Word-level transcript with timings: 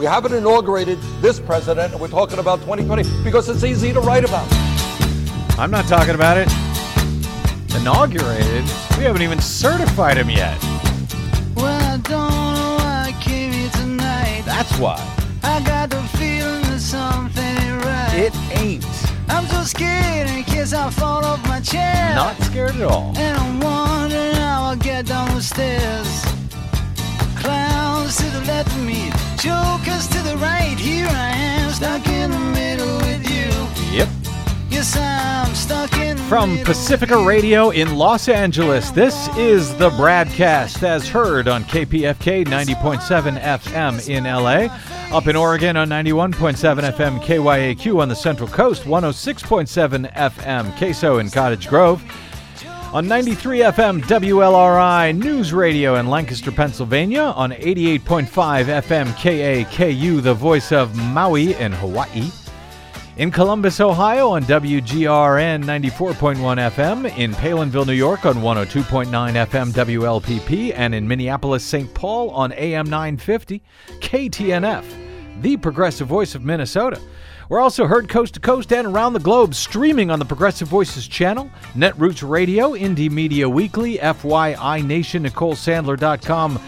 We 0.00 0.06
haven't 0.06 0.32
inaugurated 0.32 0.98
this 1.20 1.38
president, 1.38 1.92
and 1.92 2.00
we're 2.00 2.08
talking 2.08 2.38
about 2.38 2.60
2020 2.60 3.22
because 3.22 3.50
it's 3.50 3.62
easy 3.64 3.92
to 3.92 4.00
write 4.00 4.24
about. 4.24 4.46
I'm 5.58 5.70
not 5.70 5.84
talking 5.88 6.14
about 6.14 6.38
it. 6.38 6.48
Inaugurated? 7.78 8.64
We 8.96 9.04
haven't 9.04 9.20
even 9.20 9.42
certified 9.42 10.16
him 10.16 10.30
yet. 10.30 10.56
Well, 11.54 11.66
I 11.66 11.98
don't 11.98 12.30
know 12.30 12.76
why 12.78 13.12
I 13.14 13.22
came 13.22 13.52
here 13.52 13.68
tonight. 13.72 14.44
That's 14.46 14.72
why. 14.78 14.96
I 15.42 15.60
got 15.64 15.90
the 15.90 16.00
feeling 16.16 16.62
that 16.62 16.80
something 16.80 17.44
ain't 17.44 17.84
right. 17.84 18.14
It 18.14 18.34
ain't. 18.58 18.86
I'm 19.28 19.44
so 19.48 19.64
scared 19.64 20.30
in 20.30 20.44
case 20.44 20.72
I 20.72 20.88
fall 20.88 21.26
off 21.26 21.46
my 21.46 21.60
chair. 21.60 22.14
Not 22.14 22.40
scared 22.40 22.74
at 22.76 22.82
all. 22.84 23.12
And 23.18 23.36
I'm 23.36 23.60
wondering 23.60 24.34
how 24.36 24.62
I'll 24.62 24.76
get 24.76 25.04
down 25.04 25.34
the 25.34 25.42
stairs. 25.42 26.24
Clowns 27.36 28.16
to 28.16 28.24
the 28.30 28.40
left 28.46 28.70
of 28.70 28.82
me, 28.82 29.10
jokers 29.40 30.06
to 30.08 30.22
the 30.22 30.36
right. 30.36 30.76
Here 30.78 31.06
I 31.06 31.30
am, 31.30 31.70
stuck 31.70 32.06
in 32.08 32.30
the 32.30 32.38
middle 32.38 32.96
with 32.98 33.26
you. 33.30 33.48
Yep. 33.96 34.08
Yes, 34.68 34.94
I'm 34.98 35.54
stuck 35.54 35.94
in 35.94 36.18
the 36.18 36.22
From 36.24 36.58
Pacifica. 36.58 37.24
Radio 37.24 37.70
in 37.70 37.96
Los 37.96 38.28
Angeles, 38.28 38.90
this 38.90 39.28
is 39.38 39.74
the 39.76 39.88
BradCast 39.90 40.82
as 40.82 41.08
heard 41.08 41.48
on 41.48 41.64
KPFK 41.64 42.44
90.7 42.46 43.40
FM 43.40 44.08
in 44.10 44.24
LA, 44.24 44.68
up 45.16 45.26
in 45.26 45.36
Oregon 45.36 45.74
on 45.78 45.88
91.7 45.88 46.92
FM 46.92 47.20
KYAQ 47.22 47.98
on 47.98 48.10
the 48.10 48.16
Central 48.16 48.48
Coast, 48.48 48.82
106.7 48.82 50.12
FM 50.12 50.76
Queso 50.76 51.16
in 51.18 51.30
Cottage 51.30 51.66
Grove, 51.66 52.02
on 52.92 53.06
93 53.06 53.60
FM 53.60 54.00
WLRI 54.02 55.16
News 55.16 55.52
Radio 55.52 55.94
in 55.94 56.08
Lancaster, 56.08 56.50
Pennsylvania, 56.50 57.22
on 57.22 57.52
88.5 57.52 58.26
FM 58.26 59.06
KAKU, 59.12 60.20
the 60.20 60.34
voice 60.34 60.72
of 60.72 60.96
Maui 60.96 61.54
in 61.54 61.70
Hawaii. 61.70 62.30
In 63.16 63.30
Columbus, 63.30 63.80
Ohio 63.80 64.30
on 64.30 64.42
WGRN 64.42 65.62
94.1 65.64 66.36
FM, 66.72 67.16
in 67.16 67.32
Palenville, 67.32 67.86
New 67.86 67.92
York 67.92 68.26
on 68.26 68.36
102.9 68.36 69.06
FM 69.06 69.70
WLPP, 69.70 70.72
and 70.74 70.92
in 70.92 71.06
Minneapolis, 71.06 71.62
St. 71.62 71.92
Paul 71.94 72.30
on 72.30 72.50
AM 72.52 72.90
950 72.90 73.62
KTNF, 74.00 74.84
the 75.42 75.56
progressive 75.56 76.08
voice 76.08 76.34
of 76.34 76.44
Minnesota. 76.44 77.00
We're 77.50 77.58
also 77.58 77.84
heard 77.84 78.08
coast 78.08 78.34
to 78.34 78.40
coast 78.40 78.72
and 78.72 78.86
around 78.86 79.12
the 79.12 79.18
globe, 79.18 79.56
streaming 79.56 80.08
on 80.08 80.20
the 80.20 80.24
Progressive 80.24 80.68
Voices 80.68 81.08
channel, 81.08 81.50
Netroots 81.74 82.26
Radio, 82.26 82.74
Indie 82.74 83.10
Media 83.10 83.48
Weekly, 83.48 83.98
FYI 83.98 84.86
Nation, 84.86 85.24
NicoleSandler.com, 85.24 86.60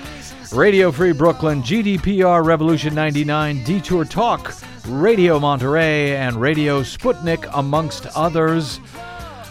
Radio 0.53 0.91
Free 0.91 1.13
Brooklyn, 1.13 1.63
GDPR 1.63 2.45
Revolution 2.45 2.97
99, 2.97 3.63
Detour 3.63 4.05
Talk, 4.05 4.57
Radio 4.89 5.39
Monterey, 5.39 6.17
and 6.17 6.35
Radio 6.41 6.83
Sputnik, 6.83 7.49
amongst 7.55 8.07
others. 8.17 8.81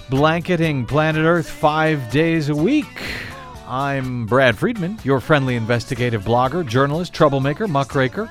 Blanketing 0.09 0.85
planet 0.85 1.23
Earth 1.23 1.49
five 1.49 2.11
days 2.11 2.49
a 2.49 2.55
week. 2.55 3.01
I'm 3.69 4.25
Brad 4.25 4.57
Friedman, 4.57 4.99
your 5.05 5.21
friendly 5.21 5.55
investigative 5.55 6.23
blogger, 6.25 6.67
journalist, 6.67 7.13
troublemaker, 7.13 7.69
muckraker, 7.69 8.29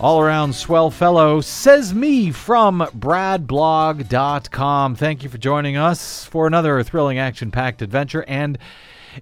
all 0.00 0.20
around 0.20 0.54
swell 0.54 0.90
fellow, 0.90 1.42
says 1.42 1.92
me 1.92 2.30
from 2.30 2.80
bradblog.com. 2.96 4.94
Thank 4.96 5.22
you 5.22 5.28
for 5.28 5.36
joining 5.36 5.76
us 5.76 6.24
for 6.24 6.46
another 6.46 6.82
thrilling 6.82 7.18
action 7.18 7.50
packed 7.50 7.82
adventure. 7.82 8.24
And 8.26 8.56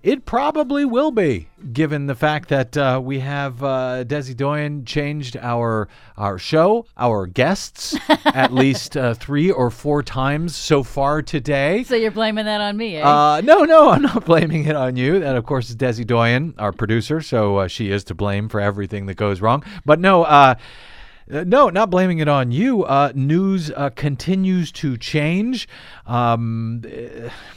it 0.03 0.25
probably 0.25 0.85
will 0.85 1.11
be, 1.11 1.49
given 1.73 2.07
the 2.07 2.15
fact 2.15 2.49
that 2.49 2.77
uh, 2.77 3.01
we 3.03 3.21
have 3.21 3.63
uh, 3.63 4.05
Desi 4.07 4.37
Doyen 4.37 4.85
changed 4.85 5.37
our 5.37 5.89
our 6.17 6.39
show, 6.39 6.87
our 6.97 7.27
guests, 7.27 7.97
at 8.25 8.53
least 8.53 8.97
uh, 8.97 9.15
three 9.15 9.51
or 9.51 9.71
four 9.71 10.03
times 10.03 10.57
so 10.57 10.83
far 10.83 11.23
today. 11.23 11.85
So 11.85 11.95
you're 11.97 12.11
blaming 12.11 12.45
that 12.47 12.61
on 12.61 12.77
me, 12.77 12.97
eh? 12.97 13.03
Uh, 13.03 13.41
no, 13.43 13.65
no, 13.65 13.91
I'm 13.91 14.03
not 14.03 14.25
blaming 14.25 14.67
it 14.67 14.77
on 14.77 14.97
you. 14.97 15.21
That, 15.21 15.37
of 15.37 15.47
course, 15.47 15.71
is 15.71 15.77
Desi 15.77 16.07
Doyen, 16.07 16.55
our 16.59 16.73
producer, 16.73 17.21
so 17.21 17.59
uh, 17.59 17.69
she 17.69 17.91
is 17.91 18.05
to 18.05 18.15
blame 18.15 18.49
for 18.49 18.61
everything 18.61 19.07
that 19.07 19.15
goes 19.15 19.41
wrong. 19.41 19.65
But 19.85 20.01
no, 20.01 20.25
uh, 21.31 21.39
uh, 21.39 21.45
no, 21.47 21.69
not 21.69 21.91
blaming 21.91 22.19
it 22.19 22.29
on 22.29 22.51
you. 22.51 22.85
Uh, 22.85 23.13
news 23.15 23.71
uh, 23.71 23.91
continues 23.91 24.73
to 24.73 24.97
change. 24.97 25.69
Um, 26.07 26.83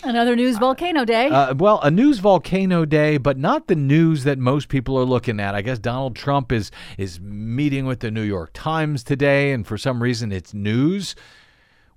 Another 0.04 0.36
news 0.36 0.58
volcano 0.58 1.06
day. 1.06 1.28
uh, 1.30 1.54
well, 1.56 1.80
a 1.82 1.92
news 1.92 2.20
volcano 2.20 2.86
day, 2.86 3.18
but 3.18 3.38
not 3.38 3.68
the 3.68 3.76
news 3.76 4.24
that 4.24 4.38
most 4.38 4.68
people 4.70 4.98
are 4.98 5.06
looking 5.06 5.40
at. 5.40 5.56
I 5.56 5.62
guess 5.62 5.80
Donald 5.80 6.16
Trump 6.16 6.52
is 6.52 6.72
is 6.98 7.20
meeting 7.20 7.86
with 7.86 8.00
the 8.00 8.12
New 8.12 8.24
York 8.24 8.52
Times 8.54 9.04
today, 9.04 9.52
and 9.52 9.66
for 9.66 9.78
some 9.78 10.02
reason, 10.04 10.32
it's 10.32 10.54
news 10.54 11.16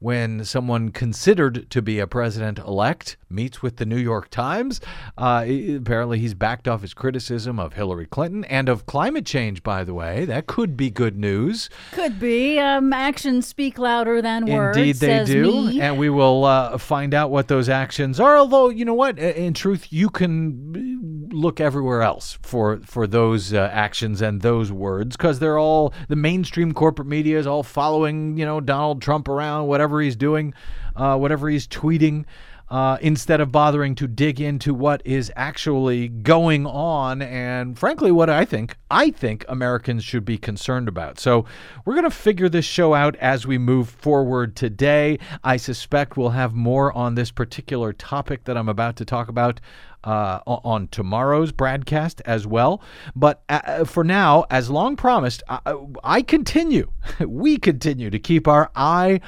when 0.05 0.45
someone 0.45 0.91
considered 0.91 1.71
to 1.71 1.81
be 1.81 1.99
a 1.99 2.07
president 2.07 2.59
elect 2.59 3.17
meets 3.31 3.63
with 3.63 3.77
the 3.77 3.87
New 3.87 3.97
York 3.97 4.29
Times. 4.29 4.79
Uh, 5.17 5.47
apparently, 5.77 6.19
he's 6.19 6.35
backed 6.35 6.69
off 6.69 6.83
his 6.83 6.93
criticism 6.93 7.59
of 7.59 7.73
Hillary 7.73 8.05
Clinton 8.05 8.45
and 8.45 8.69
of 8.69 8.85
climate 8.85 9.25
change, 9.25 9.63
by 9.63 9.83
the 9.83 9.95
way. 9.95 10.27
That 10.27 10.47
could 10.47 10.77
be 10.77 10.91
good 10.91 11.17
news. 11.17 11.71
Could 11.93 12.21
be. 12.21 12.59
Um, 12.59 12.93
actions 12.93 13.47
speak 13.47 13.79
louder 13.79 14.21
than 14.21 14.45
words. 14.45 14.77
Indeed, 14.77 14.97
they 14.97 15.07
says 15.07 15.29
do. 15.29 15.45
me. 15.45 15.81
And 15.81 15.97
we 15.97 16.11
will 16.11 16.45
uh, 16.45 16.77
find 16.77 17.15
out 17.15 17.31
what 17.31 17.49
those 17.49 17.71
actions 17.71 18.21
are. 18.21 18.37
Although, 18.37 18.69
you 18.69 18.85
know 18.85 18.93
what? 18.93 19.19
In 19.19 19.55
truth, 19.55 19.91
you 19.91 20.11
can 20.11 21.31
look 21.33 21.61
everywhere 21.61 22.03
else 22.03 22.39
for, 22.43 22.79
for 22.85 23.07
those 23.07 23.55
uh, 23.55 23.71
actions 23.73 24.21
and 24.21 24.43
those 24.43 24.71
words 24.71 25.17
because 25.17 25.39
they're 25.39 25.59
all, 25.59 25.95
the 26.09 26.15
mainstream 26.15 26.73
corporate 26.73 27.09
media 27.09 27.39
is 27.39 27.47
all 27.47 27.63
following, 27.63 28.37
you 28.37 28.45
know, 28.45 28.61
Donald 28.61 29.03
Trump 29.03 29.29
around, 29.29 29.67
whatever 29.67 29.94
he's 30.01 30.17
doing, 30.17 30.55
uh, 30.97 31.17
whatever 31.17 31.49
he's 31.49 31.67
tweeting. 31.67 32.25
Uh, 32.71 32.97
instead 33.03 33.43
of 33.43 33.53
bothering 33.53 33.95
to 33.95 34.09
dig 34.09 34.41
into 34.41 34.73
what 34.73 35.03
is 35.05 35.31
actually 35.37 36.09
going 36.09 36.67
on 36.67 37.21
and 37.21 37.79
frankly 37.79 38.11
what 38.11 38.31
i 38.31 38.43
think 38.43 38.75
i 38.91 39.11
think 39.11 39.45
americans 39.51 40.03
should 40.03 40.25
be 40.25 40.39
concerned 40.39 40.89
about 40.89 41.21
so 41.21 41.45
we're 41.85 41.93
going 41.93 42.05
to 42.05 42.11
figure 42.11 42.49
this 42.49 42.65
show 42.65 42.95
out 42.95 43.15
as 43.17 43.47
we 43.47 43.59
move 43.59 43.91
forward 43.91 44.57
today 44.57 45.19
i 45.45 45.59
suspect 45.59 46.17
we'll 46.17 46.31
have 46.31 46.55
more 46.55 46.91
on 46.97 47.15
this 47.15 47.31
particular 47.31 47.93
topic 47.93 48.45
that 48.45 48.57
i'm 48.57 48.71
about 48.71 48.97
to 48.97 49.05
talk 49.05 49.29
about 49.29 49.61
uh, 50.05 50.41
on 50.47 50.89
tomorrow's 50.89 51.51
broadcast 51.51 52.21
as 52.27 52.47
well. 52.47 52.83
But 53.17 53.43
uh, 53.49 53.85
for 53.85 54.05
now, 54.05 54.45
as 54.51 54.71
long 54.71 54.97
promised, 54.97 55.43
I, 55.49 55.75
I 56.05 56.23
continue, 56.23 56.91
we 57.21 57.59
continue 57.59 58.11
to 58.11 58.19
keep 58.19 58.47
our 58.47 58.71
eye 58.75 59.21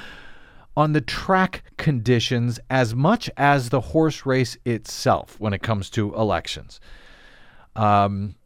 on 0.77 0.93
the 0.93 1.01
track 1.01 1.63
conditions 1.77 2.61
as 2.69 2.95
much 2.95 3.31
as 3.37 3.71
the 3.71 3.81
horse 3.81 4.27
race 4.27 4.57
itself 4.65 5.37
when 5.39 5.53
it 5.53 5.63
comes 5.63 5.91
to 5.91 6.15
elections. 6.15 6.81
Um, 7.75 8.37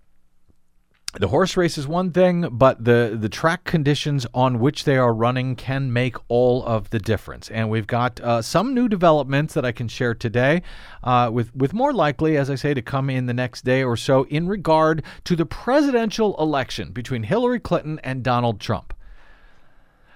the 1.19 1.27
horse 1.27 1.57
race 1.57 1.77
is 1.77 1.89
one 1.89 2.13
thing, 2.13 2.47
but 2.53 2.85
the, 2.85 3.17
the 3.21 3.29
track 3.29 3.65
conditions 3.65 4.29
on 4.33 4.61
which 4.61 4.85
they 4.85 4.97
are 4.97 5.13
running 5.13 5.57
can 5.57 5.93
make 5.93 6.15
all 6.29 6.65
of 6.65 6.91
the 6.91 7.01
difference. 7.01 7.51
And 7.51 7.69
we've 7.69 7.89
got 7.89 8.21
uh, 8.21 8.43
some 8.43 8.75
new 8.75 8.89
developments 8.89 9.55
that 9.55 9.65
I 9.65 9.73
can 9.73 9.89
share 9.89 10.15
today, 10.15 10.62
uh, 11.03 11.29
with, 11.33 11.55
with 11.57 11.73
more 11.73 11.93
likely, 11.93 12.37
as 12.37 12.49
I 12.49 12.55
say, 12.55 12.75
to 12.75 12.83
come 12.83 13.11
in 13.11 13.27
the 13.27 13.35
next 13.35 13.65
day 13.65 13.83
or 13.83 13.97
so 13.97 14.23
in 14.27 14.47
regard 14.47 15.03
to 15.25 15.35
the 15.35 15.47
presidential 15.47 16.37
election 16.39 16.93
between 16.93 17.25
Hillary 17.25 17.59
Clinton 17.59 17.99
and 18.05 18.23
Donald 18.23 18.61
Trump. 18.61 18.95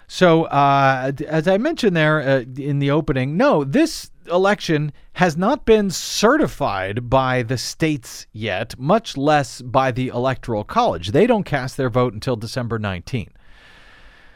So, 0.06 0.44
uh, 0.44 1.12
as 1.26 1.48
I 1.48 1.58
mentioned 1.58 1.96
there 1.96 2.20
uh, 2.20 2.44
in 2.56 2.78
the 2.78 2.90
opening, 2.90 3.36
no, 3.36 3.64
this 3.64 4.10
election 4.30 4.92
has 5.14 5.36
not 5.36 5.64
been 5.64 5.90
certified 5.90 7.08
by 7.08 7.42
the 7.42 7.58
states 7.58 8.26
yet, 8.32 8.78
much 8.78 9.16
less 9.16 9.62
by 9.62 9.90
the 9.90 10.08
Electoral 10.08 10.64
College. 10.64 11.12
They 11.12 11.26
don't 11.26 11.44
cast 11.44 11.76
their 11.76 11.90
vote 11.90 12.14
until 12.14 12.36
December 12.36 12.78
19. 12.78 13.30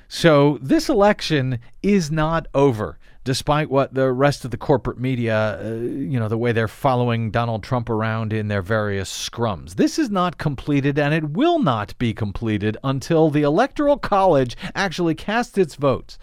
So, 0.09 0.59
this 0.62 0.88
election 0.88 1.59
is 1.82 2.11
not 2.11 2.47
over, 2.55 2.99
despite 3.29 3.69
what 3.69 3.93
the 3.93 4.11
rest 4.11 4.47
of 4.47 4.51
the 4.51 4.57
corporate 4.57 4.99
media, 4.99 5.61
uh, 5.63 5.75
you 5.75 6.19
know, 6.19 6.29
the 6.29 6.39
way 6.39 6.51
they're 6.51 6.67
following 6.67 7.31
Donald 7.31 7.63
Trump 7.63 7.91
around 7.91 8.33
in 8.33 8.49
their 8.49 8.63
various 8.63 9.13
scrums. 9.29 9.75
This 9.75 9.99
is 9.99 10.09
not 10.09 10.39
completed, 10.39 10.99
and 10.99 11.13
it 11.13 11.33
will 11.33 11.59
not 11.59 11.93
be 11.99 12.15
completed 12.15 12.79
until 12.83 13.29
the 13.29 13.43
Electoral 13.43 13.99
College 13.99 14.57
actually 14.75 15.15
casts 15.15 15.59
its 15.59 15.75
votes 15.75 16.19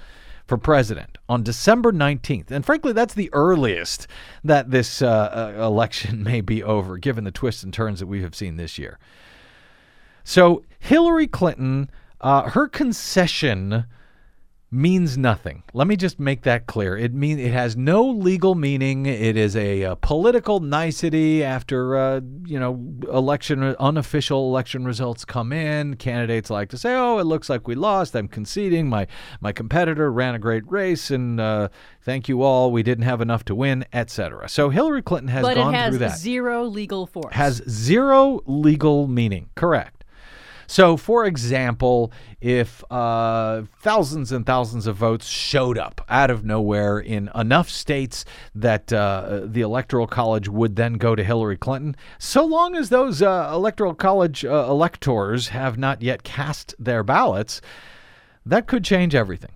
for 0.48 0.58
president 0.58 1.20
on 1.30 1.44
December 1.44 1.94
19th. 1.94 2.50
And 2.50 2.66
frankly, 2.66 2.92
that's 2.92 3.14
the 3.14 3.30
earliest 3.34 4.08
that 4.44 4.72
this 4.72 5.04
uh, 5.04 5.54
uh, 5.56 5.64
election 5.64 6.24
may 6.32 6.42
be 6.42 6.64
over, 6.64 6.98
given 6.98 7.24
the 7.24 7.30
twists 7.30 7.62
and 7.62 7.72
turns 7.72 8.00
that 8.00 8.08
we 8.08 8.24
have 8.24 8.34
seen 8.34 8.58
this 8.58 8.80
year. 8.80 8.98
So, 10.24 10.64
Hillary 10.80 11.28
Clinton, 11.28 11.92
uh, 12.20 12.50
her 12.50 12.68
concession 12.68 13.86
means 14.72 15.18
nothing. 15.18 15.64
Let 15.74 15.88
me 15.88 15.96
just 15.96 16.20
make 16.20 16.42
that 16.44 16.68
clear. 16.68 16.98
It 16.98 17.14
mean 17.14 17.40
it 17.40 17.54
has 17.54 17.78
no 17.78 18.04
legal 18.04 18.56
meaning. 18.56 19.06
It 19.06 19.38
is 19.38 19.56
a, 19.56 19.84
a 19.84 19.96
political 19.96 20.60
nicety 20.60 21.44
after 21.44 21.96
uh, 21.96 22.22
you 22.46 22.60
know 22.60 22.84
election 23.12 23.64
unofficial 23.80 24.50
election 24.50 24.86
results 24.86 25.24
come 25.24 25.54
in. 25.54 25.96
Candidates 25.96 26.50
like 26.50 26.70
to 26.70 26.78
say, 26.78 26.94
"Oh, 26.96 27.20
it 27.20 27.26
looks 27.26 27.50
like 27.50 27.68
we 27.68 27.76
lost. 27.76 28.16
I'm 28.16 28.28
conceding. 28.28 28.90
My 28.90 29.08
my 29.40 29.52
competitor 29.52 30.12
ran 30.12 30.36
a 30.36 30.40
great 30.40 30.70
race, 30.70 31.12
and 31.12 31.40
uh, 31.40 31.70
thank 32.02 32.28
you 32.28 32.42
all. 32.42 32.72
We 32.72 32.84
didn't 32.84 33.06
have 33.06 33.22
enough 33.22 33.46
to 33.46 33.56
win, 33.56 33.86
etc." 33.94 34.50
So 34.50 34.70
Hillary 34.70 35.02
Clinton 35.02 35.30
has 35.30 35.44
but 35.44 35.56
gone 35.56 35.74
it 35.74 35.78
has 35.78 35.90
through 35.92 36.00
that. 36.00 36.18
zero 36.18 36.66
legal 36.66 37.06
force. 37.08 37.34
has 37.34 37.62
zero 37.70 38.42
legal 38.46 39.08
meaning. 39.08 39.50
Correct. 39.56 39.95
So, 40.68 40.98
for 40.98 41.26
example, 41.26 42.12
if 42.42 42.84
uh, 42.92 43.64
thousands 43.80 44.32
and 44.32 44.46
thousands 44.46 44.88
of 44.88 44.96
votes 44.96 45.28
showed 45.28 45.78
up 45.78 46.02
out 46.10 46.30
of 46.30 46.46
nowhere 46.46 47.00
in 47.00 47.30
enough 47.36 47.70
states 47.70 48.26
that 48.54 48.92
uh, 48.92 49.42
the 49.46 49.62
Electoral 49.62 50.08
College 50.08 50.48
would 50.48 50.76
then 50.76 50.94
go 50.94 51.16
to 51.16 51.24
Hillary 51.24 51.58
Clinton, 51.58 51.96
so 52.20 52.46
long 52.46 52.76
as 52.76 52.90
those 52.90 53.22
uh, 53.22 53.50
Electoral 53.54 53.96
College 53.96 54.46
uh, 54.46 54.66
electors 54.70 55.50
have 55.50 55.78
not 55.78 56.02
yet 56.02 56.24
cast 56.24 56.76
their 56.78 57.04
ballots, 57.04 57.62
that 58.46 58.68
could 58.68 58.84
change 58.84 59.16
everything. 59.16 59.55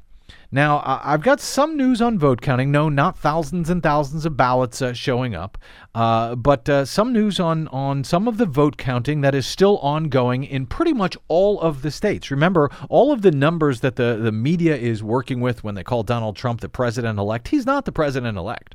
Now, 0.52 0.82
I've 0.84 1.22
got 1.22 1.40
some 1.40 1.78
news 1.78 2.02
on 2.02 2.18
vote 2.18 2.42
counting. 2.42 2.72
No, 2.72 2.90
not 2.90 3.16
thousands 3.16 3.70
and 3.70 3.84
thousands 3.84 4.26
of 4.26 4.36
ballots 4.36 4.82
uh, 4.82 4.94
showing 4.94 5.36
up, 5.36 5.60
uh, 5.94 6.34
but 6.34 6.68
uh, 6.68 6.86
some 6.86 7.14
news 7.14 7.40
on, 7.40 7.68
on 7.68 8.04
some 8.04 8.28
of 8.28 8.38
the 8.38 8.48
vote 8.48 8.76
counting 8.76 9.22
that 9.22 9.36
is 9.36 9.46
still 9.46 9.78
ongoing 9.78 10.44
in 10.44 10.66
pretty 10.66 10.94
much 10.94 11.16
all 11.28 11.62
of 11.62 11.84
the 11.84 11.92
states. 11.92 12.32
Remember, 12.32 12.72
all 12.90 13.12
of 13.12 13.22
the 13.22 13.32
numbers 13.32 13.82
that 13.82 13.96
the, 13.96 14.18
the 14.20 14.32
media 14.32 14.76
is 14.76 15.04
working 15.04 15.40
with 15.40 15.64
when 15.64 15.76
they 15.76 15.84
call 15.84 16.02
Donald 16.02 16.36
Trump 16.36 16.62
the 16.62 16.70
president 16.70 17.20
elect, 17.20 17.50
he's 17.50 17.68
not 17.68 17.86
the 17.86 17.92
president 17.92 18.36
elect. 18.36 18.74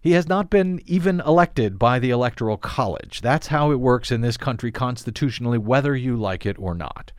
He 0.00 0.12
has 0.12 0.28
not 0.28 0.48
been 0.48 0.80
even 0.86 1.20
elected 1.20 1.76
by 1.78 1.98
the 1.98 2.10
Electoral 2.10 2.56
College. 2.56 3.20
That's 3.20 3.48
how 3.48 3.70
it 3.70 3.76
works 3.80 4.10
in 4.10 4.20
this 4.20 4.36
country 4.36 4.72
constitutionally, 4.72 5.58
whether 5.58 5.94
you 5.96 6.16
like 6.16 6.44
it 6.46 6.56
or 6.58 6.74
not. 6.74 7.12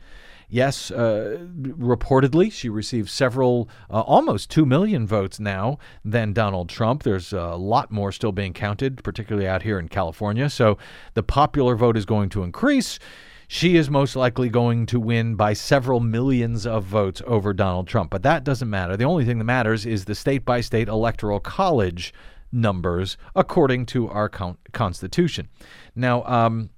Yes, 0.54 0.92
uh, 0.92 1.48
reportedly, 1.60 2.52
she 2.52 2.68
received 2.68 3.10
several, 3.10 3.68
uh, 3.90 4.02
almost 4.02 4.52
2 4.52 4.64
million 4.64 5.04
votes 5.04 5.40
now 5.40 5.80
than 6.04 6.32
Donald 6.32 6.68
Trump. 6.68 7.02
There's 7.02 7.32
a 7.32 7.56
lot 7.56 7.90
more 7.90 8.12
still 8.12 8.30
being 8.30 8.52
counted, 8.52 9.02
particularly 9.02 9.48
out 9.48 9.62
here 9.62 9.80
in 9.80 9.88
California. 9.88 10.48
So 10.48 10.78
the 11.14 11.24
popular 11.24 11.74
vote 11.74 11.96
is 11.96 12.06
going 12.06 12.28
to 12.28 12.44
increase. 12.44 13.00
She 13.48 13.74
is 13.74 13.90
most 13.90 14.14
likely 14.14 14.48
going 14.48 14.86
to 14.86 15.00
win 15.00 15.34
by 15.34 15.54
several 15.54 15.98
millions 15.98 16.68
of 16.68 16.84
votes 16.84 17.20
over 17.26 17.52
Donald 17.52 17.88
Trump. 17.88 18.12
But 18.12 18.22
that 18.22 18.44
doesn't 18.44 18.70
matter. 18.70 18.96
The 18.96 19.02
only 19.02 19.24
thing 19.24 19.38
that 19.38 19.44
matters 19.44 19.84
is 19.84 20.04
the 20.04 20.14
state 20.14 20.44
by 20.44 20.60
state 20.60 20.86
electoral 20.86 21.40
college 21.40 22.14
numbers 22.52 23.16
according 23.34 23.86
to 23.86 24.08
our 24.08 24.28
con- 24.28 24.58
Constitution. 24.72 25.48
Now, 25.96 26.22
um, 26.26 26.70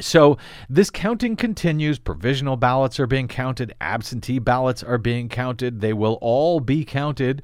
so 0.00 0.38
this 0.68 0.90
counting 0.90 1.36
continues. 1.36 1.98
Provisional 1.98 2.56
ballots 2.56 3.00
are 3.00 3.06
being 3.06 3.28
counted. 3.28 3.74
Absentee 3.80 4.38
ballots 4.38 4.82
are 4.82 4.98
being 4.98 5.28
counted. 5.28 5.80
They 5.80 5.92
will 5.92 6.18
all 6.20 6.60
be 6.60 6.84
counted, 6.84 7.42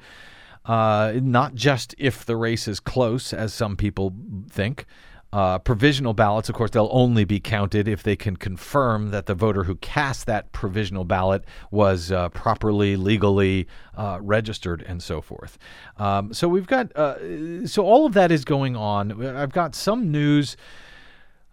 uh, 0.65 1.13
not 1.15 1.55
just 1.55 1.95
if 1.97 2.25
the 2.25 2.35
race 2.35 2.67
is 2.67 2.79
close, 2.79 3.33
as 3.33 3.53
some 3.53 3.75
people 3.75 4.13
think. 4.49 4.85
Uh, 5.33 5.59
provisional 5.59 6.13
ballots, 6.13 6.47
of 6.47 6.55
course, 6.55 6.71
they'll 6.71 6.87
only 6.93 7.25
be 7.25 7.41
counted 7.41 7.89
if 7.89 8.03
they 8.03 8.15
can 8.15 8.37
confirm 8.37 9.09
that 9.09 9.25
the 9.25 9.35
voter 9.35 9.65
who 9.65 9.75
cast 9.75 10.25
that 10.27 10.49
provisional 10.53 11.03
ballot 11.03 11.43
was 11.71 12.09
uh, 12.09 12.29
properly, 12.29 12.95
legally 12.95 13.67
uh, 13.97 14.17
registered, 14.21 14.81
and 14.87 15.03
so 15.03 15.19
forth. 15.19 15.57
Um, 15.97 16.33
so 16.33 16.47
we've 16.47 16.67
got, 16.67 16.95
uh, 16.95 17.67
so 17.67 17.83
all 17.83 18.05
of 18.05 18.13
that 18.13 18.31
is 18.31 18.45
going 18.45 18.77
on. 18.77 19.25
I've 19.25 19.51
got 19.51 19.75
some 19.75 20.09
news 20.09 20.55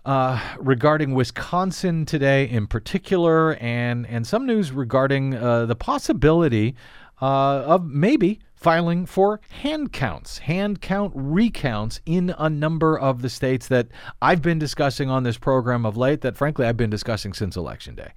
uh, 0.05 0.41
regarding 0.59 1.15
Wisconsin 1.15 2.05
today 2.05 2.49
in 2.49 2.67
particular, 2.67 3.55
and 3.57 4.07
and 4.07 4.27
some 4.27 4.47
news 4.47 4.73
regarding 4.73 5.35
uh, 5.35 5.67
the 5.67 5.77
possibility 5.77 6.75
uh, 7.21 7.63
of 7.63 7.87
maybe 7.87 8.41
filing 8.55 9.07
for 9.07 9.41
hand 9.51 9.93
counts, 9.93 10.39
hand 10.39 10.81
count 10.81 11.13
recounts 11.15 12.01
in 12.07 12.35
a 12.39 12.49
number 12.49 12.99
of 12.99 13.23
the 13.23 13.29
states 13.29 13.69
that 13.69 13.89
I've 14.21 14.43
been 14.43 14.59
discussing 14.59 15.11
on 15.11 15.23
this 15.23 15.39
program 15.39 15.87
of 15.87 15.97
late. 15.97 16.21
That 16.23 16.37
frankly 16.37 16.67
I've 16.67 16.77
been 16.77 16.91
discussing 16.91 17.33
since 17.33 17.57
election 17.57 17.95
day. 17.95 18.13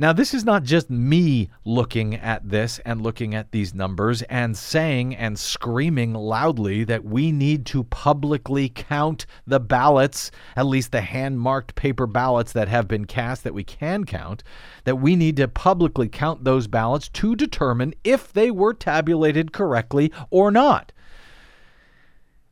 Now, 0.00 0.14
this 0.14 0.32
is 0.32 0.46
not 0.46 0.62
just 0.62 0.88
me 0.88 1.50
looking 1.62 2.14
at 2.14 2.48
this 2.48 2.78
and 2.86 3.02
looking 3.02 3.34
at 3.34 3.52
these 3.52 3.74
numbers 3.74 4.22
and 4.22 4.56
saying 4.56 5.14
and 5.14 5.38
screaming 5.38 6.14
loudly 6.14 6.84
that 6.84 7.04
we 7.04 7.30
need 7.32 7.66
to 7.66 7.84
publicly 7.84 8.70
count 8.70 9.26
the 9.46 9.60
ballots, 9.60 10.30
at 10.56 10.64
least 10.64 10.92
the 10.92 11.02
hand 11.02 11.38
marked 11.38 11.74
paper 11.74 12.06
ballots 12.06 12.54
that 12.54 12.68
have 12.68 12.88
been 12.88 13.04
cast 13.04 13.44
that 13.44 13.52
we 13.52 13.62
can 13.62 14.04
count, 14.04 14.42
that 14.84 14.96
we 14.96 15.16
need 15.16 15.36
to 15.36 15.46
publicly 15.46 16.08
count 16.08 16.44
those 16.44 16.66
ballots 16.66 17.10
to 17.10 17.36
determine 17.36 17.92
if 18.02 18.32
they 18.32 18.50
were 18.50 18.72
tabulated 18.72 19.52
correctly 19.52 20.10
or 20.30 20.50
not. 20.50 20.92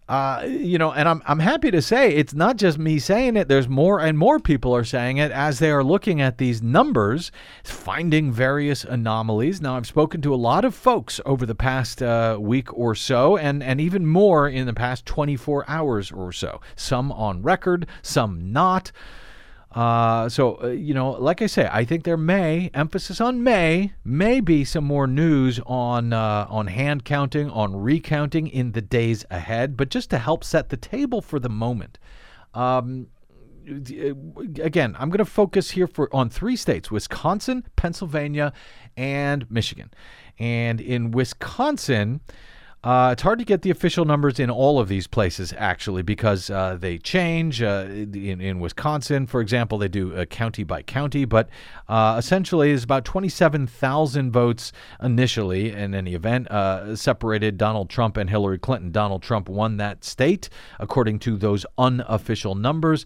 Uh, 0.09 0.43
you 0.47 0.79
know, 0.79 0.91
and 0.91 1.07
I'm 1.07 1.23
I'm 1.27 1.39
happy 1.39 1.71
to 1.71 1.83
say 1.83 2.15
it's 2.15 2.33
not 2.33 2.57
just 2.57 2.79
me 2.79 2.99
saying 2.99 3.37
it. 3.37 3.47
There's 3.47 3.69
more 3.69 4.01
and 4.01 4.17
more 4.17 4.41
people 4.41 4.75
are 4.75 4.85
saying 4.85 5.19
it 5.19 5.31
as 5.31 5.59
they 5.59 5.71
are 5.71 5.85
looking 5.85 6.21
at 6.21 6.39
these 6.39 6.63
numbers, 6.63 7.31
finding 7.63 8.33
various 8.33 8.85
anomalies. 8.85 9.61
Now, 9.61 9.77
I've 9.77 9.87
spoken 9.87 10.23
to 10.23 10.35
a 10.35 10.37
lot 10.37 10.65
of 10.65 10.75
folks 10.75 11.21
over 11.27 11.45
the 11.45 11.55
past 11.55 12.03
uh, 12.03 12.39
week 12.41 12.73
or 12.73 12.95
so, 12.95 13.37
and 13.37 13.63
and 13.63 13.83
even 13.83 14.07
more 14.07 14.49
in 14.49 14.67
the 14.67 14.73
past 14.73 15.05
24 15.05 15.67
hours 15.69 16.11
or 16.11 16.33
so. 16.33 16.63
Some 16.75 17.13
on 17.13 17.43
record, 17.43 17.87
some 18.01 18.51
not. 18.51 18.93
Uh, 19.73 20.29
so, 20.29 20.63
uh, 20.63 20.69
you 20.69 20.95
know, 20.95 21.11
like 21.11 21.43
I 21.43 21.47
say, 21.47 21.69
I 21.71 21.85
think 21.85 22.05
there 22.05 22.17
may, 22.17 22.71
emphasis 22.73 23.21
on 23.21 23.43
may, 23.43 23.93
may 24.03 24.41
be 24.41 24.65
some 24.65 24.85
more 24.85 25.07
news 25.07 25.61
on, 25.67 26.13
uh, 26.13 26.47
on 26.49 26.69
hand 26.69 27.05
counting, 27.05 27.51
on 27.51 27.77
recounting 27.77 28.49
in 28.49 28.73
the 28.73 28.81
days 28.81 29.27
ahead. 29.31 29.77
But 29.77 29.91
just 29.91 30.09
to 30.11 30.19
help 30.19 30.43
set 30.43 30.71
the 30.71 30.79
table 30.79 31.21
for 31.21 31.39
the 31.39 31.51
moment, 31.51 31.99
um, 32.55 33.09
again, 33.69 34.97
I'm 34.99 35.11
going 35.11 35.19
to 35.19 35.25
focus 35.25 35.71
here 35.73 35.87
for 35.87 36.15
on 36.15 36.31
three 36.31 36.57
states: 36.57 36.91
Wisconsin, 36.91 37.67
Pennsylvania, 37.77 38.53
and 38.97 39.51
Michigan. 39.51 39.91
And 40.39 40.81
in 40.81 41.11
Wisconsin, 41.11 42.21
uh, 42.85 43.11
it's 43.13 43.23
hard 43.23 43.41
to 43.41 43.45
get 43.45 43.63
the 43.63 43.71
official 43.71 44.05
numbers 44.05 44.39
in 44.39 44.51
all 44.51 44.79
of 44.79 44.87
these 44.87 45.09
places, 45.09 45.53
actually, 45.59 46.03
because 46.03 46.49
uh, 46.49 46.77
they 46.79 46.97
change. 46.97 47.61
Uh, 47.61 47.87
in, 47.89 48.41
in 48.41 48.61
Wisconsin, 48.61 49.27
for 49.27 49.41
example, 49.41 49.79
they 49.79 49.89
do 49.89 50.25
county 50.27 50.63
by 50.63 50.83
county, 50.83 51.25
but 51.25 51.49
uh, 51.89 52.15
essentially, 52.17 52.71
it's 52.71 52.85
about 52.85 53.05
27,000 53.05 54.31
votes 54.31 54.73
initially 55.03 55.73
in 55.73 55.93
any 55.93 56.15
event 56.15 56.49
uh, 56.51 56.95
separated 56.95 57.59
Donald 57.59 57.91
Trump 57.91 58.17
and 58.17 58.31
Hillary 58.31 58.59
Clinton. 58.59 58.93
Donald 58.93 59.23
Trump 59.23 59.49
won 59.49 59.79
that 59.79 60.05
state, 60.05 60.49
according 60.79 61.19
to 61.21 61.37
those 61.37 61.67
unofficial 61.79 62.55
numbers. 62.55 63.05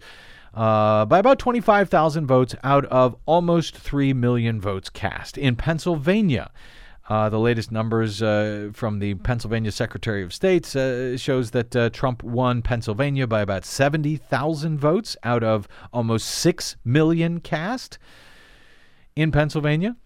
Uh, 0.53 1.03
by 1.05 1.17
about 1.17 1.39
25,000 1.39 2.27
votes 2.27 2.53
out 2.63 2.85
of 2.85 3.15
almost 3.25 3.75
3 3.75 4.13
million 4.13 4.61
votes 4.61 4.87
cast. 4.87 5.35
In 5.35 5.55
Pennsylvania, 5.55 6.51
uh, 7.09 7.29
the 7.29 7.39
latest 7.39 7.71
numbers 7.71 8.21
uh, 8.21 8.69
from 8.73 8.99
the 8.99 9.15
Pennsylvania 9.15 9.71
Secretary 9.71 10.23
of 10.23 10.33
State 10.33 10.73
uh, 10.75 11.17
shows 11.17 11.51
that 11.51 11.75
uh, 11.75 11.89
Trump 11.89 12.23
won 12.23 12.61
Pennsylvania 12.61 13.27
by 13.27 13.41
about 13.41 13.65
70,000 13.65 14.79
votes 14.79 15.17
out 15.23 15.43
of 15.43 15.67
almost 15.91 16.27
6 16.29 16.77
million 16.85 17.41
cast 17.41 17.97
in 19.15 19.31
Pennsylvania. 19.31 19.97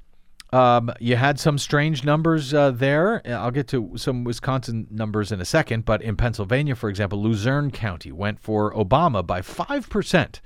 Um, 0.51 0.91
you 0.99 1.17
had 1.17 1.39
some 1.39 1.57
strange 1.57 2.03
numbers 2.03 2.53
uh, 2.53 2.71
there. 2.71 3.21
I'll 3.27 3.51
get 3.51 3.67
to 3.69 3.91
some 3.97 4.23
Wisconsin 4.23 4.87
numbers 4.89 5.31
in 5.31 5.41
a 5.41 5.45
second, 5.45 5.85
but 5.85 6.01
in 6.01 6.15
Pennsylvania, 6.15 6.75
for 6.75 6.89
example, 6.89 7.21
Luzerne 7.21 7.69
County 7.69 8.11
went 8.11 8.39
for 8.39 8.73
Obama 8.73 9.25
by 9.25 9.41
5% 9.41 10.39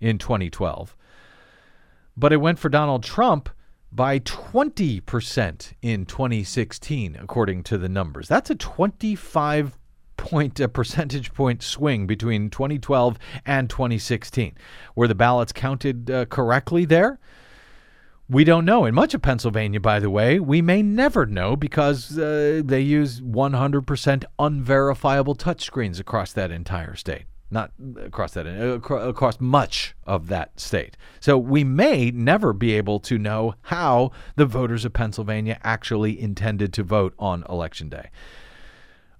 in 0.00 0.18
2012. 0.18 0.96
But 2.16 2.32
it 2.32 2.38
went 2.38 2.58
for 2.58 2.68
Donald 2.68 3.04
Trump 3.04 3.50
by 3.94 4.18
20% 4.18 5.72
in 5.80 6.04
2016, 6.04 7.16
according 7.20 7.62
to 7.62 7.78
the 7.78 7.88
numbers. 7.88 8.26
That's 8.28 8.50
a 8.50 8.56
25 8.56 9.78
point 10.16 10.58
a 10.58 10.68
percentage 10.68 11.34
point 11.34 11.62
swing 11.62 12.06
between 12.06 12.50
2012 12.50 13.18
and 13.46 13.68
2016. 13.68 14.56
Were 14.96 15.06
the 15.06 15.14
ballots 15.14 15.52
counted 15.52 16.10
uh, 16.10 16.24
correctly 16.26 16.84
there? 16.84 17.18
We 18.28 18.42
don't 18.42 18.64
know. 18.64 18.86
In 18.86 18.94
much 18.94 19.12
of 19.12 19.20
Pennsylvania, 19.20 19.80
by 19.80 20.00
the 20.00 20.08
way, 20.08 20.40
we 20.40 20.62
may 20.62 20.82
never 20.82 21.26
know 21.26 21.56
because 21.56 22.18
uh, 22.18 22.62
they 22.64 22.80
use 22.80 23.20
100% 23.20 24.24
unverifiable 24.38 25.34
touchscreens 25.34 26.00
across 26.00 26.32
that 26.32 26.50
entire 26.50 26.96
state. 26.96 27.24
Not 27.54 27.70
across 27.98 28.32
that, 28.32 28.46
across 28.46 29.40
much 29.40 29.94
of 30.06 30.26
that 30.26 30.60
state. 30.60 30.96
So 31.20 31.38
we 31.38 31.64
may 31.64 32.10
never 32.10 32.52
be 32.52 32.74
able 32.74 33.00
to 33.00 33.16
know 33.16 33.54
how 33.62 34.10
the 34.36 34.44
voters 34.44 34.84
of 34.84 34.92
Pennsylvania 34.92 35.58
actually 35.62 36.20
intended 36.20 36.72
to 36.74 36.82
vote 36.82 37.14
on 37.18 37.44
election 37.48 37.88
day. 37.88 38.10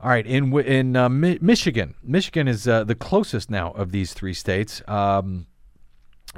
All 0.00 0.10
right, 0.10 0.26
in 0.26 0.52
in 0.58 0.96
uh, 0.96 1.08
Mi- 1.08 1.38
Michigan, 1.40 1.94
Michigan 2.02 2.48
is 2.48 2.68
uh, 2.68 2.84
the 2.84 2.96
closest 2.96 3.48
now 3.50 3.70
of 3.70 3.92
these 3.92 4.12
three 4.12 4.34
states. 4.34 4.82
Um, 4.86 5.46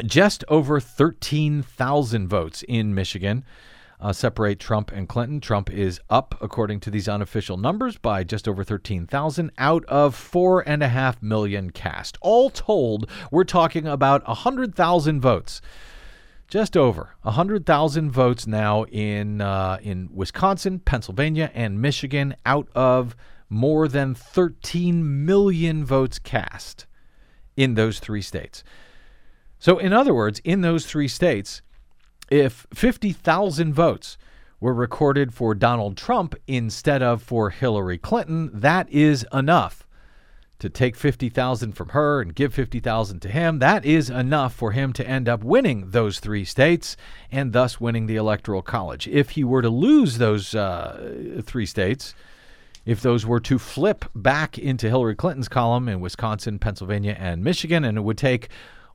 just 0.05 0.45
over 0.49 0.79
13,000 0.79 2.29
votes 2.29 2.63
in 2.69 2.95
Michigan 2.95 3.45
uh, 4.01 4.13
separate 4.13 4.59
Trump 4.61 4.93
and 4.93 5.09
Clinton. 5.09 5.41
Trump 5.41 5.71
is 5.71 6.01
up, 6.11 6.37
according 6.41 6.81
to 6.81 6.91
these 6.91 7.09
unofficial 7.09 7.57
numbers, 7.57 7.99
by 7.99 8.25
just 8.25 8.47
over 8.47 8.65
13,000 8.65 9.51
out 9.59 9.85
of 9.87 10.15
four 10.15 10.67
and 10.69 10.83
a 10.83 10.89
half 10.89 11.23
million 11.23 11.71
cast. 11.71 12.19
All 12.21 12.51
told, 12.51 13.11
we're 13.31 13.45
talking 13.45 13.87
about 13.87 14.27
100,000 14.27 15.21
votes. 15.21 15.61
Just 16.49 16.77
over 16.77 17.17
100,000 17.23 18.11
votes 18.13 18.47
now 18.47 18.85
in 18.85 19.41
uh, 19.41 19.79
in 19.83 20.09
Wisconsin, 20.13 20.79
Pennsylvania, 20.79 21.51
and 21.55 21.83
Michigan 21.83 22.37
out 22.47 22.69
of 22.73 23.17
more 23.49 23.89
than 23.89 24.15
13 24.15 25.25
million 25.27 25.85
votes 25.85 26.21
cast 26.21 26.87
in 27.57 27.75
those 27.75 27.99
three 27.99 28.23
states. 28.23 28.63
So, 29.59 29.79
in 29.79 29.93
other 29.93 30.15
words, 30.15 30.41
in 30.45 30.61
those 30.61 30.87
three 30.87 31.09
states, 31.09 31.63
if 32.31 32.67
50,000 32.75 33.75
votes 33.75 34.19
were 34.61 34.75
recorded 34.75 35.35
for 35.35 35.55
Donald 35.55 35.97
Trump 35.97 36.35
instead 36.47 37.03
of 37.03 37.23
for 37.23 37.51
Hillary 37.51 37.99
Clinton, 37.99 38.51
that 38.53 38.89
is 38.91 39.27
enough 39.33 39.87
to 40.59 40.71
take 40.71 40.97
50,000 40.97 41.73
from 41.73 41.91
her 41.91 42.23
and 42.23 42.35
give 42.35 42.55
50,000 42.55 43.21
to 43.21 43.29
him. 43.29 43.59
That 43.59 43.85
is 43.85 44.09
enough 44.09 44.55
for 44.55 44.73
him 44.73 44.93
to 44.95 45.07
end 45.07 45.29
up 45.29 45.45
winning 45.45 45.91
those 45.91 46.19
three 46.19 46.45
states 46.45 46.97
and 47.31 47.53
thus 47.53 47.79
winning 47.79 48.07
the 48.07 48.17
Electoral 48.17 48.63
College. 48.63 49.07
If 49.09 49.31
he 49.31 49.45
were 49.45 49.61
to 49.61 49.69
lose 49.69 50.17
those 50.17 50.55
uh, 50.55 51.43
three 51.45 51.67
states, 51.67 52.15
if 52.87 53.03
those 53.03 53.27
were 53.27 53.41
to 53.41 53.59
flip 53.59 54.07
back 54.15 54.59
into 54.59 54.89
Hillary 54.89 55.17
Clinton's 55.17 55.49
column 55.49 55.89
in 55.89 56.01
Wisconsin, 56.01 56.59
Pennsylvania, 56.59 57.17
and 57.19 57.45
Michigan, 57.45 57.85
and 57.85 57.99
it 57.99 58.03
would 58.03 58.19
take 58.19 58.49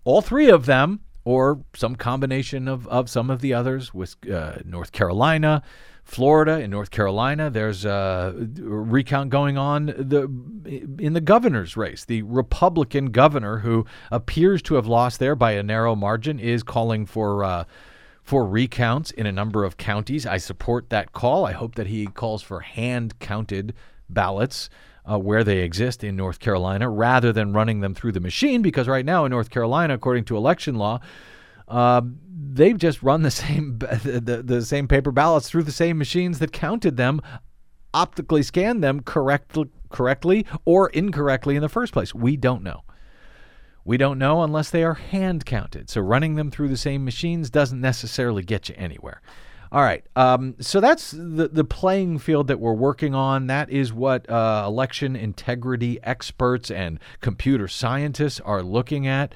all 0.04 0.22
three 0.22 0.50
of 0.50 0.66
them 0.66 1.02
or 1.24 1.64
some 1.76 1.96
combination 1.96 2.68
of, 2.68 2.88
of 2.88 3.10
some 3.10 3.30
of 3.30 3.42
the 3.42 3.54
others 3.54 3.94
with 3.94 4.16
uh, 4.30 4.58
North 4.66 4.92
Carolina, 4.92 5.62
Florida, 6.04 6.54
and 6.54 6.72
North 6.72 6.92
Carolina. 6.92 7.50
There's 7.50 7.86
a 7.86 8.34
recount 8.58 9.30
going 9.30 9.58
on 9.58 9.86
the 9.86 10.24
in 10.98 11.14
the 11.14 11.22
governor's 11.22 11.78
race. 11.78 12.06
The 12.06 12.24
Republican 12.24 13.08
governor, 13.12 13.60
who 13.60 13.86
appears 14.12 14.62
to 14.64 14.76
have 14.76 14.88
lost 14.88 15.20
there 15.20 15.36
by 15.36 15.52
a 15.52 15.64
narrow 15.64 15.96
margin, 15.96 16.40
is 16.40 16.64
calling 16.64 17.06
for. 17.06 17.44
Uh, 17.44 17.64
for 18.24 18.46
recounts 18.46 19.10
in 19.10 19.26
a 19.26 19.32
number 19.32 19.64
of 19.64 19.78
counties. 19.78 20.28
I 20.28 20.38
support 20.38 20.92
that 20.92 21.12
call. 21.12 21.44
I 21.44 21.54
hope 21.54 21.74
that 21.74 21.88
he 21.88 22.06
calls 22.06 22.44
for 22.44 22.60
hand 22.60 23.18
counted 23.18 23.74
ballots 24.10 24.70
uh, 25.10 25.18
where 25.18 25.44
they 25.44 25.60
exist 25.60 26.04
in 26.04 26.16
North 26.16 26.40
Carolina 26.40 26.90
rather 26.90 27.34
than 27.34 27.54
running 27.54 27.82
them 27.82 27.94
through 27.94 28.12
the 28.12 28.20
machine 28.20 28.62
because 28.62 28.88
right 28.88 29.06
now 29.06 29.26
in 29.26 29.32
North 29.32 29.50
Carolina, 29.50 29.94
according 29.94 30.26
to 30.26 30.38
election 30.38 30.76
law, 30.76 31.00
uh, 31.68 32.02
they've 32.54 32.78
just 32.78 33.02
run 33.02 33.22
the 33.22 33.32
same 33.32 33.80
the, 33.80 34.22
the, 34.24 34.44
the 34.44 34.66
same 34.66 34.88
paper 34.88 35.12
ballots 35.12 35.50
through 35.50 35.64
the 35.64 35.72
same 35.72 35.98
machines 35.98 36.40
that 36.40 36.52
counted 36.52 36.98
them, 36.98 37.22
optically 37.94 38.44
scanned 38.44 38.84
them 38.84 39.02
correctly 39.02 39.70
correctly 39.90 40.46
or 40.66 40.90
incorrectly 40.90 41.56
in 41.56 41.62
the 41.62 41.70
first 41.70 41.94
place. 41.94 42.16
We 42.16 42.38
don't 42.38 42.64
know. 42.64 42.84
We 43.84 43.98
don't 43.98 44.20
know 44.20 44.44
unless 44.44 44.70
they 44.70 44.84
are 44.84 44.94
hand 44.94 45.46
counted. 45.46 45.90
So 45.90 46.02
running 46.02 46.36
them 46.36 46.52
through 46.52 46.70
the 46.70 46.78
same 46.78 47.04
machines 47.04 47.50
doesn't 47.50 47.82
necessarily 47.82 48.44
get 48.44 48.70
you 48.70 48.76
anywhere. 48.78 49.22
All 49.72 49.82
right. 49.82 50.06
Um, 50.18 50.56
so 50.60 50.82
that's 50.82 51.12
the, 51.12 51.50
the 51.52 51.64
playing 51.64 52.20
field 52.20 52.48
that 52.48 52.60
we're 52.60 52.74
working 52.74 53.16
on. 53.16 53.48
That 53.48 53.70
is 53.70 53.94
what 53.94 54.30
uh, 54.30 54.66
election 54.68 55.16
integrity 55.16 55.98
experts 56.04 56.70
and 56.70 57.00
computer 57.22 57.70
scientists 57.70 58.42
are 58.42 58.62
looking 58.62 59.08
at. 59.08 59.34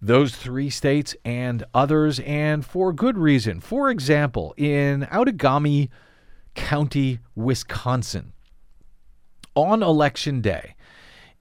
Those 0.00 0.36
three 0.36 0.70
states 0.70 1.16
and 1.24 1.64
others, 1.74 2.20
and 2.20 2.64
for 2.64 2.92
good 2.92 3.18
reason. 3.18 3.60
For 3.60 3.90
example, 3.90 4.54
in 4.56 5.02
Outagamie 5.10 5.88
County, 6.54 7.18
Wisconsin, 7.34 8.34
on 9.56 9.82
election 9.82 10.42
day, 10.42 10.73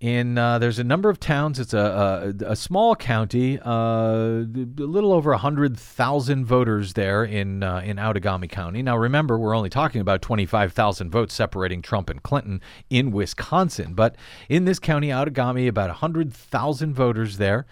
in 0.03 0.37
uh, 0.37 0.59
there's 0.59 0.79
a 0.79 0.83
number 0.83 1.09
of 1.09 1.17
towns. 1.17 1.61
It's 1.61 1.73
a 1.73 2.33
a, 2.41 2.51
a 2.51 2.55
small 2.57 2.93
county, 2.93 3.57
uh, 3.57 3.71
a 3.71 4.43
little 4.43 5.13
over 5.13 5.33
hundred 5.35 5.79
thousand 5.79 6.45
voters 6.45 6.91
there 6.91 7.23
in 7.23 7.63
uh, 7.63 7.81
in 7.85 7.95
Outagamie 7.95 8.49
County. 8.49 8.81
Now 8.81 8.97
remember, 8.97 9.39
we're 9.39 9.55
only 9.55 9.69
talking 9.69 10.01
about 10.01 10.21
twenty 10.21 10.45
five 10.45 10.73
thousand 10.73 11.09
votes 11.09 11.33
separating 11.33 11.81
Trump 11.81 12.09
and 12.09 12.21
Clinton 12.21 12.59
in 12.89 13.11
Wisconsin, 13.11 13.93
but 13.93 14.17
in 14.49 14.65
this 14.65 14.77
county, 14.77 15.07
Outagamie, 15.07 15.69
about 15.69 15.89
hundred 15.89 16.33
thousand 16.33 16.93
voters 16.93 17.37
there. 17.37 17.65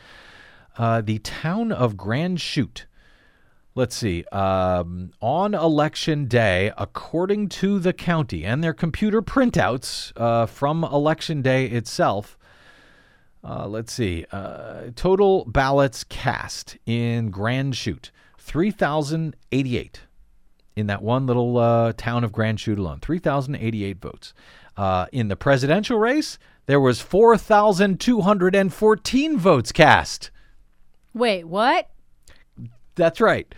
Uh, 0.78 1.02
the 1.02 1.20
town 1.20 1.74
of 1.74 1.98
Grand 1.98 2.40
Chute. 2.40 2.86
Let's 3.74 3.96
see. 3.96 4.26
Um, 4.34 5.12
on 5.22 5.54
election 5.54 6.26
day, 6.26 6.74
according 6.78 7.48
to 7.50 7.80
the 7.80 7.94
county 7.94 8.44
and 8.44 8.62
their 8.62 8.74
computer 8.74 9.22
printouts 9.22 10.12
uh, 10.18 10.46
from 10.46 10.84
election 10.84 11.42
day 11.42 11.68
itself, 11.68 12.38
uh, 13.44 13.68
let's 13.68 13.92
see. 13.94 14.26
Uh, 14.32 14.92
total 14.96 15.46
ballots 15.46 16.04
cast 16.04 16.78
in 16.86 17.32
Grand 17.32 17.76
Chute 17.76 18.12
3,088 18.40 20.02
in 20.76 20.88
that 20.88 21.02
one 21.02 21.26
little 21.26 21.58
uh, 21.58 21.94
town 21.94 22.26
of 22.26 22.34
Grand 22.34 22.60
Chute 22.60 22.80
alone. 22.80 23.00
3,088 23.00 24.00
votes. 24.00 24.34
Uh, 24.76 25.06
in 25.12 25.28
the 25.28 25.36
presidential 25.36 25.98
race, 25.98 26.38
there 26.66 26.80
was 26.80 27.02
4,214 27.02 29.38
votes 29.38 29.72
cast. 29.72 30.32
Wait, 31.14 31.46
what? 31.46 31.90
That's 32.96 33.22
right. 33.22 33.54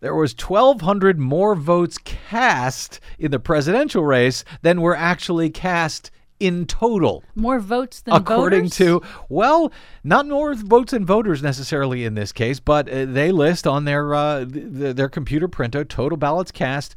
There 0.00 0.14
was 0.14 0.34
1,200 0.34 1.18
more 1.18 1.54
votes 1.54 1.98
cast 1.98 3.00
in 3.18 3.30
the 3.30 3.40
presidential 3.40 4.04
race 4.04 4.44
than 4.62 4.80
were 4.82 4.94
actually 4.96 5.50
cast 5.50 6.10
in 6.38 6.66
total. 6.66 7.24
More 7.34 7.58
votes 7.58 8.02
than 8.02 8.14
According 8.14 8.64
voters? 8.64 8.76
to, 8.76 9.02
well, 9.30 9.72
not 10.04 10.26
more 10.28 10.54
votes 10.54 10.90
than 10.90 11.06
voters 11.06 11.42
necessarily 11.42 12.04
in 12.04 12.14
this 12.14 12.30
case, 12.30 12.60
but 12.60 12.88
uh, 12.90 13.06
they 13.06 13.32
list 13.32 13.66
on 13.66 13.86
their 13.86 14.14
uh, 14.14 14.44
th- 14.44 14.94
their 14.96 15.08
computer 15.08 15.48
printout 15.48 15.88
total 15.88 16.18
ballots 16.18 16.50
cast 16.50 16.94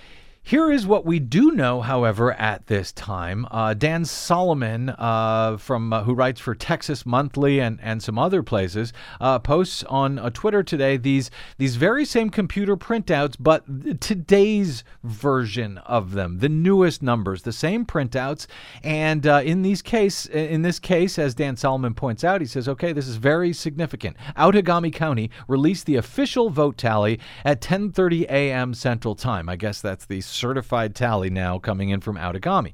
Here 0.46 0.70
is 0.70 0.86
what 0.86 1.04
we 1.04 1.18
do 1.18 1.50
know, 1.50 1.80
however, 1.80 2.32
at 2.34 2.68
this 2.68 2.92
time. 2.92 3.48
Uh, 3.50 3.74
Dan 3.74 4.04
Solomon, 4.04 4.90
uh, 4.90 5.56
from 5.56 5.92
uh, 5.92 6.04
who 6.04 6.14
writes 6.14 6.40
for 6.40 6.54
Texas 6.54 7.04
Monthly 7.04 7.58
and, 7.58 7.80
and 7.82 8.00
some 8.00 8.16
other 8.16 8.44
places, 8.44 8.92
uh, 9.20 9.40
posts 9.40 9.82
on 9.88 10.20
uh, 10.20 10.30
Twitter 10.30 10.62
today 10.62 10.98
these 10.98 11.32
these 11.58 11.74
very 11.74 12.04
same 12.04 12.30
computer 12.30 12.76
printouts, 12.76 13.34
but 13.40 13.64
today's 14.00 14.84
version 15.02 15.78
of 15.78 16.12
them, 16.12 16.38
the 16.38 16.48
newest 16.48 17.02
numbers, 17.02 17.42
the 17.42 17.50
same 17.50 17.84
printouts. 17.84 18.46
And 18.84 19.26
uh, 19.26 19.42
in 19.44 19.62
these 19.62 19.82
case, 19.82 20.26
in 20.26 20.62
this 20.62 20.78
case, 20.78 21.18
as 21.18 21.34
Dan 21.34 21.56
Solomon 21.56 21.92
points 21.92 22.22
out, 22.22 22.40
he 22.40 22.46
says, 22.46 22.68
"Okay, 22.68 22.92
this 22.92 23.08
is 23.08 23.16
very 23.16 23.52
significant. 23.52 24.16
Outagamie 24.36 24.92
County 24.92 25.28
released 25.48 25.86
the 25.86 25.96
official 25.96 26.50
vote 26.50 26.76
tally 26.76 27.18
at 27.44 27.60
10:30 27.60 28.26
a.m. 28.30 28.74
Central 28.74 29.16
Time. 29.16 29.48
I 29.48 29.56
guess 29.56 29.80
that's 29.80 30.06
the 30.06 30.20
certified 30.36 30.94
tally 30.94 31.30
now 31.30 31.58
coming 31.58 31.90
in 31.90 32.00
from 32.00 32.16
Outagamie. 32.16 32.72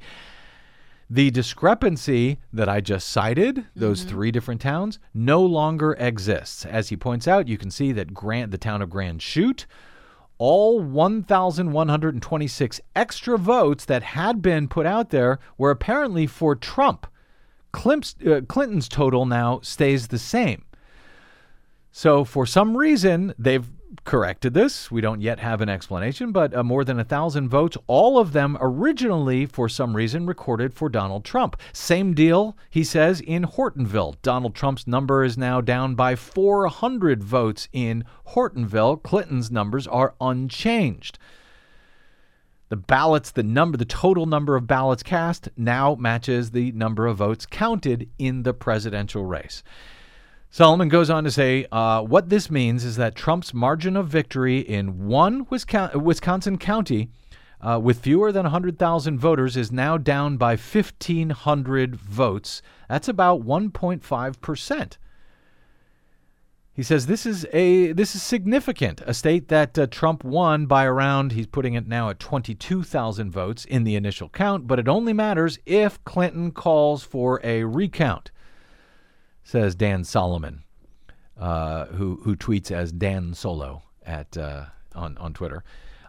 The 1.11 1.31
discrepancy 1.31 2.38
that 2.52 2.69
I 2.69 2.81
just 2.81 3.09
cited, 3.09 3.66
those 3.76 4.00
Mm-hmm. 4.00 4.09
three 4.11 4.31
different 4.31 4.61
towns, 4.62 4.99
no 5.12 5.42
longer 5.42 5.95
exists. 5.99 6.64
As 6.64 6.88
he 6.88 6.97
points 6.97 7.28
out, 7.28 7.49
you 7.49 7.59
can 7.59 7.71
see 7.71 7.92
that 7.92 8.14
Grant, 8.14 8.50
the 8.50 8.57
town 8.59 8.81
of 8.81 8.88
Grand 8.90 9.21
Chute, 9.21 9.66
all 10.38 10.81
1,126 10.81 12.81
extra 12.97 13.38
votes 13.38 13.85
that 13.85 14.02
had 14.02 14.40
been 14.42 14.66
put 14.69 14.87
out 14.87 15.11
there 15.11 15.38
were 15.59 15.71
apparently 15.71 16.26
for 16.26 16.57
Trump. 16.57 17.07
Uh, 17.75 18.40
Clinton's 18.49 18.88
total 18.88 19.26
now 19.26 19.61
stays 19.62 20.09
the 20.09 20.19
same. 20.19 20.64
So, 21.90 22.25
for 22.25 22.47
some 22.47 22.76
reason, 22.76 23.35
they've 23.38 23.69
corrected 24.05 24.55
this. 24.55 24.91
We 24.91 25.01
don't 25.01 25.21
yet 25.21 25.39
have 25.41 25.61
an 25.61 25.69
explanation, 25.69 26.33
but 26.33 26.55
uh, 26.55 26.63
more 26.63 26.85
than 26.85 26.99
a 26.99 27.05
thousand 27.05 27.49
votes, 27.49 27.77
all 27.87 28.19
of 28.19 28.33
them 28.33 28.57
originally, 28.61 29.47
for 29.47 29.69
some 29.69 29.95
reason, 29.95 30.27
recorded 30.27 30.75
for 30.75 30.89
Donald 30.89 31.25
Trump. 31.25 31.61
Same 31.73 32.15
deal, 32.15 32.57
he 32.71 32.85
says, 32.85 33.21
in 33.21 33.45
Hortonville. 33.45 34.17
Donald 34.23 34.55
Trump's 34.55 34.87
number 34.87 35.25
is 35.25 35.39
now 35.39 35.61
down 35.61 35.95
by 35.95 36.17
400 36.17 37.23
votes 37.23 37.69
in 37.73 38.05
Hortonville. 38.29 39.03
Clinton's 39.03 39.51
numbers 39.51 39.87
are 39.87 40.15
unchanged. 40.21 41.19
The 42.69 42.77
ballots, 42.77 43.31
the 43.31 43.43
number, 43.43 43.77
the 43.77 43.85
total 43.85 44.25
number 44.25 44.57
of 44.57 44.67
ballots 44.67 45.03
cast 45.03 45.51
now 45.59 45.95
matches 45.95 46.53
the 46.53 46.73
number 46.73 47.07
of 47.07 47.19
votes 47.19 47.45
counted 47.45 48.09
in 48.19 48.45
the 48.45 48.55
presidential 48.55 49.27
race. 49.27 49.63
Solomon 50.55 50.91
goes 50.91 51.09
on 51.09 51.25
to 51.25 51.31
say, 51.31 51.65
uh, 51.73 52.03
what 52.03 52.29
this 52.29 52.51
means 52.51 52.85
is 52.85 52.97
that 52.97 53.15
Trump's 53.15 53.55
margin 53.55 53.97
of 53.97 54.09
victory 54.09 54.59
in 54.59 55.07
one 55.07 55.47
Wisconsin, 55.49 56.59
county 56.59 57.09
uh, 57.63 57.81
with 57.83 58.01
fewer 58.01 58.31
than 58.31 58.43
100,000 58.43 59.19
voters 59.19 59.57
is 59.57 59.73
now 59.73 59.97
down 59.97 60.37
by 60.37 60.51
1,500 60.51 61.97
votes. 61.97 62.61
That's 62.87 63.09
about 63.09 63.41
1.5%. 63.41 64.97
He 66.75 66.83
says 66.83 67.07
this 67.07 67.25
is 67.25 67.47
a 67.55 67.93
this 67.93 68.15
is 68.15 68.23
significant. 68.23 69.01
A 69.07 69.15
state 69.15 69.49
that 69.49 69.79
uh, 69.79 69.87
Trump 69.87 70.23
won 70.23 70.67
by 70.67 70.85
around 70.85 71.33
he's 71.33 71.47
putting 71.47 71.73
it 71.73 71.89
now 71.89 72.11
at 72.11 72.19
22,000 72.19 73.31
votes 73.31 73.65
in 73.65 73.85
the 73.85 73.97
initial 73.97 74.29
count, 74.29 74.67
but 74.67 74.79
it 74.79 74.89
only 74.89 75.15
matters 75.15 75.59
if 75.65 76.03
Clinton 76.05 76.51
calls 76.51 77.05
for 77.05 77.41
a 77.43 77.65
recount 77.65 78.32
says 79.45 79.75
Dan 79.75 80.05
Solomon, 80.05 80.63
uh, 81.39 81.87
who 81.87 82.21
who 82.25 82.37
tweets 82.37 82.71
as 82.71 82.93
Dan 82.93 83.35
Solo 83.35 83.83
at 84.05 84.37
uh, 84.37 84.67
on 84.95 85.19
on 85.19 85.33
Twitter. 85.33 85.65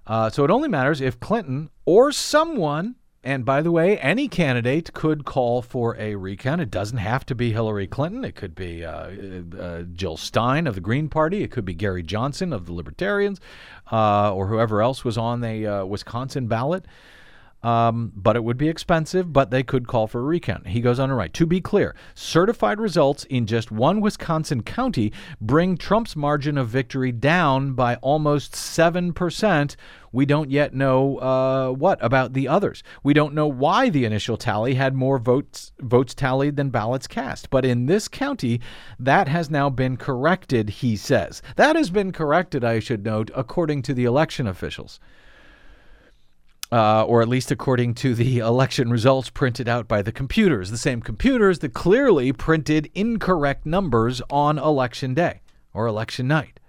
Uh, 0.05 0.29
so 0.29 0.43
it 0.43 0.51
only 0.51 0.67
matters 0.67 0.99
if 0.99 1.19
Clinton 1.19 1.69
or 1.85 2.11
someone, 2.11 2.95
and 3.23 3.45
by 3.45 3.61
the 3.61 3.71
way, 3.71 3.97
any 3.99 4.27
candidate 4.27 4.91
could 4.93 5.23
call 5.23 5.61
for 5.61 5.95
a 5.97 6.15
recount. 6.15 6.59
It 6.59 6.69
doesn't 6.69 6.97
have 6.97 7.25
to 7.27 7.35
be 7.35 7.53
Hillary 7.53 7.87
Clinton. 7.87 8.25
It 8.25 8.35
could 8.35 8.53
be 8.53 8.83
uh, 8.83 9.09
uh, 9.57 9.83
Jill 9.93 10.17
Stein 10.17 10.67
of 10.67 10.75
the 10.75 10.81
Green 10.81 11.07
Party. 11.07 11.41
It 11.41 11.51
could 11.51 11.63
be 11.63 11.73
Gary 11.73 12.03
Johnson 12.03 12.51
of 12.51 12.65
the 12.65 12.73
Libertarians, 12.73 13.39
uh, 13.91 14.33
or 14.33 14.47
whoever 14.47 14.81
else 14.81 15.05
was 15.05 15.17
on 15.17 15.39
the 15.39 15.85
Wisconsin 15.87 16.47
ballot. 16.47 16.85
Um, 17.63 18.11
but 18.13 18.35
it 18.35 18.43
would 18.43 18.57
be 18.57 18.67
expensive, 18.67 19.31
but 19.31 19.49
they 19.49 19.63
could 19.63 19.87
call 19.87 20.07
for 20.07 20.19
a 20.19 20.23
recount. 20.23 20.67
He 20.67 20.81
goes 20.81 20.99
on 20.99 21.09
to 21.09 21.15
write 21.15 21.33
To 21.33 21.45
be 21.45 21.61
clear, 21.61 21.95
certified 22.13 22.79
results 22.79 23.23
in 23.25 23.45
just 23.45 23.71
one 23.71 24.01
Wisconsin 24.01 24.63
county 24.63 25.13
bring 25.39 25.77
Trump's 25.77 26.15
margin 26.15 26.57
of 26.57 26.67
victory 26.67 27.13
down 27.13 27.73
by 27.73 27.95
almost 27.95 28.51
7%. 28.53 29.75
We 30.11 30.25
don't 30.25 30.51
yet 30.51 30.73
know 30.73 31.17
uh, 31.17 31.71
what 31.71 31.97
about 32.03 32.33
the 32.33 32.47
others. 32.49 32.83
We 33.01 33.13
don't 33.13 33.33
know 33.33 33.47
why 33.47 33.89
the 33.89 34.05
initial 34.05 34.37
tally 34.37 34.75
had 34.75 34.93
more 34.93 35.17
votes 35.17 35.71
votes 35.79 36.13
tallied 36.13 36.57
than 36.57 36.69
ballots 36.69 37.07
cast. 37.07 37.49
But 37.49 37.65
in 37.65 37.85
this 37.85 38.07
county, 38.07 38.59
that 38.99 39.27
has 39.27 39.49
now 39.49 39.69
been 39.69 39.97
corrected, 39.97 40.69
he 40.69 40.97
says. 40.97 41.41
That 41.55 41.75
has 41.75 41.89
been 41.89 42.11
corrected, 42.11 42.63
I 42.63 42.79
should 42.79 43.05
note, 43.05 43.31
according 43.33 43.83
to 43.83 43.93
the 43.93 44.05
election 44.05 44.47
officials 44.47 44.99
uh, 46.73 47.05
or 47.05 47.21
at 47.21 47.29
least 47.29 47.51
according 47.51 47.93
to 47.93 48.15
the 48.15 48.39
election 48.39 48.89
results 48.89 49.29
printed 49.29 49.69
out 49.69 49.87
by 49.87 50.01
the 50.01 50.11
computers, 50.11 50.71
the 50.71 50.77
same 50.77 51.01
computers 51.01 51.59
that 51.59 51.73
clearly 51.73 52.33
printed 52.33 52.89
incorrect 52.95 53.63
numbers 53.63 54.23
on 54.31 54.57
election 54.57 55.13
day 55.13 55.41
or 55.71 55.85
election 55.85 56.27
night. 56.27 56.59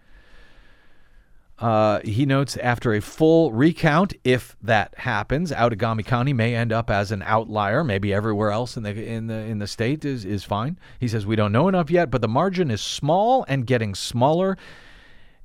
Uh, 1.59 2.01
he 2.05 2.27
notes 2.27 2.59
after 2.59 2.93
a 2.93 3.01
full 3.01 3.51
recount, 3.51 4.13
if 4.25 4.57
that 4.61 4.93
happens, 4.99 5.51
Outagamie 5.51 6.05
County 6.05 6.35
may 6.35 6.55
end 6.55 6.71
up 6.71 6.91
as 6.91 7.11
an 7.11 7.23
outlier. 7.23 7.83
Maybe 7.83 8.13
everywhere 8.13 8.51
else 8.51 8.77
in 8.77 8.83
the 8.83 8.91
in 8.91 9.29
the 9.29 9.35
in 9.35 9.59
the 9.59 9.67
state 9.67 10.05
is 10.05 10.27
is 10.27 10.45
fine. 10.45 10.79
He 11.01 11.09
says 11.09 11.25
we 11.25 11.37
don't 11.37 11.53
know 11.53 11.69
enough 11.69 11.91
yet, 11.91 12.11
but 12.11 12.21
the 12.21 12.29
margin 12.29 12.71
is 12.71 12.83
small 12.83 13.47
and 13.49 13.67
getting 13.67 13.95
smaller. 13.95 14.59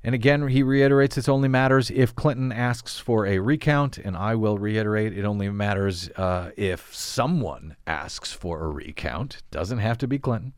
And 0.02 0.14
again, 0.14 0.48
he 0.48 0.62
reiterates 0.62 1.18
it 1.18 1.28
only 1.28 1.48
matters 1.48 1.90
if 1.90 2.14
Clinton 2.14 2.52
asks 2.52 2.98
for 2.98 3.26
a 3.26 3.38
recount, 3.38 3.98
and 3.98 4.16
I 4.16 4.34
will 4.34 4.56
reiterate 4.56 5.16
it 5.16 5.26
only 5.26 5.50
matters 5.50 6.08
uh, 6.16 6.52
if 6.56 6.94
someone 6.94 7.76
asks 7.86 8.32
for 8.32 8.64
a 8.64 8.68
recount. 8.68 9.42
Doesn't 9.50 9.78
have 9.78 9.98
to 9.98 10.08
be 10.08 10.18
Clinton. 10.18 10.54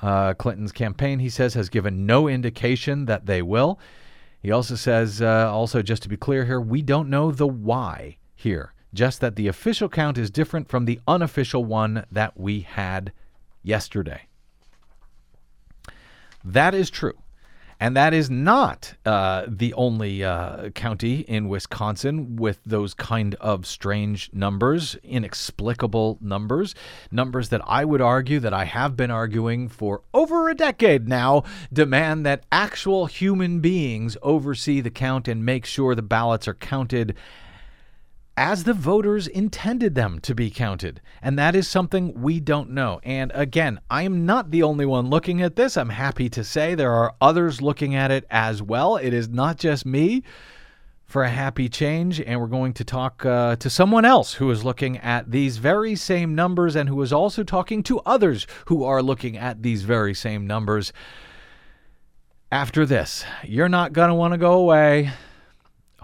Uh, 0.00 0.32
Clinton's 0.34 0.72
campaign, 0.72 1.18
he 1.18 1.28
says, 1.28 1.54
has 1.54 1.68
given 1.68 2.06
no 2.06 2.28
indication 2.28 3.04
that 3.06 3.26
they 3.26 3.42
will. 3.42 3.78
He 4.40 4.50
also 4.50 4.74
says, 4.74 5.20
uh, 5.20 5.50
also 5.52 5.82
just 5.82 6.02
to 6.04 6.08
be 6.08 6.16
clear 6.16 6.44
here, 6.44 6.60
we 6.60 6.80
don't 6.80 7.10
know 7.10 7.30
the 7.32 7.46
why 7.46 8.16
here, 8.34 8.72
just 8.94 9.20
that 9.20 9.36
the 9.36 9.48
official 9.48 9.88
count 9.88 10.16
is 10.16 10.30
different 10.30 10.68
from 10.68 10.84
the 10.84 11.00
unofficial 11.06 11.64
one 11.64 12.06
that 12.10 12.38
we 12.38 12.60
had 12.60 13.12
yesterday. 13.62 14.28
That 16.44 16.74
is 16.74 16.90
true. 16.90 17.14
And 17.78 17.94
that 17.96 18.14
is 18.14 18.30
not 18.30 18.94
uh, 19.04 19.44
the 19.46 19.74
only 19.74 20.24
uh, 20.24 20.70
county 20.70 21.20
in 21.20 21.48
Wisconsin 21.48 22.36
with 22.36 22.58
those 22.64 22.94
kind 22.94 23.34
of 23.36 23.66
strange 23.66 24.30
numbers, 24.32 24.96
inexplicable 25.04 26.18
numbers, 26.22 26.74
numbers 27.10 27.50
that 27.50 27.60
I 27.66 27.84
would 27.84 28.00
argue 28.00 28.40
that 28.40 28.54
I 28.54 28.64
have 28.64 28.96
been 28.96 29.10
arguing 29.10 29.68
for 29.68 30.00
over 30.14 30.48
a 30.48 30.54
decade 30.54 31.06
now 31.06 31.44
demand 31.70 32.24
that 32.24 32.44
actual 32.50 33.06
human 33.06 33.60
beings 33.60 34.16
oversee 34.22 34.80
the 34.80 34.90
count 34.90 35.28
and 35.28 35.44
make 35.44 35.66
sure 35.66 35.94
the 35.94 36.02
ballots 36.02 36.48
are 36.48 36.54
counted 36.54 37.14
as 38.36 38.64
the 38.64 38.74
voters 38.74 39.26
intended 39.26 39.94
them 39.94 40.20
to 40.20 40.34
be 40.34 40.50
counted. 40.50 41.00
And 41.22 41.38
that 41.38 41.56
is 41.56 41.66
something 41.66 42.20
we 42.20 42.38
don't 42.38 42.70
know. 42.70 43.00
And 43.02 43.32
again, 43.34 43.80
I 43.90 44.02
am 44.02 44.26
not 44.26 44.50
the 44.50 44.62
only 44.62 44.84
one 44.84 45.08
looking 45.08 45.40
at 45.40 45.56
this. 45.56 45.76
I'm 45.76 45.88
happy 45.88 46.28
to 46.30 46.44
say 46.44 46.74
there 46.74 46.92
are 46.92 47.14
others 47.20 47.62
looking 47.62 47.94
at 47.94 48.10
it 48.10 48.26
as 48.30 48.62
well. 48.62 48.96
It 48.96 49.14
is 49.14 49.28
not 49.28 49.58
just 49.58 49.86
me 49.86 50.22
for 51.06 51.22
a 51.22 51.30
happy 51.30 51.68
change. 51.70 52.20
And 52.20 52.38
we're 52.38 52.46
going 52.46 52.74
to 52.74 52.84
talk 52.84 53.24
uh, 53.24 53.56
to 53.56 53.70
someone 53.70 54.04
else 54.04 54.34
who 54.34 54.50
is 54.50 54.64
looking 54.64 54.98
at 54.98 55.30
these 55.30 55.56
very 55.56 55.96
same 55.96 56.34
numbers 56.34 56.76
and 56.76 56.90
who 56.90 57.00
is 57.00 57.12
also 57.12 57.42
talking 57.42 57.82
to 57.84 58.00
others 58.00 58.46
who 58.66 58.84
are 58.84 59.02
looking 59.02 59.38
at 59.38 59.62
these 59.62 59.82
very 59.82 60.12
same 60.12 60.46
numbers. 60.46 60.92
After 62.52 62.84
this, 62.84 63.24
you're 63.44 63.68
not 63.68 63.94
going 63.94 64.08
to 64.08 64.14
want 64.14 64.34
to 64.34 64.38
go 64.38 64.52
away. 64.52 65.12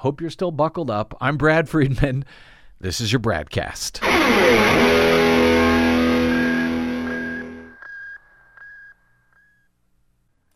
Hope 0.02 0.20
you're 0.20 0.30
still 0.30 0.50
buckled 0.50 0.90
up. 0.90 1.16
I'm 1.20 1.36
Brad 1.36 1.68
Friedman. 1.68 2.24
This 2.80 3.00
is 3.00 3.12
your 3.12 3.20
Bradcast. 3.20 4.00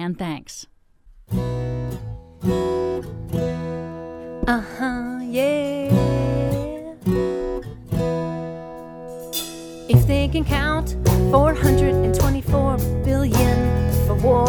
and 0.00 0.18
thanks. 0.18 0.66
Uh 4.46 4.62
huh, 4.78 5.20
yeah. 5.22 5.90
If 9.88 10.06
they 10.06 10.28
can 10.28 10.44
count 10.44 10.96
424 11.30 12.78
billion 13.04 13.92
for 14.06 14.14
war, 14.14 14.46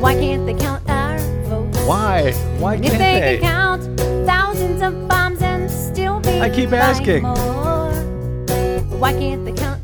why 0.00 0.14
can't 0.14 0.44
they 0.46 0.54
count 0.54 0.88
our 0.88 1.18
votes? 1.48 1.78
Why? 1.86 2.32
Why 2.58 2.76
can't 2.78 2.92
they, 2.92 2.98
they? 2.98 3.38
can 3.38 3.50
count 3.50 4.00
thousands 4.26 4.82
of 4.82 5.08
bombs 5.08 5.40
and 5.40 5.70
still 5.70 6.20
be 6.20 6.40
I 6.40 6.50
keep 6.50 6.72
asking. 6.72 7.22
more, 7.22 7.92
why 8.98 9.12
can't 9.12 9.44
they 9.46 9.52
count 9.52 9.68
our 9.68 9.77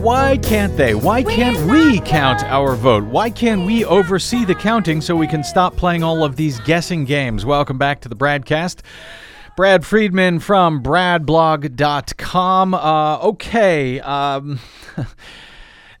Why 0.00 0.38
can't 0.38 0.74
they? 0.78 0.94
Why 0.94 1.22
can't 1.22 1.70
we 1.70 2.00
count 2.00 2.42
our 2.44 2.74
vote? 2.74 3.04
Why 3.04 3.28
can't 3.28 3.66
we 3.66 3.84
oversee 3.84 4.46
the 4.46 4.54
counting 4.54 5.02
so 5.02 5.14
we 5.14 5.26
can 5.26 5.44
stop 5.44 5.76
playing 5.76 6.02
all 6.02 6.24
of 6.24 6.36
these 6.36 6.58
guessing 6.60 7.04
games? 7.04 7.44
Welcome 7.44 7.76
back 7.76 8.00
to 8.00 8.08
the 8.08 8.16
BradCast. 8.16 8.80
Brad 9.58 9.84
Friedman 9.84 10.38
from 10.38 10.82
bradblog.com. 10.82 12.72
Uh, 12.72 13.18
okay. 13.18 14.00
Um, 14.00 14.58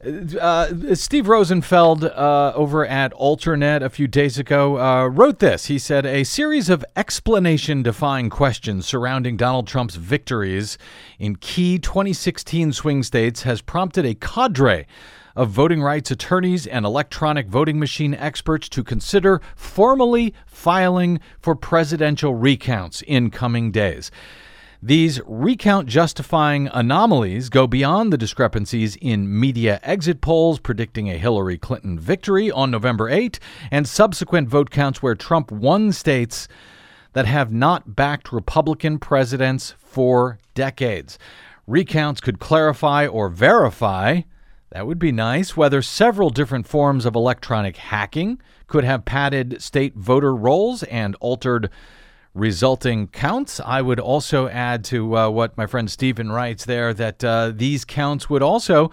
uh, 0.02 0.94
Steve 0.94 1.28
Rosenfeld 1.28 2.04
uh, 2.04 2.52
over 2.54 2.86
at 2.86 3.12
Alternet 3.12 3.82
a 3.82 3.90
few 3.90 4.06
days 4.06 4.38
ago 4.38 4.78
uh, 4.78 5.06
wrote 5.06 5.40
this. 5.40 5.66
He 5.66 5.78
said, 5.78 6.06
A 6.06 6.24
series 6.24 6.70
of 6.70 6.84
explanation 6.96 7.82
defying 7.82 8.30
questions 8.30 8.86
surrounding 8.86 9.36
Donald 9.36 9.66
Trump's 9.66 9.96
victories 9.96 10.78
in 11.18 11.36
key 11.36 11.78
2016 11.78 12.72
swing 12.72 13.02
states 13.02 13.42
has 13.42 13.60
prompted 13.60 14.06
a 14.06 14.14
cadre 14.14 14.86
of 15.36 15.50
voting 15.50 15.82
rights 15.82 16.10
attorneys 16.10 16.66
and 16.66 16.86
electronic 16.86 17.46
voting 17.48 17.78
machine 17.78 18.14
experts 18.14 18.70
to 18.70 18.82
consider 18.82 19.42
formally 19.54 20.32
filing 20.46 21.20
for 21.38 21.54
presidential 21.54 22.34
recounts 22.34 23.02
in 23.02 23.30
coming 23.30 23.70
days. 23.70 24.10
These 24.82 25.20
recount 25.26 25.88
justifying 25.88 26.70
anomalies 26.72 27.50
go 27.50 27.66
beyond 27.66 28.10
the 28.10 28.16
discrepancies 28.16 28.96
in 28.96 29.38
media 29.38 29.78
exit 29.82 30.22
polls 30.22 30.58
predicting 30.58 31.10
a 31.10 31.18
Hillary 31.18 31.58
Clinton 31.58 31.98
victory 31.98 32.50
on 32.50 32.70
November 32.70 33.10
8 33.10 33.38
and 33.70 33.86
subsequent 33.86 34.48
vote 34.48 34.70
counts 34.70 35.02
where 35.02 35.14
Trump 35.14 35.52
won 35.52 35.92
states 35.92 36.48
that 37.12 37.26
have 37.26 37.52
not 37.52 37.94
backed 37.94 38.32
Republican 38.32 38.98
presidents 38.98 39.74
for 39.78 40.38
decades. 40.54 41.18
Recounts 41.66 42.22
could 42.22 42.38
clarify 42.38 43.06
or 43.06 43.28
verify 43.28 44.22
that 44.70 44.86
would 44.86 45.00
be 45.00 45.12
nice. 45.12 45.56
Whether 45.56 45.82
several 45.82 46.30
different 46.30 46.66
forms 46.66 47.04
of 47.04 47.16
electronic 47.16 47.76
hacking 47.76 48.40
could 48.68 48.84
have 48.84 49.04
padded 49.04 49.60
state 49.60 49.96
voter 49.96 50.34
rolls 50.34 50.84
and 50.84 51.16
altered 51.16 51.70
resulting 52.34 53.08
counts. 53.08 53.60
I 53.60 53.82
would 53.82 54.00
also 54.00 54.48
add 54.48 54.84
to 54.86 55.16
uh, 55.16 55.30
what 55.30 55.56
my 55.56 55.66
friend 55.66 55.90
Steven 55.90 56.30
writes 56.30 56.64
there 56.64 56.94
that 56.94 57.24
uh, 57.24 57.52
these 57.54 57.84
counts 57.84 58.30
would 58.30 58.42
also 58.42 58.90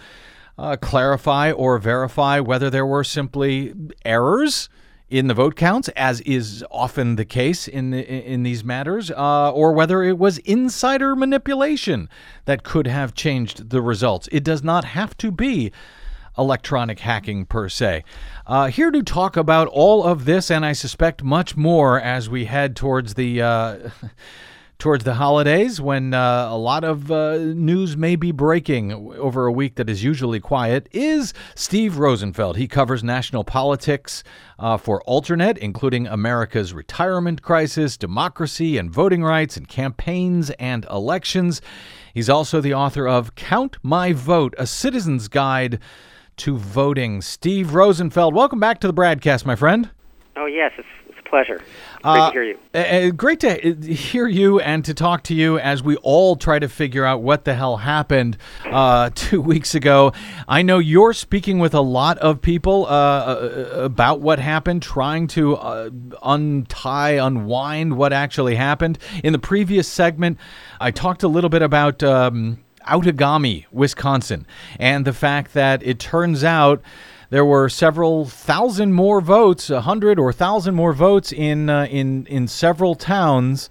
uh, 0.58 0.76
clarify 0.78 1.52
or 1.52 1.78
verify 1.78 2.40
whether 2.40 2.70
there 2.70 2.86
were 2.86 3.04
simply 3.04 3.74
errors 4.04 4.70
in 5.10 5.28
the 5.28 5.34
vote 5.34 5.56
counts, 5.56 5.88
as 5.90 6.20
is 6.22 6.66
often 6.70 7.16
the 7.16 7.24
case 7.24 7.68
in 7.68 7.92
the, 7.92 8.06
in 8.06 8.44
these 8.44 8.64
matters, 8.64 9.10
uh, 9.12 9.52
or 9.52 9.72
whether 9.72 10.04
it 10.04 10.18
was 10.18 10.38
insider 10.40 11.16
manipulation 11.16 12.10
that 12.46 12.64
could 12.64 12.88
have 12.88 13.14
changed 13.14 13.70
the 13.70 13.82
results. 13.82 14.28
It 14.32 14.44
does 14.44 14.64
not 14.64 14.84
have 14.84 15.16
to 15.18 15.32
be 15.32 15.72
electronic 16.38 17.00
hacking 17.00 17.46
per 17.46 17.70
se. 17.70 18.04
Uh, 18.46 18.68
here 18.68 18.92
to 18.92 19.04
talk 19.04 19.36
about 19.38 19.68
all 19.70 20.04
of 20.04 20.26
this, 20.26 20.50
and 20.50 20.66
I 20.66 20.74
suspect 20.74 21.24
much 21.24 21.58
more 21.58 22.00
as 22.00 22.30
we 22.30 22.46
head 22.46 22.76
towards 22.76 23.16
the. 23.16 23.42
Uh, 23.42 23.90
towards 24.80 25.04
the 25.04 25.16
holidays 25.16 25.82
when 25.82 26.14
uh, 26.14 26.48
a 26.50 26.58
lot 26.58 26.84
of 26.84 27.12
uh, 27.12 27.38
news 27.38 27.98
may 27.98 28.16
be 28.16 28.32
breaking 28.32 28.92
over 28.94 29.48
a 29.48 29.52
week 29.52 29.76
that 29.76 29.90
is 29.90 30.04
usually 30.04 30.40
quiet, 30.40 30.88
is 30.92 31.34
Steve 31.56 31.98
Rosenfeld. 31.98 32.58
He 32.58 32.68
covers 32.68 33.04
national 33.04 33.44
politics 33.44 34.24
uh, 34.60 34.78
for 34.78 35.02
Alternet, 35.08 35.58
including 35.58 36.06
America's 36.06 36.74
retirement 36.74 37.42
crisis, 37.42 37.98
democracy 37.98 38.78
and 38.78 38.92
voting 38.92 39.24
rights, 39.24 39.58
and 39.58 39.68
campaigns 39.68 40.52
and 40.52 40.86
elections. 40.92 41.60
He's 42.14 42.30
also 42.30 42.62
the 42.62 42.74
author 42.74 43.08
of 43.08 43.36
Count 43.36 43.78
My 43.82 44.14
Vote, 44.14 44.54
a 44.58 44.68
citizen's 44.68 45.28
guide 45.28 45.80
to 46.38 46.58
voting. 46.58 47.22
Steve 47.22 47.74
Rosenfeld, 47.74 48.34
welcome 48.34 48.60
back 48.60 48.80
to 48.82 48.88
the 48.88 48.94
BradCast, 48.94 49.46
my 49.46 49.56
friend. 49.56 49.90
Oh 50.36 50.46
yes, 50.46 50.72
it's, 50.78 50.88
it's 51.10 51.18
a 51.20 51.30
pleasure. 51.30 51.58
Great 51.58 51.66
Uh, 52.04 52.28
to 52.28 52.32
hear 52.32 52.44
you. 52.44 52.58
Uh, 52.76 52.78
uh, 52.78 53.10
great 53.10 53.40
to 53.40 53.50
uh, 53.72 53.82
hear 53.94 54.28
you 54.28 54.60
and 54.60 54.86
to 54.86 54.94
talk 54.94 55.24
to 55.24 55.34
you 55.34 55.58
as 55.58 55.82
we 55.82 55.96
all 55.98 56.36
try 56.36 56.60
to 56.60 56.70
figure 56.70 57.04
out 57.04 57.24
what 57.24 57.44
the 57.44 57.56
hell 57.56 57.78
happened 57.78 58.38
uh, 58.66 59.10
two 59.16 59.42
weeks 59.42 59.74
ago. 59.74 60.14
I 60.48 60.62
know 60.62 60.78
you're 60.78 61.14
speaking 61.14 61.58
with 61.58 61.74
a 61.74 61.82
lot 61.82 62.20
of 62.20 62.40
people 62.40 62.86
uh, 62.86 62.90
uh, 62.90 63.70
about 63.78 64.22
what 64.22 64.38
happened, 64.38 64.84
trying 64.84 65.26
to 65.30 65.56
uh, 65.56 65.90
untie, 66.22 67.14
unwind 67.14 67.98
what 67.98 68.14
actually 68.14 68.56
happened. 68.56 69.00
In 69.24 69.34
the 69.34 69.40
previous 69.40 69.88
segment, 69.88 70.38
I 70.80 70.92
talked 70.92 71.24
a 71.24 71.28
little 71.28 71.50
bit 71.50 71.64
about. 71.64 72.04
Um, 72.04 72.60
Outagamie, 72.88 73.66
Wisconsin, 73.72 74.46
and 74.80 75.06
the 75.06 75.14
fact 75.14 75.54
that 75.54 75.84
it 75.84 76.00
turns 76.00 76.44
out 76.44 76.82
there 77.30 77.46
were 77.46 77.68
several 77.68 78.26
thousand 78.26 78.94
more 78.94 79.22
votes, 79.22 79.70
a 79.70 79.82
hundred 79.82 80.18
or 80.18 80.32
thousand 80.32 80.76
more 80.76 80.94
votes 80.94 81.32
in 81.32 81.70
uh, 81.70 81.86
in 81.86 82.26
in 82.28 82.48
several 82.48 82.96
towns 82.96 83.70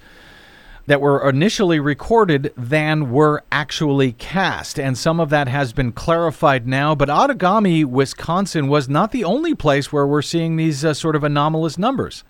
that 0.86 1.00
were 1.00 1.28
initially 1.28 1.80
recorded 1.80 2.52
than 2.56 3.10
were 3.10 3.42
actually 3.50 4.12
cast, 4.12 4.78
and 4.78 4.96
some 4.96 5.18
of 5.18 5.30
that 5.30 5.48
has 5.48 5.72
been 5.72 5.92
clarified 5.92 6.66
now. 6.66 6.94
But 6.94 7.08
Outagamie, 7.08 7.84
Wisconsin, 7.84 8.68
was 8.68 8.88
not 8.88 9.10
the 9.10 9.24
only 9.24 9.54
place 9.54 9.92
where 9.92 10.06
we're 10.06 10.22
seeing 10.22 10.56
these 10.56 10.84
uh, 10.84 10.94
sort 10.94 11.16
of 11.16 11.24
anomalous 11.24 11.76
numbers. 11.76 12.24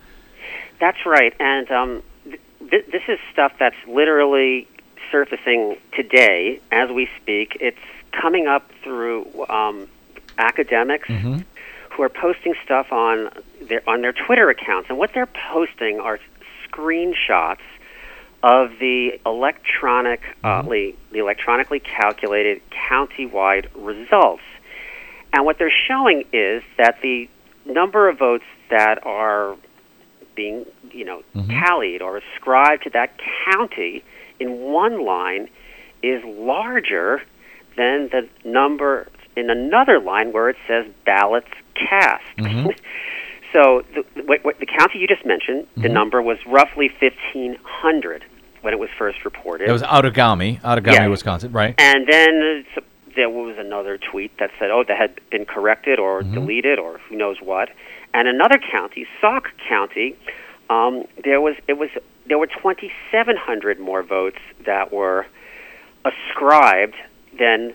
That's 0.79 1.05
right, 1.05 1.33
and 1.39 1.71
um, 1.71 2.03
th- 2.23 2.85
this 2.91 3.03
is 3.07 3.19
stuff 3.31 3.51
that's 3.59 3.75
literally 3.87 4.67
surfacing 5.11 5.77
today 5.93 6.59
as 6.71 6.89
we 6.89 7.09
speak. 7.21 7.57
It's 7.59 7.77
coming 8.11 8.47
up 8.47 8.69
through 8.83 9.45
um, 9.49 9.87
academics 10.37 11.07
mm-hmm. 11.07 11.39
who 11.91 12.03
are 12.03 12.09
posting 12.09 12.53
stuff 12.63 12.91
on 12.91 13.29
their 13.61 13.87
on 13.87 14.01
their 14.01 14.13
Twitter 14.13 14.49
accounts, 14.49 14.89
and 14.89 14.97
what 14.97 15.13
they're 15.13 15.29
posting 15.51 15.99
are 15.99 16.19
screenshots 16.67 17.59
of 18.43 18.71
the 18.79 19.19
electronically 19.25 20.29
uh, 20.43 20.61
mm-hmm. 20.61 21.13
the 21.13 21.19
electronically 21.19 21.79
calculated 21.79 22.61
countywide 22.71 23.67
results. 23.75 24.43
And 25.33 25.45
what 25.45 25.57
they're 25.57 25.71
showing 25.87 26.23
is 26.31 26.63
that 26.77 27.01
the 27.01 27.29
number 27.65 28.07
of 28.07 28.17
votes 28.17 28.45
that 28.69 29.05
are 29.05 29.55
being, 30.35 30.65
you 30.91 31.03
know, 31.03 31.23
mm-hmm. 31.35 31.51
tallied 31.59 32.01
or 32.01 32.17
ascribed 32.17 32.83
to 32.83 32.89
that 32.91 33.19
county 33.45 34.03
in 34.39 34.59
one 34.71 35.05
line 35.05 35.49
is 36.03 36.23
larger 36.25 37.21
than 37.75 38.09
the 38.09 38.27
number 38.43 39.07
in 39.35 39.49
another 39.49 39.99
line 39.99 40.33
where 40.33 40.49
it 40.49 40.57
says 40.67 40.85
ballots 41.05 41.47
cast. 41.75 42.23
so 43.53 43.83
the, 43.93 44.03
what, 44.23 44.43
what, 44.43 44.59
the 44.59 44.65
county 44.65 44.99
you 44.99 45.07
just 45.07 45.25
mentioned, 45.25 45.67
the 45.77 45.89
number 45.89 46.21
was 46.21 46.37
roughly 46.47 46.89
1,500 46.99 48.23
when 48.61 48.73
it 48.73 48.79
was 48.79 48.89
first 48.97 49.23
reported. 49.23 49.69
It 49.69 49.71
was 49.71 49.83
Outagamie, 49.83 50.59
Outagamie, 50.61 50.93
Yeah. 50.93 51.07
Wisconsin, 51.07 51.51
right? 51.51 51.75
And 51.77 52.07
then 52.07 52.65
uh, 52.75 52.81
there 53.15 53.29
was 53.29 53.55
another 53.57 53.97
tweet 53.97 54.37
that 54.39 54.51
said, 54.59 54.69
"Oh, 54.71 54.83
that 54.87 54.97
had 54.97 55.19
been 55.31 55.45
corrected 55.45 55.99
or 55.99 56.21
Mm-hmm. 56.21 56.33
deleted 56.33 56.79
or 56.79 56.97
who 57.09 57.15
knows 57.15 57.37
what." 57.41 57.69
And 58.13 58.27
another 58.27 58.57
county, 58.71 59.05
Sauk 59.21 59.49
County, 59.69 60.15
um, 60.69 61.05
there 61.23 61.39
was 61.41 61.55
it 61.67 61.77
was 61.77 61.89
there 62.27 62.37
were 62.37 62.47
2,700 62.47 63.79
more 63.79 64.03
votes 64.03 64.39
that 64.65 64.91
were 64.91 65.25
ascribed 66.05 66.95
than 67.37 67.73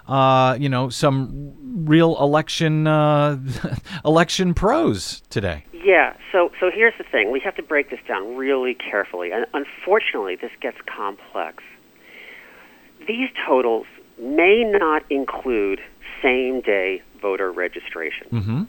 uh, 0.09 0.57
you 0.59 0.69
know, 0.69 0.89
some 0.89 1.55
real 1.87 2.17
election 2.21 2.87
uh, 2.87 3.39
election 4.05 4.55
pros 4.55 5.23
today. 5.31 5.65
Yeah, 5.73 6.17
so 6.33 6.51
so 6.59 6.71
here's 6.73 6.95
the 6.99 7.05
thing. 7.05 7.31
We 7.31 7.41
have 7.41 7.55
to 7.57 7.63
break 7.63 7.91
this 7.91 8.01
down 8.09 8.37
really 8.37 8.75
carefully. 8.75 9.31
And 9.33 9.47
unfortunately, 9.55 10.37
this 10.37 10.51
gets 10.61 10.79
complex. 10.87 11.63
These 13.07 13.29
totals 13.47 13.87
may 14.19 14.65
not 14.65 15.05
include 15.11 15.81
same-day 16.23 17.03
voter 17.21 17.53
registration. 17.53 18.27
Mm-hmm. 18.33 18.63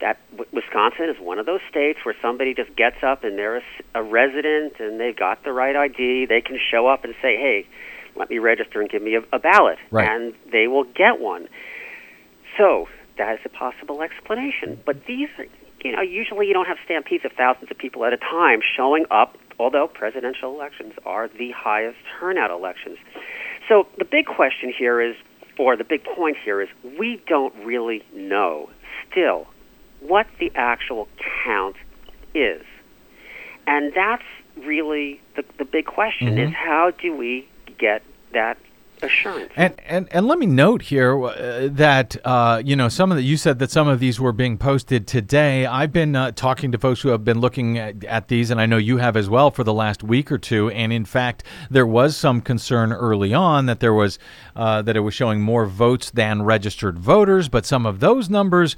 That 0.00 0.18
W- 0.36 0.50
Wisconsin 0.52 1.08
is 1.08 1.16
one 1.20 1.38
of 1.38 1.46
those 1.46 1.60
states 1.70 2.00
where 2.04 2.14
somebody 2.20 2.54
just 2.54 2.74
gets 2.74 3.02
up 3.02 3.22
and 3.22 3.38
they're 3.38 3.62
a 3.94 4.02
resident 4.02 4.74
and 4.80 4.98
they've 4.98 5.16
got 5.16 5.44
the 5.44 5.52
right 5.52 5.76
ID. 5.76 6.26
They 6.26 6.40
can 6.40 6.58
show 6.70 6.86
up 6.88 7.04
and 7.04 7.14
say, 7.22 7.36
"Hey, 7.36 7.66
let 8.16 8.30
me 8.30 8.38
register 8.38 8.80
and 8.80 8.90
give 8.90 9.02
me 9.02 9.16
a, 9.16 9.22
a 9.32 9.38
ballot," 9.38 9.78
Right. 9.90 10.08
and 10.08 10.34
they 10.52 10.66
will 10.66 10.84
get 10.84 11.20
one. 11.20 11.48
So 12.56 12.88
that 13.18 13.34
is 13.34 13.40
a 13.44 13.48
possible 13.48 14.02
explanation. 14.02 14.80
But 14.84 15.04
these, 15.06 15.28
are, 15.38 15.46
you 15.84 15.92
know, 15.92 16.02
usually 16.02 16.46
you 16.46 16.54
don't 16.54 16.66
have 16.66 16.78
stampedes 16.84 17.24
of 17.24 17.32
thousands 17.32 17.70
of 17.70 17.78
people 17.78 18.04
at 18.04 18.12
a 18.12 18.18
time 18.18 18.60
showing 18.76 19.06
up. 19.10 19.36
Although 19.58 19.88
presidential 19.88 20.54
elections 20.54 20.92
are 21.06 21.28
the 21.28 21.50
highest 21.52 21.96
turnout 22.20 22.50
elections, 22.50 22.98
so 23.68 23.86
the 23.96 24.04
big 24.04 24.26
question 24.26 24.70
here 24.76 25.00
is, 25.00 25.16
or 25.58 25.76
the 25.76 25.84
big 25.84 26.04
point 26.04 26.36
here 26.44 26.60
is, 26.60 26.68
we 26.98 27.22
don't 27.26 27.54
really 27.64 28.04
know 28.14 28.68
still 29.10 29.46
what 30.00 30.26
the 30.38 30.52
actual 30.54 31.08
count 31.42 31.76
is, 32.34 32.62
and 33.66 33.94
that's 33.94 34.22
really 34.58 35.20
the 35.36 35.44
the 35.58 35.64
big 35.64 35.86
question: 35.86 36.28
mm-hmm. 36.28 36.50
is 36.50 36.54
how 36.54 36.90
do 36.90 37.16
we 37.16 37.48
get 37.78 38.02
that 38.32 38.58
assurance? 39.02 39.52
And, 39.56 39.74
and 39.86 40.08
and 40.10 40.26
let 40.26 40.38
me 40.38 40.46
note 40.46 40.82
here 40.82 41.22
uh, 41.22 41.68
that 41.72 42.16
uh, 42.24 42.62
you 42.64 42.76
know 42.76 42.88
some 42.88 43.10
of 43.10 43.16
the 43.16 43.22
you 43.22 43.36
said 43.36 43.58
that 43.58 43.70
some 43.70 43.88
of 43.88 44.00
these 44.00 44.20
were 44.20 44.32
being 44.32 44.58
posted 44.58 45.06
today. 45.06 45.66
I've 45.66 45.92
been 45.92 46.16
uh, 46.16 46.32
talking 46.32 46.72
to 46.72 46.78
folks 46.78 47.00
who 47.00 47.10
have 47.10 47.24
been 47.24 47.40
looking 47.40 47.78
at, 47.78 48.04
at 48.04 48.28
these, 48.28 48.50
and 48.50 48.60
I 48.60 48.66
know 48.66 48.76
you 48.76 48.98
have 48.98 49.16
as 49.16 49.28
well 49.28 49.50
for 49.50 49.64
the 49.64 49.74
last 49.74 50.02
week 50.02 50.30
or 50.32 50.38
two. 50.38 50.70
And 50.70 50.92
in 50.92 51.04
fact, 51.04 51.44
there 51.70 51.86
was 51.86 52.16
some 52.16 52.40
concern 52.40 52.92
early 52.92 53.34
on 53.34 53.66
that 53.66 53.80
there 53.80 53.94
was 53.94 54.18
uh, 54.54 54.82
that 54.82 54.96
it 54.96 55.00
was 55.00 55.14
showing 55.14 55.40
more 55.40 55.66
votes 55.66 56.10
than 56.10 56.42
registered 56.42 56.98
voters, 56.98 57.48
but 57.48 57.66
some 57.66 57.86
of 57.86 58.00
those 58.00 58.30
numbers 58.30 58.76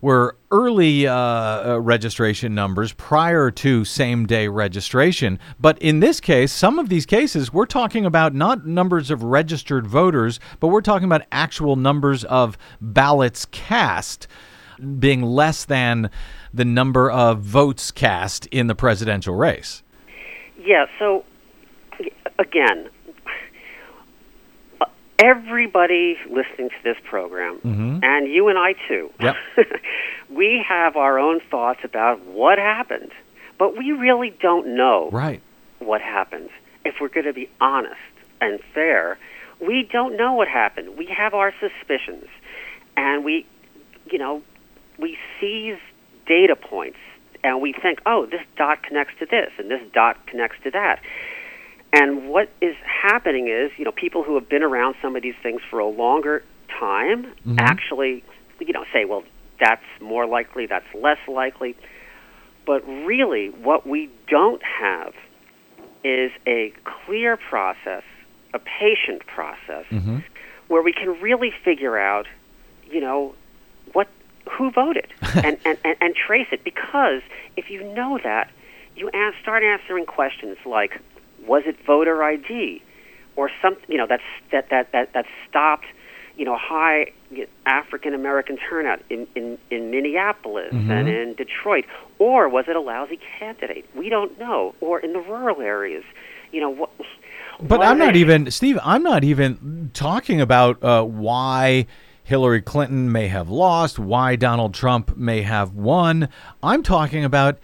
were 0.00 0.36
early 0.50 1.06
uh, 1.06 1.14
uh, 1.14 1.80
registration 1.80 2.54
numbers 2.54 2.92
prior 2.92 3.50
to 3.50 3.84
same 3.84 4.26
day 4.26 4.48
registration. 4.48 5.38
But 5.58 5.78
in 5.78 6.00
this 6.00 6.20
case, 6.20 6.52
some 6.52 6.78
of 6.78 6.88
these 6.88 7.06
cases, 7.06 7.52
we're 7.52 7.66
talking 7.66 8.06
about 8.06 8.34
not 8.34 8.66
numbers 8.66 9.10
of 9.10 9.22
registered 9.22 9.86
voters, 9.86 10.40
but 10.60 10.68
we're 10.68 10.80
talking 10.80 11.06
about 11.06 11.22
actual 11.32 11.76
numbers 11.76 12.24
of 12.24 12.56
ballots 12.80 13.46
cast 13.46 14.28
being 14.98 15.22
less 15.22 15.64
than 15.64 16.10
the 16.54 16.64
number 16.64 17.10
of 17.10 17.40
votes 17.40 17.90
cast 17.90 18.46
in 18.46 18.68
the 18.68 18.74
presidential 18.74 19.34
race. 19.34 19.82
Yeah, 20.58 20.86
so 20.98 21.24
again, 22.38 22.88
everybody 25.18 26.16
listening 26.30 26.70
to 26.70 26.76
this 26.84 26.96
program, 27.04 27.58
mm-hmm. 27.58 27.98
and 28.02 28.28
you 28.28 28.48
and 28.48 28.58
I 28.58 28.74
too, 28.86 29.10
Yep. 29.20 29.36
we 30.30 30.64
have 30.66 30.96
our 30.96 31.18
own 31.18 31.40
thoughts 31.50 31.80
about 31.84 32.24
what 32.26 32.58
happened, 32.58 33.10
but 33.58 33.76
we 33.76 33.92
really 33.92 34.30
don't 34.40 34.76
know 34.76 35.10
Right. 35.12 35.42
what 35.80 36.00
happened. 36.00 36.50
If 36.84 36.96
we're 37.00 37.08
going 37.08 37.26
to 37.26 37.32
be 37.32 37.50
honest 37.60 37.96
and 38.40 38.60
fair, 38.74 39.18
we 39.60 39.82
don't 39.90 40.16
know 40.16 40.34
what 40.34 40.46
happened. 40.48 40.96
We 40.96 41.06
have 41.06 41.34
our 41.34 41.52
suspicions, 41.60 42.26
and 42.96 43.24
we, 43.24 43.44
you 44.10 44.18
know, 44.18 44.42
we 44.98 45.18
seize 45.40 45.78
data 46.26 46.54
points, 46.54 46.98
and 47.42 47.60
we 47.60 47.72
think, 47.72 48.00
oh, 48.06 48.26
this 48.26 48.42
dot 48.56 48.82
connects 48.82 49.14
to 49.18 49.26
this, 49.26 49.50
and 49.58 49.70
this 49.70 49.82
dot 49.92 50.24
connects 50.26 50.58
to 50.64 50.70
that. 50.70 51.00
And 51.92 52.28
what 52.28 52.50
is 52.60 52.76
happening 52.84 53.48
is, 53.48 53.70
you 53.78 53.84
know, 53.84 53.92
people 53.92 54.22
who 54.22 54.34
have 54.34 54.48
been 54.48 54.62
around 54.62 54.96
some 55.00 55.16
of 55.16 55.22
these 55.22 55.34
things 55.42 55.62
for 55.70 55.78
a 55.78 55.88
longer 55.88 56.42
time 56.68 57.24
mm-hmm. 57.24 57.56
actually, 57.58 58.22
you 58.60 58.72
know, 58.72 58.84
say, 58.92 59.04
well, 59.04 59.24
that's 59.58 59.84
more 60.00 60.26
likely, 60.26 60.66
that's 60.66 60.86
less 60.94 61.18
likely. 61.26 61.76
But 62.66 62.86
really, 62.86 63.48
what 63.48 63.86
we 63.86 64.10
don't 64.28 64.62
have 64.62 65.14
is 66.04 66.30
a 66.46 66.72
clear 66.84 67.36
process, 67.36 68.02
a 68.52 68.58
patient 68.58 69.26
process, 69.26 69.86
mm-hmm. 69.90 70.18
where 70.68 70.82
we 70.82 70.92
can 70.92 71.20
really 71.20 71.52
figure 71.64 71.98
out, 71.98 72.26
you 72.90 73.00
know, 73.00 73.34
what 73.92 74.08
who 74.50 74.70
voted 74.70 75.12
and, 75.34 75.58
and, 75.64 75.78
and, 75.84 75.96
and 76.00 76.14
trace 76.14 76.48
it. 76.52 76.64
Because 76.64 77.22
if 77.56 77.70
you 77.70 77.82
know 77.94 78.18
that, 78.22 78.50
you 78.96 79.10
ask, 79.14 79.38
start 79.40 79.62
answering 79.62 80.06
questions 80.06 80.58
like, 80.66 81.00
was 81.48 81.64
it 81.66 81.76
voter 81.84 82.22
ID, 82.22 82.82
or 83.36 83.50
something, 83.62 83.84
you 83.88 83.96
know, 83.96 84.06
that's 84.08 84.22
that 84.50 84.68
that 84.70 84.92
that 84.92 85.12
that 85.14 85.26
stopped, 85.48 85.86
you 86.36 86.44
know, 86.44 86.56
high 86.56 87.12
African 87.66 88.12
American 88.12 88.58
turnout 88.58 89.00
in, 89.10 89.26
in 89.34 89.58
in 89.70 89.90
Minneapolis 89.90 90.72
and 90.72 91.08
in 91.08 91.34
Detroit, 91.34 91.84
or 92.18 92.48
was 92.48 92.64
it 92.68 92.76
a 92.76 92.80
lousy 92.80 93.18
candidate? 93.38 93.86
We 93.94 94.08
don't 94.08 94.38
know. 94.38 94.74
Or 94.80 94.98
in 94.98 95.12
the 95.12 95.20
rural 95.20 95.60
areas, 95.60 96.04
you 96.52 96.60
know 96.60 96.70
what. 96.70 96.90
But 97.60 97.82
I'm 97.82 97.98
not 97.98 98.14
even, 98.14 98.50
Steve, 98.50 98.78
I'm 98.84 99.02
not 99.02 99.24
even 99.24 99.90
talking 99.92 100.40
about 100.40 100.82
uh, 100.82 101.02
why 101.04 101.86
Hillary 102.22 102.62
Clinton 102.62 103.10
may 103.10 103.28
have 103.28 103.48
lost, 103.48 103.98
why 103.98 104.36
Donald 104.36 104.74
Trump 104.74 105.16
may 105.16 105.42
have 105.42 105.74
won. 105.74 106.28
I'm 106.62 106.82
talking 106.82 107.24
about 107.24 107.58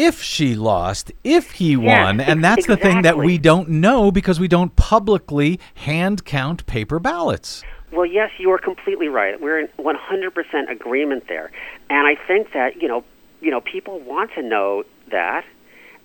if 0.00 0.22
she 0.22 0.54
lost, 0.54 1.12
if 1.24 1.52
he 1.52 1.76
won. 1.76 2.20
And 2.20 2.42
that's 2.42 2.66
the 2.66 2.76
thing 2.76 3.02
that 3.02 3.18
we 3.18 3.36
don't 3.36 3.68
know 3.68 4.10
because 4.10 4.40
we 4.40 4.48
don't 4.48 4.74
publicly 4.74 5.60
hand 5.74 6.24
count 6.24 6.64
paper 6.64 6.98
ballots. 6.98 7.62
Well, 7.92 8.06
yes, 8.06 8.30
you 8.38 8.50
are 8.50 8.58
completely 8.58 9.08
right. 9.08 9.38
We're 9.38 9.58
in 9.58 9.68
100% 9.78 10.70
agreement 10.70 11.24
there, 11.28 11.50
and 11.90 12.06
I 12.06 12.14
think 12.26 12.52
that 12.54 12.80
you 12.80 12.88
know, 12.88 13.04
you 13.40 13.50
know, 13.50 13.60
people 13.60 14.00
want 14.00 14.30
to 14.36 14.42
know 14.42 14.84
that. 15.10 15.44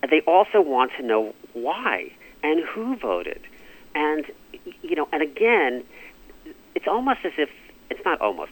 and 0.02 0.12
They 0.12 0.22
also 0.22 0.62
want 0.62 0.92
to 0.98 1.06
know 1.06 1.34
why 1.54 2.12
and 2.44 2.64
who 2.66 2.98
voted, 2.98 3.42
and 3.94 4.26
you 4.82 4.96
know, 4.96 5.08
and 5.14 5.22
again, 5.22 5.84
it's 6.74 6.88
almost 6.88 7.20
as 7.24 7.34
if 7.38 7.50
it's 7.90 8.04
not 8.04 8.20
almost. 8.20 8.52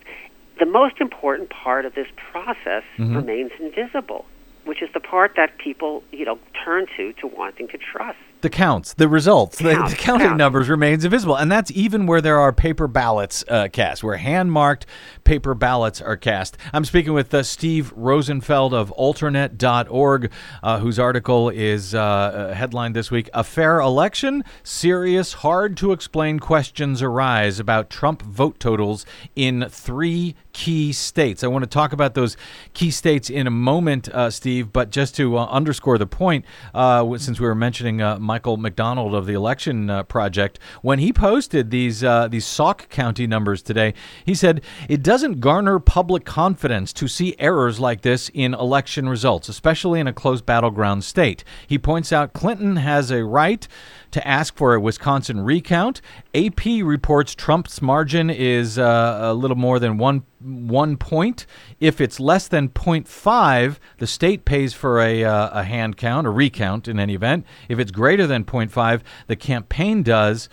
The 0.60 0.68
most 0.68 1.02
important 1.02 1.50
part 1.50 1.86
of 1.86 1.96
this 1.96 2.08
process 2.16 2.84
mm-hmm. 2.98 3.16
remains 3.16 3.52
invisible. 3.60 4.26
Which 4.66 4.82
is 4.82 4.90
the 4.94 5.00
part 5.00 5.34
that 5.36 5.58
people, 5.58 6.04
you 6.12 6.26
know, 6.26 6.38
turn 6.64 6.86
to 6.98 7.14
to 7.14 7.28
wanting 7.28 7.68
to 7.70 7.78
trust. 7.78 8.18
the 8.42 8.50
counts, 8.50 8.94
the 8.96 9.08
results, 9.08 9.58
the, 9.60 9.72
Counts, 9.72 9.92
the 9.92 9.98
counting 9.98 10.28
counts. 10.28 10.38
numbers 10.38 10.68
remains 10.70 11.06
invisible, 11.06 11.36
and 11.38 11.50
that's 11.52 11.72
even 11.72 12.06
where 12.06 12.20
there 12.20 12.38
are 12.40 12.52
paper 12.52 12.88
ballots 12.88 13.44
uh, 13.48 13.70
cast, 13.72 14.04
where 14.04 14.18
hand 14.18 14.52
marked 14.52 14.86
paper 15.24 15.54
ballots 15.54 16.02
are 16.02 16.18
cast. 16.18 16.58
I'm 16.74 16.84
speaking 16.84 17.14
with 17.14 17.34
uh, 17.34 17.44
Steve 17.44 17.94
Rosenfeld 17.96 18.74
of 18.74 18.94
Alternet.org, 18.98 20.32
uh, 20.62 20.80
whose 20.80 21.00
article 21.00 21.50
is 21.50 21.96
uh, 21.96 22.00
uh, 22.02 22.54
headlined 22.54 22.96
this 22.96 23.10
week: 23.10 23.30
"A 23.34 23.44
fair 23.44 23.80
election? 23.80 24.44
Serious, 24.64 25.34
hard 25.34 25.78
to 25.78 25.92
explain 25.94 26.40
questions 26.40 27.02
arise 27.02 27.60
about 27.60 27.90
Trump 27.90 28.22
vote 28.22 28.60
totals 28.60 29.06
in 29.36 29.66
three 29.70 30.36
key 30.54 30.94
states." 30.94 31.44
I 31.44 31.48
want 31.48 31.64
to 31.64 31.70
talk 31.70 31.92
about 31.92 32.14
those 32.14 32.38
key 32.74 32.92
states 32.92 33.30
in 33.30 33.48
a 33.48 33.52
moment, 33.52 34.08
uh, 34.10 34.30
Steve, 34.30 34.72
but 34.72 34.90
just 34.90 35.16
to 35.16 35.38
uh, 35.38 35.46
underscore 35.48 35.98
the 35.98 36.06
point, 36.06 36.46
uh, 36.74 37.18
since 37.18 37.40
we 37.40 37.48
were 37.48 37.56
mentioning 37.56 38.02
uh, 38.02 38.20
Michael 38.20 38.58
McDonald 38.58 39.14
of 39.14 39.26
the 39.26 39.34
Election 39.34 39.90
uh, 39.90 40.04
Project, 40.04 40.60
when 40.82 41.00
he 41.00 41.12
posted 41.12 41.72
these 41.72 42.04
uh, 42.04 42.28
these 42.28 42.46
Sauk 42.46 42.90
County 42.90 43.28
numbers 43.28 43.62
today, 43.62 43.94
he 44.26 44.36
said 44.36 44.62
it 44.88 45.04
doesn't 45.04 45.40
garner 45.40 45.80
public 45.80 46.26
confidence 46.26 46.94
to 46.94 47.08
see 47.08 47.36
errors 47.40 47.80
like 47.80 48.02
this 48.02 48.30
in 48.34 48.54
election 48.54 49.10
results, 49.10 49.50
especially 49.50 50.00
in 50.00 50.08
a 50.08 50.14
close 50.14 50.42
battleground 50.42 51.04
state. 51.04 51.44
He 51.68 51.78
points 51.78 52.14
out 52.14 52.34
Clinton 52.34 52.78
has 52.78 53.12
a 53.12 53.24
right 53.26 53.68
to 54.12 54.28
ask 54.28 54.56
for 54.56 54.76
a 54.76 54.80
Wisconsin 54.80 55.42
recount. 55.42 56.02
AP 56.36 56.66
reports 56.84 57.34
Trump's 57.34 57.82
margin 57.82 58.30
is 58.30 58.78
a 58.78 59.34
little 59.34 59.58
more 59.58 59.80
than 59.80 59.98
one 59.98 60.24
one 60.44 60.98
point. 60.98 61.46
If 61.80 62.02
it's 62.02 62.20
less 62.20 62.48
than 62.48 62.70
0.5, 62.70 63.78
the 63.98 64.08
state 64.08 64.46
pays 64.46 64.74
for 64.74 65.02
a, 65.02 65.24
uh, 65.24 65.50
a 65.60 65.64
hand 65.64 65.98
count, 65.98 66.28
a 66.28 66.30
recount 66.30 66.88
in 66.88 67.00
any 67.00 67.16
event. 67.16 67.46
If 67.70 67.80
it's 67.80 67.92
greater 67.92 68.28
than 68.28 68.46
0.5, 68.46 69.02
the 69.28 69.36
campaign 69.36 70.04
does. 70.04 70.50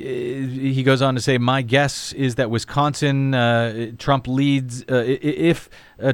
Uh, 0.00 0.04
He 0.04 0.82
goes 0.82 1.02
on 1.02 1.14
to 1.14 1.20
say, 1.20 1.38
"My 1.38 1.62
guess 1.62 2.12
is 2.12 2.34
that 2.36 2.50
Wisconsin, 2.50 3.34
uh, 3.34 3.92
Trump 3.98 4.26
leads. 4.26 4.82
Uh, 4.82 5.04
if 5.06 5.68
uh, 6.02 6.12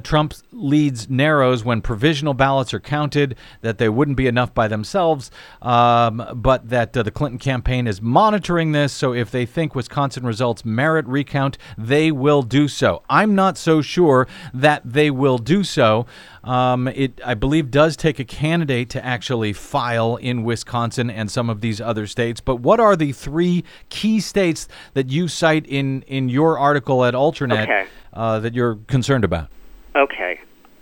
leads 0.53 1.09
narrows 1.09 1.65
when 1.65 1.81
provisional 1.81 2.35
ballots 2.35 2.75
are 2.75 2.81
counted, 2.81 3.37
that 3.63 3.79
they 3.79 3.89
wouldn't 3.89 4.17
be 4.17 4.27
enough 4.27 4.53
by 4.53 4.69
themselves, 4.69 5.31
um, 5.63 6.25
but 6.35 6.69
that 6.69 6.97
uh, 6.97 7.03
the 7.03 7.11
Clinton 7.11 7.39
campaign 7.39 7.87
is 7.87 8.03
monitoring 8.03 8.73
this. 8.73 8.93
So 8.93 9.15
if 9.15 9.31
they 9.31 9.47
think 9.47 9.75
Wisconsin 9.75 10.27
results 10.27 10.65
merit 10.65 11.07
recount, 11.07 11.57
they 11.77 12.11
will 12.11 12.43
do 12.43 12.69
so. 12.69 13.03
I'm 13.09 13.35
not 13.35 13.57
so 13.57 13.81
sure 13.81 14.27
that 14.53 14.83
they 14.85 15.11
will 15.11 15.39
do 15.39 15.65
so. 15.65 16.07
Um, 16.49 16.89
it, 16.89 17.21
I 17.27 17.35
believe, 17.35 17.71
does 17.71 17.95
take 17.95 18.19
a 18.19 18.25
candidate 18.25 18.89
to 18.91 19.05
actually 19.05 19.53
file 19.53 20.17
in 20.17 20.45
Wisconsin 20.45 21.11
and 21.11 21.31
some 21.31 21.51
of 21.51 21.61
these 21.61 21.79
other 21.79 22.07
states. 22.07 22.41
But 22.41 22.57
what 22.57 22.81
are 22.81 22.97
the 22.97 23.13
three 23.13 23.65
key 23.91 24.19
states 24.21 24.67
that 24.95 25.11
you 25.11 25.29
cite 25.29 25.67
in 25.67 26.03
in 26.03 26.31
your 26.31 26.59
article 26.59 27.05
at 27.05 27.13
Alternet 27.13 27.65
Okay. 27.65 27.87
uh, 28.15 28.39
that 28.41 28.55
you're 28.55 28.77
concerned 28.87 29.25
about? 29.25 29.49
Okay, 29.95 30.41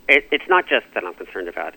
it, 0.08 0.28
it's 0.30 0.48
not 0.48 0.68
just 0.68 0.86
that 0.94 1.02
I'm 1.04 1.14
concerned 1.14 1.48
about. 1.48 1.74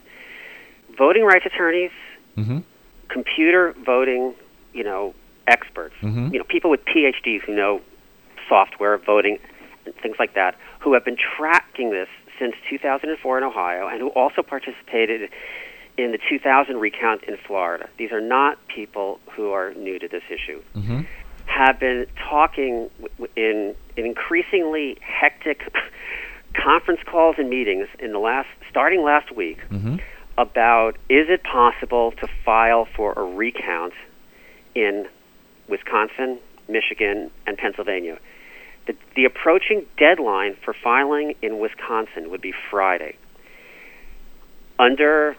Voting 0.95 1.23
rights 1.23 1.47
attorneys, 1.47 1.91
Mhm. 2.38 2.62
computer 3.08 3.73
voting, 3.84 4.36
you 4.71 4.84
know, 4.84 5.15
experts, 5.47 5.95
Mhm. 6.04 6.32
you 6.32 6.38
know, 6.38 6.45
people 6.45 6.69
with 6.69 6.86
PhDs 6.86 7.41
who 7.41 7.56
know 7.56 7.82
software 8.47 8.97
voting 8.99 9.39
and 9.86 9.95
things 9.95 10.17
like 10.19 10.36
that, 10.36 10.54
who 10.80 10.93
have 10.93 11.04
been 11.04 11.17
tracking 11.17 11.89
this 11.89 12.10
since 12.39 12.56
2004 12.69 13.38
in 13.38 13.43
Ohio, 13.43 13.88
and 13.88 13.99
who 13.99 14.08
also 14.10 14.41
participated 14.41 15.30
in 15.97 16.12
the 16.12 16.19
2000 16.30 16.78
recount 16.78 17.23
in 17.23 17.36
Florida. 17.45 17.89
These 17.97 18.12
are 18.12 18.21
not 18.21 18.58
people 18.67 19.19
who 19.32 19.52
are 19.52 19.73
new 19.73 19.99
to 19.99 20.08
this 20.08 20.23
issue. 20.30 20.62
Mhm. 20.75 21.06
Have 21.45 21.80
been 21.80 22.08
talking 22.30 22.89
in, 23.36 23.75
in 23.97 24.06
increasingly 24.06 24.97
hectic 25.02 25.62
conference 26.54 27.02
calls 27.06 27.36
and 27.38 27.49
meetings 27.49 27.88
in 27.99 28.12
the 28.13 28.19
last 28.19 28.47
starting 28.69 29.04
last 29.04 29.32
week 29.32 29.60
Mhm. 29.69 29.99
about 30.38 30.95
is 31.10 31.30
it 31.30 31.43
possible 31.43 32.12
to 32.13 32.28
file 32.45 32.86
for 32.86 33.13
a 33.17 33.23
recount 33.23 33.93
in 34.73 35.08
Wisconsin, 35.67 36.39
Michigan, 36.67 37.30
and 37.45 37.58
Pennsylvania. 37.58 38.17
The, 38.89 38.95
the 39.15 39.25
approaching 39.25 39.86
deadline 39.99 40.56
for 40.65 40.73
filing 40.73 41.36
in 41.43 41.60
Wisconsin 41.60 42.32
would 42.32 42.41
be 42.41 42.52
Friday. 42.71 43.17
Under 44.80 45.36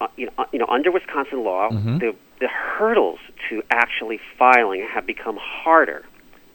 uh, 0.00 0.06
you 0.16 0.24
know, 0.26 0.32
uh, 0.38 0.44
you 0.52 0.58
know, 0.58 0.66
under 0.70 0.90
Wisconsin 0.90 1.44
law, 1.44 1.68
Mhm. 1.70 2.00
the 2.00 2.14
the 2.40 2.48
hurdles 2.48 3.18
to 3.50 3.62
actually 3.70 4.18
filing 4.38 4.80
have 4.90 5.04
become 5.06 5.36
harder 5.36 6.02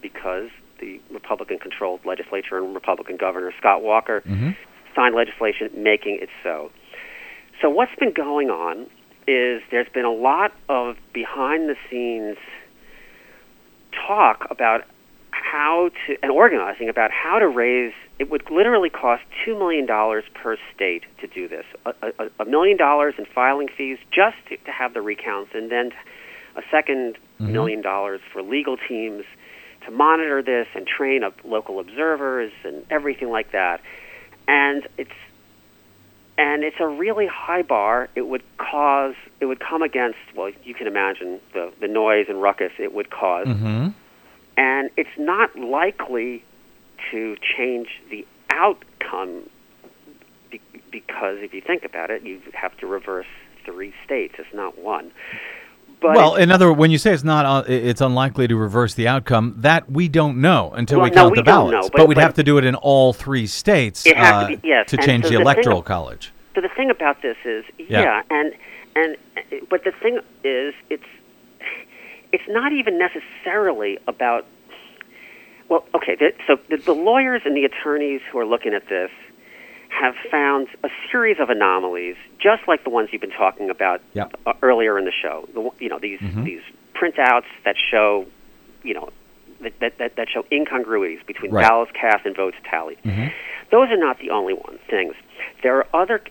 because 0.02 0.50
the 0.80 1.00
Republican-controlled 1.12 2.04
legislature 2.04 2.58
and 2.58 2.74
Republican 2.74 3.16
Governor 3.16 3.54
Scott 3.58 3.82
Walker 3.84 4.22
Mhm. 4.26 4.56
signed 4.96 5.14
legislation 5.16 5.70
making 5.76 6.16
it 6.20 6.30
so. 6.42 6.72
So 7.62 7.70
what's 7.70 7.96
been 7.96 8.12
going 8.12 8.50
on 8.50 8.90
is 9.28 9.62
there's 9.70 9.90
been 9.90 10.06
a 10.06 10.12
lot 10.12 10.52
of 10.68 10.98
behind 11.14 11.70
the 11.70 11.78
scenes 11.90 12.38
talk 13.92 14.48
about 14.50 14.84
how 15.52 15.90
to 16.06 16.16
and 16.22 16.32
organizing 16.32 16.90
about 16.90 17.12
how 17.12 17.40
to 17.40 17.48
raise 17.48 17.94
it 18.20 18.30
would 18.30 18.44
literally 18.52 18.90
cost 18.90 19.24
two 19.44 19.58
million 19.58 19.86
dollars 19.86 20.24
per 20.34 20.58
state 20.76 21.04
to 21.22 21.28
do 21.28 21.48
this 21.48 21.66
a, 21.86 21.94
a, 22.20 22.30
a 22.42 22.46
million 22.46 22.78
dollars 22.78 23.16
in 23.18 23.26
filing 23.26 23.68
fees 23.76 23.98
just 24.12 24.36
to, 24.48 24.58
to 24.58 24.72
have 24.72 24.94
the 24.94 25.02
recounts 25.02 25.52
and 25.54 25.72
then 25.72 25.92
a 26.56 26.62
2nd 26.74 27.16
Mhm. 27.40 27.52
million 27.54 27.82
dollars 27.82 28.20
for 28.34 28.42
legal 28.42 28.76
teams 28.76 29.24
to 29.86 29.92
monitor 29.92 30.42
this 30.44 30.68
and 30.76 30.86
train 30.86 31.24
up 31.24 31.36
local 31.46 31.80
observers 31.80 32.52
and 32.66 32.86
everything 32.92 33.30
like 33.30 33.52
that 33.54 33.80
and 34.48 34.88
it's 34.98 35.18
and 36.38 36.64
it's 36.64 36.80
a 36.80 36.88
really 36.88 37.28
high 37.28 37.62
bar 37.62 38.10
it 38.16 38.28
would 38.28 38.44
cause 38.58 39.16
it 39.40 39.46
would 39.46 39.60
come 39.62 39.82
against 39.82 40.18
well 40.36 40.52
you 40.64 40.74
can 40.74 40.86
imagine 40.88 41.40
the 41.54 41.72
the 41.80 41.88
noise 41.88 42.26
and 42.30 42.42
ruckus 42.42 42.74
it 42.78 42.94
would 42.94 43.10
cause 43.10 43.48
Mhm. 43.48 43.94
And 44.60 44.90
it's 44.98 45.18
not 45.18 45.56
likely 45.58 46.44
to 47.12 47.38
change 47.58 47.88
the 48.12 48.28
outcome 48.52 49.50
be- 50.52 50.60
because 50.92 51.38
if 51.40 51.54
you 51.54 51.62
think 51.62 51.86
about 51.86 52.10
it, 52.12 52.24
you 52.24 52.42
have 52.54 52.76
to 52.78 52.86
reverse 52.88 53.26
three 53.66 53.94
states. 54.06 54.36
It's 54.38 54.54
not 54.54 54.78
one. 54.78 55.12
But 56.02 56.16
well, 56.16 56.36
in 56.36 56.52
other 56.52 56.68
words, 56.70 56.80
when 56.80 56.92
you 56.92 56.98
say 56.98 57.14
it's 57.14 57.24
not, 57.24 57.46
uh, 57.46 57.64
it's 57.68 58.02
unlikely 58.02 58.48
to 58.50 58.56
reverse 58.56 58.94
the 58.96 59.08
outcome. 59.08 59.56
That 59.58 59.90
we 59.92 60.08
don't 60.08 60.40
know 60.42 60.72
until 60.76 61.00
Well, 61.00 61.06
we 61.06 61.10
no, 61.12 61.16
count 61.16 61.32
we 61.32 61.38
the 61.40 61.44
ballots. 61.44 61.72
know, 61.74 61.90
but- 61.96 62.08
we'd 62.08 62.16
but- 62.16 62.22
have 62.24 62.34
to 62.36 62.44
do 62.44 62.58
it 62.58 62.66
in 62.66 62.76
all 62.76 63.14
three 63.14 63.48
states 63.48 64.06
has 64.06 64.14
to 64.16 64.36
uh, 64.36 64.48
be- 64.48 64.60
yes, 64.68 64.90
to 64.90 64.98
change 64.98 65.24
so 65.26 65.30
the 65.30 65.36
the 65.38 65.42
electoral 65.42 65.82
college. 65.82 66.32
So 66.56 66.62
the 66.62 66.70
thing 66.70 66.90
about 66.90 67.22
this 67.22 67.38
is, 67.46 67.64
Yeah. 67.78 68.02
yeah, 68.02 68.22
and 68.30 68.54
and 68.96 69.16
but 69.70 69.84
the 69.84 69.92
thing 69.92 70.20
is, 70.44 70.74
it's 70.90 71.04
it's 72.32 72.44
not 72.48 72.72
even 72.74 72.98
necessarily 73.00 73.98
about. 74.08 74.46
Well, 75.70 75.86
okay, 75.94 76.18
so 76.48 76.58
the, 76.70 76.78
the 76.78 76.94
lawyers 76.94 77.42
and 77.46 77.56
the 77.56 77.64
attorneys 77.64 78.22
who 78.32 78.40
are 78.40 78.46
looking 78.46 78.74
at 78.74 78.90
this 78.90 79.12
have 79.90 80.16
found 80.32 80.68
a 80.84 80.90
series 81.12 81.38
of 81.40 81.50
anomalies, 81.50 82.16
just 82.40 82.68
like 82.68 82.84
the 82.84 82.90
ones 82.90 83.10
you've 83.12 83.22
been 83.22 83.30
talking 83.32 83.70
about 83.70 84.02
Yep. 84.14 84.34
uh, 84.48 84.54
earlier 84.64 84.98
in 84.98 85.06
the 85.06 85.12
show. 85.12 85.48
The, 85.54 85.70
you 85.80 85.90
know, 85.90 86.00
these 86.00 86.20
Mhm. 86.20 86.44
these 86.44 86.62
printouts 86.96 87.46
that 87.66 87.76
show, 87.78 88.26
you 88.84 88.94
know, 88.96 89.10
that 89.62 89.98
that, 89.98 90.16
that, 90.16 90.30
show 90.30 90.46
incongruities 90.52 91.20
between 91.26 91.52
Right. 91.52 91.68
ballots 91.68 91.92
cast 91.92 92.26
and 92.26 92.36
votes 92.36 92.58
tallied. 92.70 92.98
Mhm. 93.04 93.32
Those 93.72 93.90
are 93.92 93.98
not 93.98 94.20
the 94.20 94.30
only 94.32 94.54
ones 94.54 94.80
things. 94.90 95.14
There 95.62 95.76
are 95.78 95.88
other, 95.94 96.22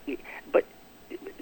but 0.52 0.64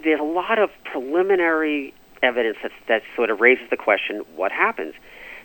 there's 0.03 0.21
a 0.21 0.25
lot 0.25 0.59
of 0.59 0.71
preliminary 0.85 1.95
evidence 2.23 2.59
that 2.63 2.73
that 2.89 3.03
sort 3.15 3.31
of 3.31 3.41
raises 3.41 3.69
the 3.71 3.77
question: 3.77 4.23
what 4.35 4.53
happens? 4.53 4.95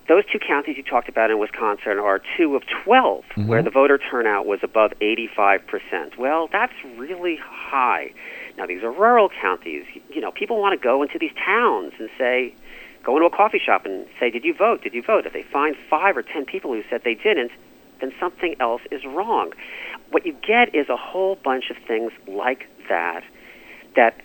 Those 0.08 0.24
two 0.26 0.40
counties 0.40 0.78
you 0.78 0.84
talked 0.84 1.10
about 1.10 1.30
in 1.30 1.38
Wisconsin 1.38 2.00
are 2.00 2.20
two 2.36 2.56
of 2.56 2.64
12 2.84 3.24
Mhm. 3.38 3.46
where 3.46 3.62
the 3.62 3.70
voter 3.70 4.00
turnout 4.00 4.48
was 4.48 4.60
above 4.64 4.94
85%. 5.00 6.18
Well, 6.18 6.48
that's 6.48 6.74
really 6.98 7.36
high. 7.38 8.12
Now, 8.58 8.66
these 8.66 8.84
are 8.84 8.92
rural 8.92 9.30
counties. 9.30 9.86
You 10.10 10.20
know, 10.22 10.32
people 10.32 10.60
want 10.60 10.74
to 10.74 10.84
go 10.84 11.04
into 11.04 11.20
these 11.20 11.32
towns 11.34 11.94
and 12.00 12.10
say, 12.18 12.54
go 13.04 13.16
into 13.16 13.28
a 13.28 13.30
coffee 13.30 13.60
shop 13.60 13.86
and 13.86 14.08
say, 14.20 14.32
did 14.32 14.44
you 14.44 14.54
vote? 14.56 14.82
Did 14.82 14.96
you 14.96 15.04
vote? 15.04 15.26
If 15.28 15.34
they 15.34 15.44
find 15.44 15.78
five 15.78 16.18
or 16.18 16.24
ten 16.24 16.46
people 16.46 16.74
who 16.74 16.84
said 16.90 17.04
they 17.04 17.16
didn't, 17.16 17.52
then 18.00 18.12
something 18.20 18.56
else 18.60 18.82
is 18.90 19.06
wrong. 19.06 19.54
What 20.10 20.26
you 20.26 20.34
get 20.34 20.74
is 20.74 20.90
a 20.90 20.98
whole 20.98 21.36
bunch 21.36 21.70
of 21.70 21.78
things 21.78 22.12
like 22.28 22.68
that 22.90 23.24
that 23.96 24.16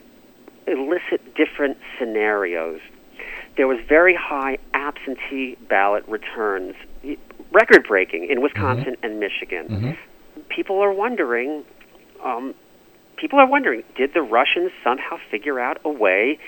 elicit 0.66 1.34
different 1.34 1.78
scenarios. 1.98 2.80
There 3.56 3.66
was 3.66 3.78
very 3.88 4.14
high 4.14 4.58
absentee 4.74 5.56
ballot 5.68 6.04
returns, 6.08 6.74
record 7.52 7.86
breaking 7.88 8.28
in 8.30 8.42
Wisconsin 8.42 8.96
and 9.02 9.18
Michigan. 9.18 9.66
Mhm. 9.68 9.96
People 10.48 10.80
are 10.80 10.92
wondering, 10.92 11.64
um, 12.22 12.54
people 13.16 13.38
are 13.38 13.46
wondering: 13.46 13.82
Did 13.96 14.12
the 14.12 14.22
Russians 14.22 14.72
somehow 14.84 15.18
figure 15.30 15.58
out 15.58 15.78
a 15.84 15.88
way 15.88 16.38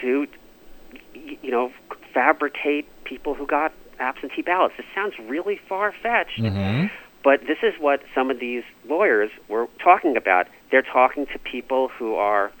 to, 0.00 0.26
you 1.14 1.50
know, 1.50 1.70
fabricate 2.12 2.86
people 3.04 3.34
who 3.34 3.46
got 3.46 3.72
absentee 4.00 4.42
ballots? 4.42 4.74
This 4.76 4.86
sounds 4.94 5.18
really 5.18 5.56
far 5.56 5.92
fetched. 5.92 6.38
But 7.22 7.46
this 7.46 7.58
is 7.62 7.74
what 7.78 8.02
some 8.14 8.30
of 8.30 8.38
these 8.38 8.64
lawyers 8.86 9.30
were 9.48 9.66
talking 9.82 10.16
about. 10.16 10.46
They're 10.70 10.82
talking 10.82 11.26
to 11.26 11.38
people 11.38 11.88
who 11.88 12.16
they're 12.16 12.52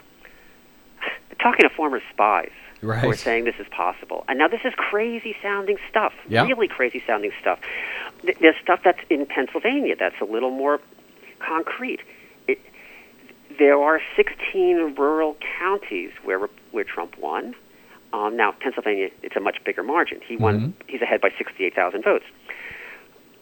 talking 1.44 1.68
to 1.68 1.74
former 1.74 2.00
spies 2.12 2.50
who 2.80 2.88
are 3.10 3.16
saying 3.16 3.44
this 3.44 3.54
is 3.60 3.66
possible. 3.68 4.24
And 4.28 4.38
now 4.38 4.48
this 4.48 4.60
is 4.64 4.72
crazy 4.76 5.36
sounding 5.42 5.76
stuff. 5.90 6.12
Yeah. 6.28 6.44
Really 6.46 6.68
crazy 6.68 7.02
sounding 7.06 7.30
stuff. 7.40 7.58
Th- 8.22 8.36
There's 8.40 8.56
stuff 8.62 8.80
that's 8.84 8.98
in 9.10 9.26
Pennsylvania 9.26 9.94
that's 9.96 10.20
a 10.20 10.24
little 10.24 10.50
more 10.50 10.80
concrete. 11.38 12.00
It, 12.48 12.58
there 13.58 13.78
are 13.80 14.00
16 14.16 14.96
rural 14.98 15.36
counties 15.58 16.10
where 16.24 16.40
where 16.72 16.84
Trump 16.84 17.16
won. 17.18 17.54
Um, 18.12 18.36
now 18.36 18.52
Pennsylvania, 18.60 19.08
it's 19.22 19.36
a 19.36 19.40
much 19.40 19.58
bigger 19.64 19.82
margin. 19.82 20.20
He 20.26 20.36
won. 20.36 20.74
He's 20.88 21.02
ahead 21.02 21.20
by 21.20 21.30
68,000 21.38 22.02
votes 22.04 22.24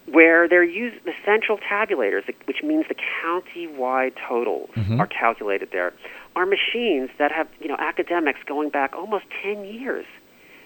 where 0.06 0.48
they're 0.48 0.64
used 0.64 1.04
the 1.04 1.12
central 1.24 1.58
tabulators, 1.58 2.26
which 2.46 2.62
means 2.64 2.84
the 2.88 2.94
county-wide 3.22 4.12
totals 4.28 4.68
are 5.00 5.06
calculated 5.06 5.68
there, 5.70 5.92
are 6.36 6.46
machines 6.46 7.10
that 7.18 7.32
have 7.32 7.48
you 7.60 7.68
know 7.68 7.76
academics 7.78 8.40
going 8.46 8.70
back 8.70 8.94
almost 8.94 9.24
ten 9.42 9.64
years 9.64 10.06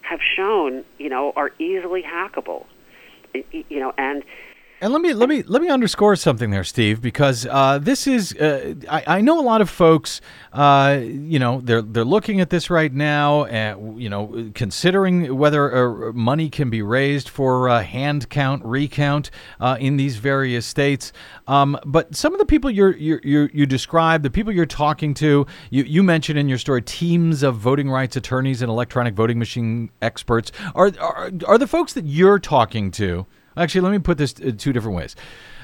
have 0.02 0.20
shown 0.20 0.84
you 0.98 1.08
know 1.08 1.32
are 1.36 1.50
easily 1.58 2.02
hackable, 2.02 2.66
you 3.34 3.80
know, 3.80 3.92
and 3.98 4.22
And 4.79 4.93
let 4.93 5.01
me 5.01 5.14
let 5.14 5.31
me 5.31 5.43
let 5.43 5.62
me 5.62 5.70
underscore 5.70 6.16
something 6.16 6.51
there, 6.51 6.62
Steve, 6.62 7.01
because 7.01 7.47
uh, 7.47 7.79
this 7.79 8.07
is 8.07 8.35
uh, 8.35 8.74
I, 8.91 9.05
I 9.07 9.20
know 9.22 9.41
a 9.41 9.43
lot 9.43 9.62
of 9.62 9.70
folks. 9.70 10.20
Uh, 10.53 11.01
you 11.03 11.39
know, 11.39 11.62
they're 11.62 11.81
they're 11.81 12.05
looking 12.05 12.43
at 12.43 12.51
this 12.51 12.68
right 12.68 12.93
now, 12.93 13.45
and 13.47 13.99
you 13.99 14.11
know, 14.11 14.51
considering 14.55 15.35
whether 15.35 16.09
uh, 16.09 16.12
money 16.12 16.51
can 16.51 16.68
be 16.68 16.83
raised 16.83 17.31
for 17.31 17.70
uh, 17.70 17.83
hand 17.83 18.29
count 18.29 18.62
recount 18.66 19.31
uh, 19.61 19.79
in 19.81 19.97
these 19.97 20.16
various 20.16 20.66
states. 20.66 21.11
Um, 21.47 21.79
but 21.87 22.14
some 22.14 22.35
of 22.35 22.39
the 22.39 22.47
people 22.47 22.70
you're, 22.70 22.95
you 22.95 23.49
you 23.55 23.64
describe, 23.64 24.22
the 24.22 24.31
people 24.31 24.53
you're 24.53 24.66
talking 24.66 25.14
to, 25.14 25.47
you 25.70 25.85
you 25.85 26.03
mentioned 26.03 26.39
in 26.39 26.51
your 26.51 26.59
story, 26.59 26.83
teams 26.83 27.43
of 27.43 27.57
voting 27.57 27.89
rights 27.89 28.14
attorneys 28.14 28.61
and 28.61 28.70
electronic 28.70 29.14
voting 29.14 29.39
machine 29.39 29.89
experts 30.03 30.53
are 30.74 30.93
are, 31.01 31.31
are 31.47 31.57
the 31.57 31.66
folks 31.66 31.95
that 31.95 32.05
you're 32.05 32.39
talking 32.39 32.91
to. 32.91 33.24
Actually, 33.57 33.80
let 33.82 33.92
me 33.92 33.98
put 33.98 34.18
this 34.18 34.34
uh, 34.40 34.52
two 34.57 34.72
different 34.72 34.96
ways. 34.96 35.16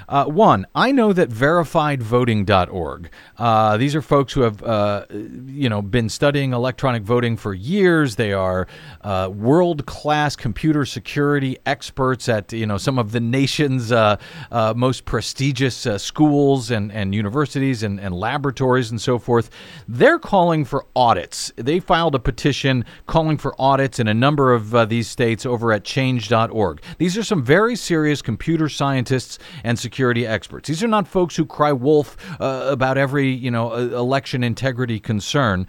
Uh, 0.09 0.25
one, 0.27 0.67
I 0.75 0.93
know 0.93 1.13
that 1.13 1.31
verifiedvoting.org. 1.31 3.11
Uh, 3.39 3.77
these 3.77 3.95
are 3.95 4.03
folks 4.03 4.33
who 4.33 4.43
have, 4.43 4.63
uh, 4.63 5.07
you 5.11 5.69
know, 5.69 5.83
been 5.83 6.09
studying 6.09 6.53
electronic 6.53 7.03
voting 7.03 7.37
for 7.37 7.55
years. 7.55 8.17
They 8.17 8.33
are 8.33 8.67
uh, 9.03 9.31
world-class 9.33 10.37
computer 10.37 10.85
security 10.85 11.59
experts 11.67 12.29
at, 12.29 12.53
you 12.53 12.67
know, 12.67 12.79
some 12.79 12.99
of 12.99 13.13
the 13.13 13.21
nation's 13.21 13.91
uh, 13.91 14.17
uh, 14.51 14.75
most 14.77 15.05
prestigious 15.05 15.87
schools 15.97 16.71
and, 16.71 16.93
and 16.93 17.15
universities 17.15 17.83
and, 17.83 17.99
and 17.99 18.15
laboratories 18.15 18.91
and 18.91 19.01
so 19.01 19.19
forth. 19.19 19.51
They're 19.89 20.19
calling 20.19 20.65
for 20.65 20.87
audits. 20.95 21.53
They 21.57 21.81
filed 21.81 22.15
a 22.15 22.19
petition 22.19 22.85
calling 23.07 23.39
for 23.39 23.55
audits 23.61 23.99
in 23.99 24.09
a 24.09 24.15
number 24.15 24.53
of 24.53 24.89
these 24.89 25.09
states 25.09 25.47
over 25.47 25.73
at 25.73 25.85
change.org. 25.85 26.83
These 26.99 27.17
are 27.17 27.25
some 27.25 27.43
very 27.43 27.77
serious 27.77 28.23
computer 28.23 28.69
scientists 28.69 29.39
and 29.65 29.79
security 29.79 30.02
experts. 30.11 30.69
These 30.69 30.83
are 30.83 30.89
not 30.89 31.09
folks 31.09 31.37
who 31.37 31.45
cry 31.45 31.73
wolf 31.73 32.17
uh, 32.41 32.69
about 32.71 32.99
every, 32.99 33.31
you 33.31 33.51
know, 33.51 33.73
election 33.75 34.43
integrity 34.45 35.01
concern. 35.01 35.67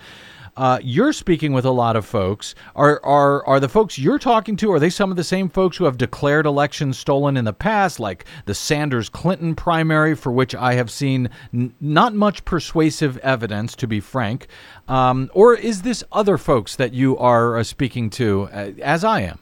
Uh, 0.55 0.79
you're 0.84 1.13
speaking 1.13 1.51
with 1.51 1.65
a 1.65 1.71
lot 1.71 1.95
of 1.95 2.05
folks. 2.05 2.53
Are, 2.75 3.03
are 3.03 3.43
are 3.47 3.59
the 3.59 3.67
folks 3.67 3.97
you're 3.97 4.19
talking 4.19 4.55
to? 4.57 4.71
Are 4.71 4.79
they 4.79 4.91
some 4.91 5.09
of 5.09 5.17
the 5.17 5.23
same 5.23 5.49
folks 5.49 5.77
who 5.77 5.86
have 5.86 5.97
declared 5.97 6.45
elections 6.45 6.99
stolen 6.99 7.38
in 7.38 7.45
the 7.45 7.53
past, 7.53 7.99
like 7.99 8.25
the 8.45 8.53
Sanders 8.53 9.09
Clinton 9.09 9.55
primary, 9.55 10.15
for 10.15 10.31
which 10.31 10.53
I 10.53 10.75
have 10.75 10.91
seen 10.91 11.29
n- 11.51 11.73
not 11.81 12.13
much 12.13 12.45
persuasive 12.45 13.17
evidence, 13.19 13.75
to 13.77 13.88
be 13.88 13.99
frank? 13.99 14.45
Um, 14.88 15.31
or 15.34 15.55
is 15.55 15.81
this 15.81 16.03
other 16.11 16.38
folks 16.38 16.75
that 16.75 16.93
you 16.93 17.17
are 17.17 17.57
uh, 17.57 17.63
speaking 17.63 18.11
to, 18.11 18.43
uh, 18.53 18.71
as 18.84 19.03
I 19.03 19.21
am? 19.21 19.39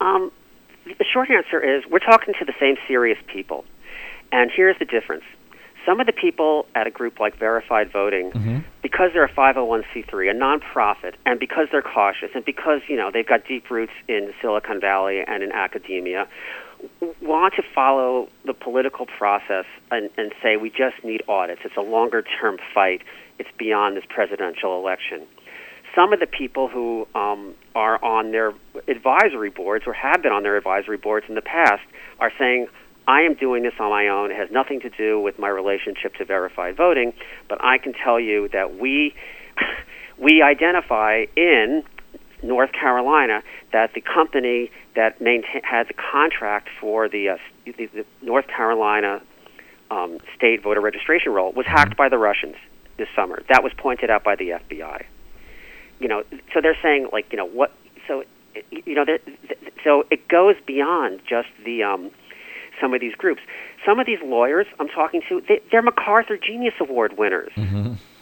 Um, 0.00 0.30
the 0.98 1.04
short 1.04 1.30
answer 1.30 1.60
is 1.60 1.84
we're 1.90 1.98
talking 1.98 2.34
to 2.38 2.44
the 2.44 2.54
same 2.58 2.76
serious 2.86 3.18
people. 3.26 3.64
And 4.32 4.50
here's 4.54 4.78
the 4.78 4.84
difference. 4.84 5.24
Some 5.86 5.98
of 5.98 6.06
the 6.06 6.12
people 6.12 6.66
at 6.74 6.86
a 6.86 6.90
group 6.90 7.18
like 7.18 7.38
Verified 7.38 7.90
Voting, 7.90 8.30
mm-hmm. 8.30 8.58
because 8.82 9.10
they're 9.12 9.24
a 9.24 9.32
501c3, 9.32 10.30
a 10.30 10.34
nonprofit, 10.34 11.14
and 11.24 11.40
because 11.40 11.68
they're 11.72 11.82
cautious, 11.82 12.30
and 12.34 12.44
because 12.44 12.82
you 12.86 12.96
know 12.96 13.10
they've 13.10 13.26
got 13.26 13.46
deep 13.46 13.70
roots 13.70 13.92
in 14.06 14.32
Silicon 14.42 14.78
Valley 14.80 15.22
and 15.26 15.42
in 15.42 15.52
academia, 15.52 16.28
w- 17.00 17.14
want 17.22 17.54
to 17.54 17.62
follow 17.74 18.28
the 18.44 18.52
political 18.52 19.06
process 19.06 19.64
and, 19.90 20.10
and 20.18 20.32
say 20.42 20.58
we 20.58 20.68
just 20.68 21.02
need 21.02 21.22
audits. 21.28 21.62
It's 21.64 21.76
a 21.76 21.82
longer-term 21.82 22.58
fight. 22.74 23.02
It's 23.38 23.50
beyond 23.56 23.96
this 23.96 24.04
presidential 24.06 24.78
election 24.78 25.26
some 25.94 26.12
of 26.12 26.20
the 26.20 26.26
people 26.26 26.68
who 26.68 27.06
um, 27.14 27.54
are 27.74 28.02
on 28.04 28.32
their 28.32 28.52
advisory 28.88 29.50
boards 29.50 29.84
or 29.86 29.92
have 29.92 30.22
been 30.22 30.32
on 30.32 30.42
their 30.42 30.56
advisory 30.56 30.96
boards 30.96 31.26
in 31.28 31.34
the 31.34 31.42
past 31.42 31.82
are 32.18 32.32
saying, 32.38 32.68
I 33.08 33.22
am 33.22 33.34
doing 33.34 33.62
this 33.62 33.72
on 33.80 33.90
my 33.90 34.08
own. 34.08 34.30
It 34.30 34.36
has 34.36 34.50
nothing 34.50 34.80
to 34.80 34.90
do 34.90 35.20
with 35.20 35.38
my 35.38 35.48
relationship 35.48 36.14
to 36.16 36.24
verified 36.24 36.76
voting, 36.76 37.12
but 37.48 37.62
I 37.64 37.78
can 37.78 37.92
tell 37.92 38.20
you 38.20 38.48
that 38.48 38.78
we 38.78 39.14
we 40.18 40.42
identify 40.42 41.24
in 41.36 41.82
North 42.42 42.72
Carolina 42.72 43.42
that 43.72 43.94
the 43.94 44.00
company 44.00 44.70
that 44.94 45.20
maintain, 45.20 45.62
had 45.62 45.88
the 45.88 45.94
contract 45.94 46.68
for 46.80 47.08
the, 47.08 47.30
uh, 47.30 47.36
the, 47.64 47.86
the 47.86 48.06
North 48.22 48.46
Carolina 48.46 49.22
um, 49.90 50.18
state 50.36 50.62
voter 50.62 50.80
registration 50.80 51.32
roll 51.32 51.52
was 51.52 51.66
hacked 51.66 51.96
by 51.96 52.08
the 52.08 52.18
Russians 52.18 52.56
this 52.96 53.08
summer. 53.16 53.42
That 53.48 53.62
was 53.62 53.72
pointed 53.76 54.10
out 54.10 54.24
by 54.24 54.36
the 54.36 54.50
FBI 54.50 55.06
you 56.00 56.08
know 56.08 56.24
so 56.52 56.60
they're 56.60 56.76
saying 56.82 57.08
like 57.12 57.26
you 57.30 57.36
know 57.38 57.46
what 57.46 57.72
so 58.08 58.24
you 58.70 58.94
know 58.94 59.04
so 59.84 60.04
it 60.10 60.26
goes 60.28 60.56
beyond 60.66 61.20
just 61.28 61.48
the 61.64 61.82
um 61.82 62.10
some 62.80 62.94
of 62.94 63.00
these 63.02 63.14
groups. 63.14 63.42
Some 63.84 64.00
of 64.00 64.06
these 64.06 64.18
lawyers 64.24 64.66
i'm 64.80 64.88
talking 64.88 65.22
to 65.28 65.42
they, 65.46 65.60
they're 65.70 65.82
macarthur 65.82 66.36
genius 66.36 66.74
award 66.80 67.16
winners. 67.18 67.52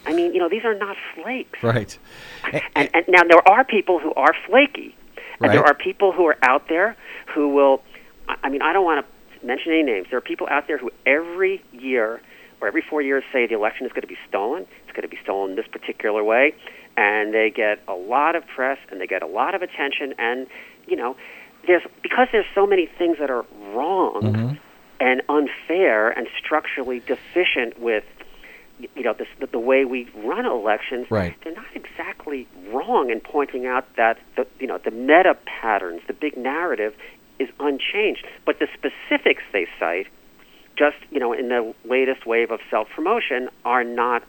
I 0.05 0.13
mean 0.13 0.33
you 0.33 0.39
know 0.39 0.49
these 0.49 0.65
are 0.65 0.75
not 0.75 0.95
flakes. 1.15 1.63
Right. 1.63 1.97
and, 2.75 2.89
and 2.93 3.05
now 3.07 3.23
there 3.23 3.47
are 3.47 3.63
people 3.63 3.99
who 3.99 4.13
are 4.13 4.33
flaky. 4.47 4.95
And 5.41 5.51
there 5.53 5.63
are 5.65 5.73
people 5.73 6.11
who 6.11 6.25
are 6.27 6.37
out 6.43 6.67
there 6.67 6.97
who 7.33 7.49
will 7.49 7.81
I- 8.27 8.37
i 8.43 8.49
mean 8.49 8.61
i 8.61 8.73
don't 8.73 8.85
want 8.85 9.05
to 9.05 9.45
mention 9.45 9.71
any 9.71 9.83
names. 9.83 10.07
There 10.09 10.17
are 10.17 10.21
people 10.21 10.47
out 10.51 10.67
there 10.67 10.77
who 10.77 10.91
every 11.05 11.63
year 11.71 12.21
or 12.59 12.67
every 12.67 12.81
four 12.81 13.01
years 13.01 13.23
say 13.31 13.47
the 13.47 13.55
election 13.55 13.85
is 13.85 13.93
going 13.93 14.01
to 14.01 14.07
be 14.07 14.17
stolen. 14.27 14.67
It's 14.83 14.91
going 14.91 15.03
to 15.03 15.07
be 15.07 15.17
stolen 15.23 15.55
this 15.55 15.67
particular 15.67 16.25
way 16.25 16.53
and 16.99 17.33
they 17.33 17.49
get 17.49 17.79
a 17.87 17.93
lot 17.93 18.35
of 18.35 18.45
press 18.45 18.77
and 18.91 18.99
they 18.99 19.07
get 19.07 19.23
a 19.23 19.27
lot 19.27 19.55
of 19.55 19.61
attention 19.61 20.13
and 20.19 20.47
you 20.85 20.97
know 20.97 21.15
there's 21.65 21.81
because 22.03 22.27
there's 22.31 22.45
so 22.53 22.67
many 22.67 22.87
things 22.97 23.17
that 23.19 23.31
are 23.31 23.45
wrong 23.73 24.21
mm-hmm. 24.21 24.55
and 24.99 25.21
unfair 25.29 26.09
and 26.09 26.27
structurally 26.37 26.99
deficient 26.99 27.79
with 27.79 28.03
you 28.95 29.03
know 29.03 29.13
this, 29.13 29.27
the, 29.39 29.47
the 29.47 29.59
way 29.59 29.85
we 29.85 30.09
run 30.13 30.45
elections 30.45 31.07
Right. 31.09 31.35
they're 31.43 31.55
not 31.55 31.73
exactly 31.73 32.47
wrong 32.67 33.11
in 33.11 33.21
pointing 33.21 33.65
out 33.65 33.85
that 33.95 34.19
the 34.35 34.45
you 34.59 34.67
know 34.67 34.77
the 34.77 34.91
meta 34.91 35.37
patterns 35.45 36.01
the 36.07 36.13
big 36.13 36.35
narrative 36.35 36.93
is 37.39 37.47
unchanged 37.61 38.25
but 38.45 38.59
the 38.59 38.67
specifics 38.73 39.43
they 39.53 39.67
cite 39.79 40.07
just 40.77 40.97
you 41.11 41.19
know 41.19 41.31
in 41.31 41.47
the 41.47 41.73
latest 41.85 42.25
wave 42.25 42.51
of 42.51 42.59
self 42.69 42.89
promotion 42.93 43.47
are 43.63 43.85
not 43.85 44.21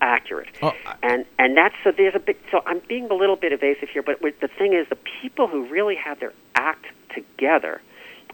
accurate. 0.00 0.48
Oh, 0.62 0.74
I- 0.86 0.96
and 1.02 1.24
and 1.38 1.56
that's 1.56 1.74
so 1.84 1.92
there's 1.92 2.14
a 2.14 2.20
bit 2.20 2.38
so 2.50 2.62
I'm 2.66 2.80
being 2.88 3.10
a 3.10 3.14
little 3.14 3.36
bit 3.36 3.52
evasive 3.52 3.88
here 3.88 4.02
but 4.02 4.20
the 4.20 4.48
thing 4.48 4.72
is 4.72 4.88
the 4.88 4.98
people 5.22 5.46
who 5.46 5.66
really 5.68 5.96
have 5.96 6.20
their 6.20 6.32
act 6.54 6.86
together 7.14 7.80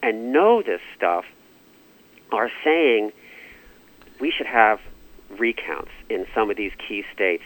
and 0.03 0.33
know 0.33 0.63
this 0.63 0.81
stuff 0.97 1.25
are 2.33 2.51
saying 2.65 3.13
we 4.21 4.31
should 4.31 4.47
have 4.47 4.81
recounts 5.39 5.91
in 6.09 6.27
some 6.35 6.51
of 6.51 6.57
these 6.57 6.73
key 6.87 7.05
states. 7.13 7.45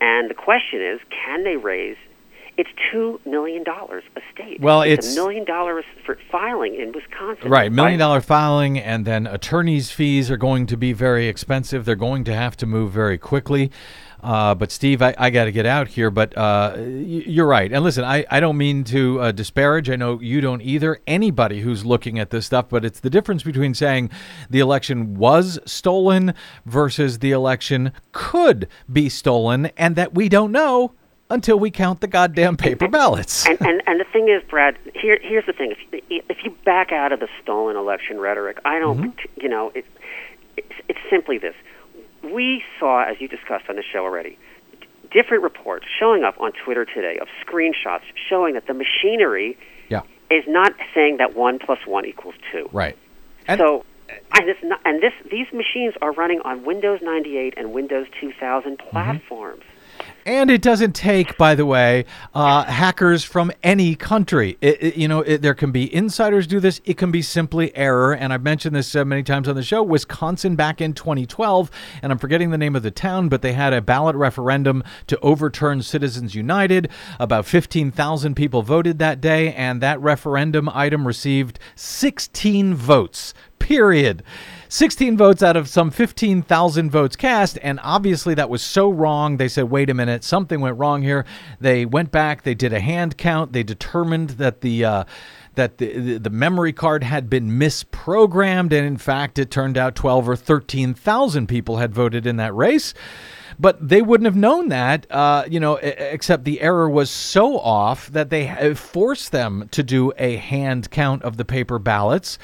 And 0.00 0.28
the 0.28 0.34
question 0.34 0.80
is 0.82 1.00
can 1.10 1.44
they 1.44 1.56
raise 1.56 1.96
it's 2.56 2.70
two 2.90 3.20
million 3.24 3.64
dollars 3.64 4.04
a 4.16 4.20
state. 4.32 4.60
Well, 4.60 4.82
it's, 4.82 5.06
it's- 5.06 5.16
a 5.16 5.20
million 5.20 5.44
dollars 5.44 5.84
for 6.04 6.18
filing 6.30 6.74
in 6.74 6.92
Wisconsin. 6.92 7.50
Right, 7.50 7.70
million 7.72 7.98
dollar 7.98 8.20
filing, 8.20 8.78
and 8.78 9.04
then 9.04 9.26
attorneys' 9.26 9.90
fees 9.90 10.30
are 10.30 10.36
going 10.36 10.66
to 10.66 10.76
be 10.76 10.92
very 10.92 11.28
expensive. 11.28 11.84
They're 11.84 11.96
going 11.96 12.24
to 12.24 12.34
have 12.34 12.56
to 12.58 12.66
move 12.66 12.92
very 12.92 13.18
quickly. 13.18 13.70
Uh, 14.22 14.54
but 14.54 14.70
Steve, 14.70 15.02
I, 15.02 15.14
I 15.18 15.30
got 15.30 15.46
to 15.46 15.52
get 15.52 15.66
out 15.66 15.88
here. 15.88 16.08
But 16.08 16.36
uh, 16.38 16.76
you're 16.78 17.46
right. 17.46 17.72
And 17.72 17.82
listen, 17.82 18.04
I, 18.04 18.24
I 18.30 18.38
don't 18.38 18.56
mean 18.56 18.84
to 18.84 19.20
uh, 19.20 19.32
disparage. 19.32 19.90
I 19.90 19.96
know 19.96 20.20
you 20.20 20.40
don't 20.40 20.62
either. 20.62 21.00
Anybody 21.08 21.60
who's 21.62 21.84
looking 21.84 22.20
at 22.20 22.30
this 22.30 22.46
stuff, 22.46 22.68
but 22.68 22.84
it's 22.84 23.00
the 23.00 23.10
difference 23.10 23.42
between 23.42 23.74
saying 23.74 24.10
the 24.48 24.60
election 24.60 25.16
was 25.16 25.58
stolen 25.64 26.34
versus 26.64 27.18
the 27.18 27.32
election 27.32 27.92
could 28.12 28.68
be 28.92 29.08
stolen, 29.08 29.66
and 29.76 29.96
that 29.96 30.14
we 30.14 30.28
don't 30.28 30.52
know 30.52 30.92
until 31.32 31.58
we 31.58 31.70
count 31.70 32.00
the 32.00 32.06
goddamn 32.06 32.56
paper 32.56 32.88
ballots. 32.88 33.46
and, 33.46 33.60
and 33.60 33.82
and 33.86 33.98
the 34.00 34.04
thing 34.12 34.28
is, 34.28 34.42
Brad. 34.48 34.76
Here, 34.94 35.18
here's 35.22 35.46
the 35.46 35.52
thing. 35.52 35.72
If 35.92 36.02
you, 36.08 36.22
if 36.28 36.44
you 36.44 36.50
back 36.64 36.92
out 36.92 37.12
of 37.12 37.20
the 37.20 37.28
stolen 37.42 37.76
election 37.76 38.20
rhetoric, 38.20 38.58
I 38.64 38.78
don't. 38.78 39.18
You 39.36 39.48
know, 39.48 39.72
it, 39.74 39.84
it's, 40.56 40.72
it's 40.88 40.98
simply 41.10 41.38
this. 41.38 41.54
We 42.22 42.62
saw, 42.78 43.02
as 43.02 43.20
you 43.20 43.26
discussed 43.28 43.64
on 43.68 43.76
the 43.76 43.82
show 43.82 44.00
already, 44.04 44.38
different 45.10 45.42
reports 45.42 45.86
showing 45.98 46.22
up 46.24 46.40
on 46.40 46.52
Twitter 46.64 46.84
today 46.84 47.18
of 47.20 47.28
screenshots 47.44 48.02
showing 48.28 48.54
that 48.54 48.66
the 48.66 48.74
machinery 48.74 49.58
yeah, 49.88 50.02
is 50.30 50.44
not 50.46 50.72
saying 50.94 51.16
that 51.16 51.34
one 51.34 51.58
plus 51.58 51.78
one 51.86 52.04
equals 52.06 52.34
two. 52.52 52.68
right. 52.72 52.96
And- 53.48 53.58
so, 53.58 53.84
and 54.34 54.46
this 54.46 54.56
and 54.84 55.02
this 55.02 55.12
these 55.30 55.46
machines 55.52 55.94
are 56.02 56.12
running 56.12 56.40
on 56.44 56.64
Windows 56.64 57.00
98 57.02 57.54
and 57.56 57.72
Windows 57.72 58.06
2000 58.20 58.78
Mm-hmm. 58.78 59.16
And 60.24 60.50
it 60.50 60.62
doesn't 60.62 60.92
take, 60.94 61.36
by 61.36 61.54
the 61.56 61.66
way, 61.66 62.04
uh, 62.32 62.64
hackers 62.64 63.24
from 63.24 63.50
any 63.62 63.94
country. 63.96 64.56
It, 64.60 64.82
it- 64.82 64.96
you 64.96 65.08
know, 65.08 65.20
it, 65.20 65.42
there 65.42 65.54
can 65.54 65.72
be 65.72 65.92
insiders 65.92 66.46
do 66.46 66.60
this. 66.60 66.80
It 66.84 66.96
can 66.96 67.10
be 67.10 67.22
simply 67.22 67.74
error. 67.76 68.14
And 68.14 68.32
I've 68.32 68.42
mentioned 68.42 68.76
this 68.76 68.94
uh, 68.94 69.04
many 69.04 69.22
times 69.22 69.48
on 69.48 69.56
the 69.56 69.62
show. 69.62 69.82
Wisconsin 69.82 70.54
back 70.54 70.80
in 70.80 70.92
2012, 70.92 71.70
and 72.02 72.12
I'm 72.12 72.18
forgetting 72.18 72.50
the 72.50 72.58
name 72.58 72.76
of 72.76 72.82
the 72.82 72.90
town, 72.90 73.28
but 73.28 73.42
they 73.42 73.52
had 73.54 73.72
a 73.72 73.80
ballot 73.80 74.14
referendum 74.14 74.84
to 75.08 75.18
overturn 75.20 75.82
Citizens 75.82 76.34
United. 76.34 76.88
About 77.18 77.46
15,000 77.46 78.34
people 78.36 78.62
voted 78.62 78.98
that 79.00 79.20
day, 79.20 79.52
and 79.54 79.80
that 79.80 80.00
referendum 80.00 80.68
item 80.72 81.06
received 81.06 81.58
16 81.74 82.74
votes. 82.74 83.34
Period. 83.58 84.22
16 84.72 85.18
votes 85.18 85.42
out 85.42 85.54
of 85.54 85.68
some 85.68 85.90
15,000 85.90 86.90
votes 86.90 87.14
cast, 87.14 87.58
and 87.60 87.78
obviously 87.82 88.32
that 88.32 88.48
was 88.48 88.62
so 88.62 88.88
wrong. 88.88 89.36
They 89.36 89.48
said, 89.48 89.64
wait 89.64 89.90
a 89.90 89.94
minute, 89.94 90.24
something 90.24 90.62
went 90.62 90.78
wrong 90.78 91.02
here. 91.02 91.26
They 91.60 91.84
went 91.84 92.10
back, 92.10 92.42
they 92.42 92.54
did 92.54 92.72
a 92.72 92.80
hand 92.80 93.18
count, 93.18 93.52
they 93.52 93.62
determined 93.62 94.30
that 94.30 94.62
the. 94.62 94.84
Uh, 94.84 95.04
that 95.54 95.76
the, 95.76 96.16
the 96.16 96.30
memory 96.30 96.72
card 96.72 97.04
had 97.04 97.28
been 97.28 97.58
misprogrammed, 97.58 98.72
and 98.72 98.86
in 98.86 98.96
fact, 98.96 99.38
it 99.38 99.50
turned 99.50 99.76
out 99.76 99.94
12 99.94 100.30
or 100.30 100.34
13,000 100.34 101.46
people 101.46 101.76
had 101.76 101.94
voted 101.94 102.26
in 102.26 102.36
that 102.36 102.54
race. 102.54 102.94
But 103.58 103.86
they 103.86 104.00
wouldn't 104.00 104.24
have 104.24 104.34
known 104.34 104.70
that, 104.70 105.06
uh, 105.10 105.44
you 105.46 105.60
know, 105.60 105.74
except 105.76 106.44
the 106.44 106.62
error 106.62 106.88
was 106.88 107.10
so 107.10 107.58
off 107.58 108.08
that 108.12 108.30
they 108.30 108.48
uh, 108.48 108.74
forced 108.74 109.30
them 109.30 109.68
to 109.72 109.82
do 109.82 110.10
a 110.16 110.36
hand 110.36 110.90
count 110.90 111.22
of 111.22 111.36
the 111.36 111.44
paper 111.44 111.78
ballots 111.78 112.38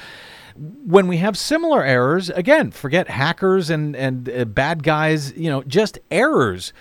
when 0.59 1.07
we 1.07 1.17
have 1.17 1.37
similar 1.37 1.83
errors, 1.83 2.29
again, 2.29 2.71
forget 2.71 3.07
hackers 3.07 3.69
and 3.69 3.95
and 3.95 4.29
uh, 4.29 4.43
bad 4.45 4.83
guys. 4.83 5.31
You 5.37 5.49
know, 5.49 5.63
just 5.63 5.99
errors 6.11 6.73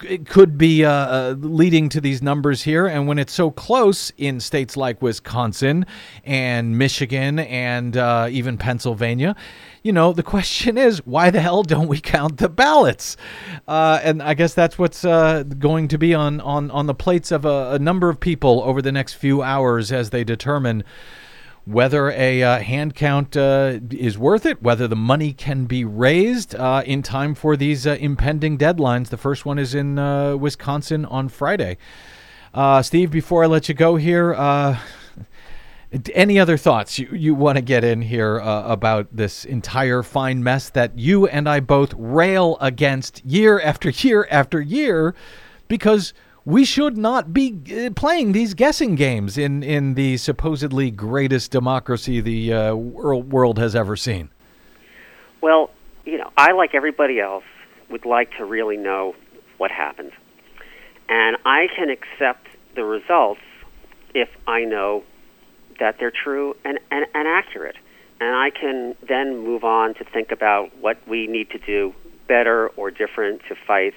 c- 0.00 0.18
could 0.18 0.56
be 0.56 0.84
uh, 0.84 0.90
uh, 0.90 1.34
leading 1.38 1.90
to 1.90 2.00
these 2.00 2.22
numbers 2.22 2.62
here. 2.62 2.86
And 2.86 3.06
when 3.06 3.18
it's 3.18 3.34
so 3.34 3.50
close 3.50 4.10
in 4.16 4.40
states 4.40 4.76
like 4.76 5.02
Wisconsin 5.02 5.84
and 6.24 6.78
Michigan 6.78 7.38
and 7.40 7.96
uh, 7.96 8.28
even 8.30 8.56
Pennsylvania, 8.56 9.36
you 9.82 9.92
know, 9.92 10.14
the 10.14 10.22
question 10.22 10.78
is, 10.88 11.04
why 11.04 11.30
the 11.30 11.40
hell 11.40 11.62
don't 11.62 11.88
we 11.88 12.00
count 12.00 12.38
the 12.38 12.48
ballots? 12.48 13.18
Uh, 13.68 14.00
and 14.02 14.22
I 14.22 14.32
guess 14.32 14.54
that's 14.54 14.78
what's 14.78 15.04
uh, 15.04 15.42
going 15.42 15.88
to 15.88 15.98
be 15.98 16.14
on 16.14 16.40
on 16.40 16.70
on 16.70 16.86
the 16.86 16.94
plates 16.94 17.30
of 17.30 17.44
a, 17.44 17.72
a 17.72 17.78
number 17.78 18.08
of 18.08 18.18
people 18.18 18.62
over 18.64 18.80
the 18.80 18.92
next 18.92 19.14
few 19.14 19.42
hours 19.42 19.92
as 19.92 20.08
they 20.08 20.24
determine 20.24 20.84
whether 21.66 22.10
a 22.12 22.42
uh, 22.44 22.60
hand 22.60 22.94
count 22.94 23.36
uh, 23.36 23.80
is 23.90 24.16
worth 24.16 24.46
it, 24.46 24.62
whether 24.62 24.86
the 24.86 24.96
money 24.96 25.32
can 25.32 25.64
be 25.64 25.84
raised 25.84 26.54
uh, 26.54 26.82
in 26.86 27.02
time 27.02 27.34
for 27.34 27.56
these 27.56 27.86
uh, 27.86 27.96
impending 27.98 28.56
deadlines. 28.56 29.08
The 29.08 29.16
first 29.16 29.44
one 29.44 29.58
is 29.58 29.74
in 29.74 29.98
uh, 29.98 30.36
Wisconsin 30.36 31.04
on 31.04 31.28
Friday. 31.28 31.76
Uh, 32.54 32.82
Steve, 32.82 33.10
before 33.10 33.42
I 33.42 33.46
let 33.48 33.68
you 33.68 33.74
go 33.74 33.96
here, 33.96 34.32
any 36.14 36.38
other 36.38 36.56
thoughts 36.56 37.00
you, 37.00 37.08
you 37.12 37.34
want 37.34 37.56
to 37.56 37.62
get 37.62 37.82
in 37.82 38.00
here 38.00 38.38
about 38.38 39.08
this 39.12 39.44
entire 39.44 40.04
fine 40.04 40.42
mess 40.42 40.70
that 40.70 40.96
you 40.96 41.26
and 41.26 41.48
I 41.48 41.60
both 41.60 41.92
rail 41.94 42.58
against 42.60 43.24
year 43.24 43.60
after 43.60 43.90
year 43.90 44.28
after 44.30 44.60
year 44.60 45.16
because 45.68 46.14
we 46.46 46.64
should 46.64 46.96
not 46.96 47.34
be 47.34 47.60
uh, 47.76 47.90
playing 47.90 48.30
these 48.30 48.54
guessing 48.54 48.94
games 48.94 49.36
in, 49.36 49.64
in 49.64 49.94
the 49.94 50.16
supposedly 50.16 50.92
greatest 50.92 51.50
democracy 51.50 52.20
the 52.20 52.52
uh, 52.52 52.74
world, 52.74 53.32
world 53.32 53.58
has 53.58 53.74
ever 53.74 53.96
seen. 53.96 54.30
Well, 55.42 55.70
you 56.04 56.16
know, 56.16 56.30
I 56.36 56.52
like 56.52 56.74
everybody 56.74 57.20
else 57.20 57.44
would 57.90 58.06
like 58.06 58.30
to 58.38 58.44
really 58.44 58.76
know 58.76 59.16
what 59.58 59.72
happened, 59.72 60.12
and 61.08 61.36
I 61.44 61.66
can 61.74 61.90
accept 61.90 62.46
the 62.76 62.84
results 62.84 63.40
if 64.14 64.28
I 64.46 64.64
know 64.64 65.02
that 65.80 65.96
they're 65.98 66.12
true 66.12 66.54
and, 66.64 66.78
and, 66.90 67.06
and 67.12 67.28
accurate. 67.28 67.76
And 68.20 68.34
I 68.34 68.50
can 68.50 68.94
then 69.06 69.44
move 69.44 69.62
on 69.64 69.94
to 69.94 70.04
think 70.04 70.30
about 70.30 70.70
what 70.78 70.96
we 71.06 71.26
need 71.26 71.50
to 71.50 71.58
do 71.58 71.92
better 72.28 72.68
or 72.68 72.90
different 72.90 73.42
to 73.48 73.56
fight 73.66 73.94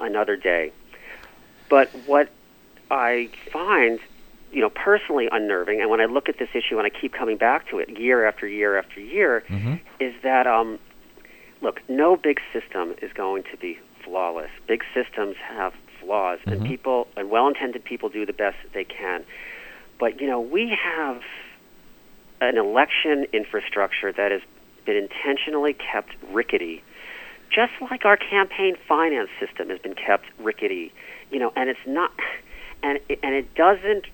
another 0.00 0.36
day. 0.36 0.72
But 1.68 1.88
what 2.06 2.30
I 2.90 3.28
find, 3.52 3.98
you 4.52 4.60
know, 4.60 4.70
personally 4.70 5.28
unnerving, 5.30 5.80
and 5.80 5.90
when 5.90 6.00
I 6.00 6.06
look 6.06 6.28
at 6.28 6.38
this 6.38 6.48
issue 6.54 6.78
and 6.78 6.86
I 6.86 6.90
keep 6.90 7.12
coming 7.12 7.36
back 7.36 7.68
to 7.70 7.78
it 7.78 7.90
year 7.98 8.26
after 8.26 8.46
year 8.46 8.78
after 8.78 9.00
year, 9.00 9.44
is 10.00 10.14
that, 10.22 10.46
um, 10.46 10.78
look, 11.60 11.80
no 11.88 12.16
big 12.16 12.40
system 12.52 12.94
is 13.02 13.12
going 13.12 13.42
to 13.50 13.56
be 13.56 13.78
flawless. 14.04 14.50
Big 14.66 14.82
systems 14.94 15.36
have 15.46 15.74
flaws, 16.00 16.38
and 16.46 16.62
people, 16.66 17.06
and 17.16 17.28
well-intended 17.28 17.84
people, 17.84 18.08
do 18.08 18.24
the 18.24 18.32
best 18.32 18.56
that 18.62 18.72
they 18.72 18.84
can. 18.84 19.24
But 19.98 20.20
you 20.20 20.26
know, 20.26 20.40
we 20.40 20.70
have 20.82 21.22
an 22.40 22.56
election 22.56 23.26
infrastructure 23.32 24.12
that 24.12 24.30
has 24.30 24.40
been 24.86 24.96
intentionally 24.96 25.74
kept 25.74 26.10
rickety, 26.32 26.82
just 27.50 27.72
like 27.90 28.04
our 28.04 28.16
campaign 28.16 28.76
finance 28.86 29.30
system 29.40 29.70
has 29.70 29.78
been 29.78 29.94
kept 29.94 30.26
rickety. 30.38 30.92
You 31.30 31.38
know, 31.38 31.52
and 31.56 31.68
it's 31.68 31.80
not, 31.86 32.10
and 32.82 32.98
it, 33.08 33.18
and 33.22 33.34
it 33.34 33.54
doesn't. 33.54 34.06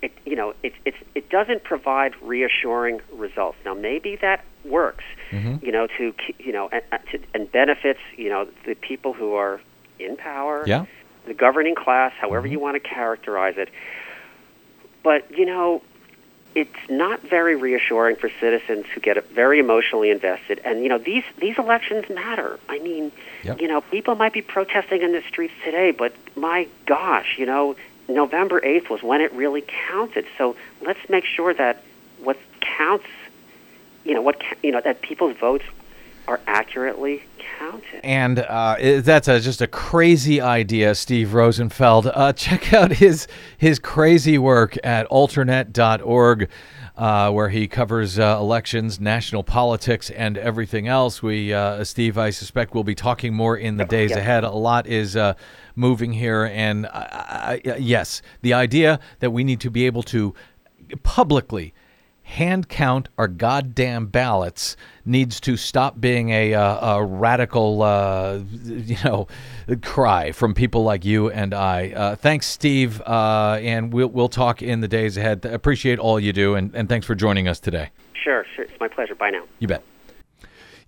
It, 0.00 0.12
you 0.24 0.36
know, 0.36 0.54
it, 0.62 0.74
it's, 0.84 0.96
it 1.16 1.28
doesn't 1.28 1.64
provide 1.64 2.14
reassuring 2.22 3.00
results. 3.12 3.58
Now, 3.64 3.74
maybe 3.74 4.16
that 4.22 4.44
works, 4.64 5.02
mm-hmm. 5.32 5.64
you 5.64 5.72
know, 5.72 5.88
to 5.98 6.14
you 6.38 6.52
know, 6.52 6.68
and, 6.70 6.82
to, 7.10 7.18
and 7.34 7.50
benefits 7.50 7.98
you 8.16 8.28
know 8.28 8.46
the 8.64 8.74
people 8.74 9.12
who 9.12 9.34
are 9.34 9.60
in 9.98 10.16
power, 10.16 10.64
Yeah. 10.66 10.86
the 11.26 11.34
governing 11.34 11.74
class, 11.74 12.12
however 12.20 12.46
mm-hmm. 12.46 12.52
you 12.52 12.60
want 12.60 12.82
to 12.82 12.88
characterize 12.88 13.54
it. 13.56 13.68
But, 15.02 15.30
you 15.30 15.46
know, 15.46 15.82
it's 16.58 16.90
not 16.90 17.20
very 17.22 17.54
reassuring 17.54 18.16
for 18.16 18.28
citizens 18.40 18.84
who 18.92 19.00
get 19.00 19.24
very 19.30 19.60
emotionally 19.60 20.10
invested. 20.10 20.60
And, 20.64 20.82
you 20.82 20.88
know, 20.88 20.98
these, 20.98 21.22
these 21.38 21.56
elections 21.56 22.10
matter. 22.10 22.58
I 22.68 22.80
mean, 22.80 23.12
Yep. 23.44 23.60
you 23.60 23.68
know, 23.68 23.80
people 23.80 24.16
might 24.16 24.32
be 24.32 24.42
protesting 24.42 25.02
in 25.02 25.12
the 25.12 25.22
streets 25.22 25.54
today, 25.64 25.92
but 25.92 26.12
my 26.34 26.66
gosh, 26.86 27.36
you 27.38 27.46
know, 27.46 27.76
November 28.08 28.60
8th 28.60 28.90
was 28.90 29.00
when 29.04 29.20
it 29.20 29.32
really 29.32 29.62
counted. 29.88 30.26
So 30.36 30.56
let's 30.82 30.98
make 31.08 31.24
sure 31.24 31.54
that 31.54 31.84
what 32.20 32.36
counts, 32.60 33.06
you 34.04 34.14
know, 34.14 34.22
what, 34.22 34.42
you 34.64 34.72
know, 34.72 34.80
that 34.80 35.00
people's 35.00 35.36
votes 35.36 35.64
are 36.28 36.40
accurately 36.46 37.22
counted. 37.58 38.00
And 38.04 38.38
uh, 38.40 38.76
that's 39.00 39.26
a, 39.28 39.40
just 39.40 39.62
a 39.62 39.66
crazy 39.66 40.40
idea, 40.42 40.94
Steve 40.94 41.32
Rosenfeld. 41.32 42.06
Uh, 42.06 42.32
check 42.44 42.72
out 42.74 42.92
his 42.92 43.26
his 43.56 43.78
crazy 43.78 44.36
work 44.36 44.76
at 44.84 45.08
alternet.org, 45.08 46.50
uh, 46.98 47.30
where 47.32 47.48
he 47.48 47.66
covers 47.66 48.18
uh, 48.18 48.36
elections, 48.38 49.00
national 49.00 49.42
politics, 49.42 50.10
and 50.10 50.36
everything 50.36 50.86
else. 50.86 51.22
We, 51.22 51.54
uh, 51.54 51.82
Steve, 51.84 52.18
I 52.18 52.28
suspect, 52.30 52.74
we'll 52.74 52.84
be 52.84 52.94
talking 52.94 53.32
more 53.34 53.56
in 53.56 53.78
the 53.78 53.86
days 53.86 54.10
Yeah. 54.10 54.18
ahead. 54.18 54.44
A 54.44 54.50
lot 54.50 54.86
is 54.86 55.16
uh, 55.16 55.32
moving 55.74 56.12
here, 56.12 56.44
and 56.44 56.86
I, 56.86 57.62
I, 57.64 57.76
yes, 57.78 58.20
the 58.42 58.52
idea 58.52 59.00
that 59.20 59.30
we 59.30 59.44
need 59.44 59.60
to 59.60 59.70
be 59.70 59.86
able 59.86 60.02
to 60.04 60.34
publicly 61.02 61.72
hand 62.28 62.68
count 62.68 63.08
our 63.16 63.26
goddamn 63.26 64.06
ballots 64.06 64.76
needs 65.06 65.40
to 65.40 65.56
stop 65.56 65.98
being 65.98 66.28
a, 66.28 66.52
uh, 66.52 66.96
a 66.96 67.04
radical, 67.04 67.82
uh, 67.82 68.38
you 68.64 68.96
know, 69.02 69.26
cry 69.82 70.30
from 70.30 70.52
people 70.52 70.84
like 70.84 71.04
you 71.04 71.30
and 71.30 71.54
I. 71.54 71.90
Uh, 71.90 72.16
thanks, 72.16 72.46
Steve, 72.46 73.00
uh, 73.02 73.58
and 73.62 73.92
we'll 73.92 74.08
we'll 74.08 74.28
talk 74.28 74.62
in 74.62 74.80
the 74.80 74.88
days 74.88 75.16
ahead. 75.16 75.44
Appreciate 75.46 75.98
all 75.98 76.20
you 76.20 76.32
do, 76.32 76.54
and, 76.54 76.74
and 76.74 76.88
thanks 76.88 77.06
for 77.06 77.14
joining 77.14 77.48
us 77.48 77.58
today. 77.58 77.90
Sure, 78.12 78.44
sure. 78.54 78.66
It's 78.66 78.78
my 78.78 78.88
pleasure. 78.88 79.14
Bye 79.14 79.30
now. 79.30 79.44
You 79.58 79.68
bet. 79.68 79.82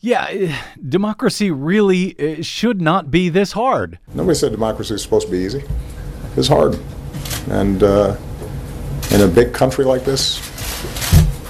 Yeah, 0.00 0.26
eh, 0.30 0.56
democracy 0.88 1.50
really 1.50 2.18
eh, 2.18 2.42
should 2.42 2.80
not 2.80 3.10
be 3.10 3.28
this 3.28 3.52
hard. 3.52 3.98
Nobody 4.14 4.34
said 4.34 4.52
democracy 4.52 4.94
is 4.94 5.02
supposed 5.02 5.26
to 5.26 5.32
be 5.32 5.38
easy. 5.38 5.62
It's 6.36 6.48
hard. 6.48 6.78
And 7.50 7.82
uh, 7.82 8.16
in 9.10 9.22
a 9.22 9.26
big 9.26 9.52
country 9.52 9.84
like 9.84 10.04
this, 10.04 10.49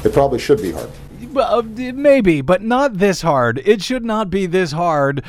it 0.04 0.12
probably 0.12 0.38
should 0.38 0.62
be 0.62 0.72
hard. 0.72 0.90
Uh, 1.36 1.62
maybe, 1.62 2.40
but 2.40 2.62
not 2.62 2.98
this 2.98 3.22
hard. 3.22 3.62
It 3.64 3.82
should 3.82 4.04
not 4.04 4.30
be 4.30 4.46
this 4.46 4.72
hard 4.72 5.24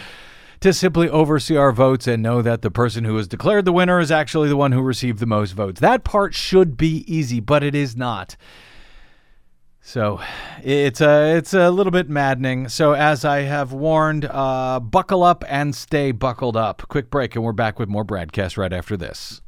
to 0.62 0.74
simply 0.74 1.10
oversee 1.10 1.58
our 1.58 1.72
votes 1.72 2.08
and 2.08 2.22
know 2.24 2.42
that 2.42 2.62
the 2.62 2.72
person 2.72 3.04
who 3.04 3.18
is 3.18 3.28
declared 3.28 3.66
the 3.66 3.74
winner 3.74 4.00
is 4.00 4.12
actually 4.12 4.48
the 4.48 4.56
one 4.56 4.72
who 4.72 4.82
received 4.82 5.20
the 5.20 5.26
most 5.26 5.52
votes. 5.52 5.82
That 5.82 6.04
part 6.04 6.34
should 6.34 6.78
be 6.78 7.04
easy, 7.12 7.40
but 7.40 7.64
it 7.64 7.76
is 7.76 7.96
not. 7.96 8.36
So 9.84 10.22
it's 10.64 11.02
a 11.02 11.36
it's 11.36 11.56
a 11.56 11.72
little 11.72 11.92
bit 11.92 12.08
maddening. 12.08 12.70
So 12.70 12.94
as 12.94 13.26
I 13.26 13.42
have 13.42 13.74
warned, 13.74 14.26
uh, 14.26 14.80
buckle 14.80 15.24
up 15.24 15.44
and 15.48 15.76
stay 15.76 16.12
buckled 16.12 16.56
up. 16.56 16.84
Quick 16.88 17.10
break, 17.10 17.36
and 17.36 17.44
we're 17.44 17.52
back 17.52 17.80
with 17.80 17.90
more 17.90 18.06
BradCast 18.06 18.58
right 18.58 18.72
after 18.72 18.96
this. 18.96 19.42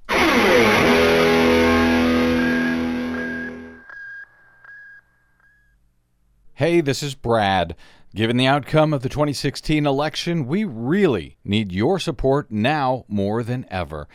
Hey, 6.56 6.82
this 6.82 7.02
is 7.02 7.16
Brad. 7.16 7.76
Given 8.14 8.38
the 8.38 8.46
outcome 8.46 8.94
of 8.94 9.02
the 9.02 9.10
2016 9.10 9.88
election, 9.88 10.46
we 10.46 10.64
really 10.66 11.36
need 11.44 11.72
your 11.72 11.98
support 11.98 12.52
now 12.52 13.06
more 13.08 13.42
than 13.42 13.66
ever. 13.72 14.08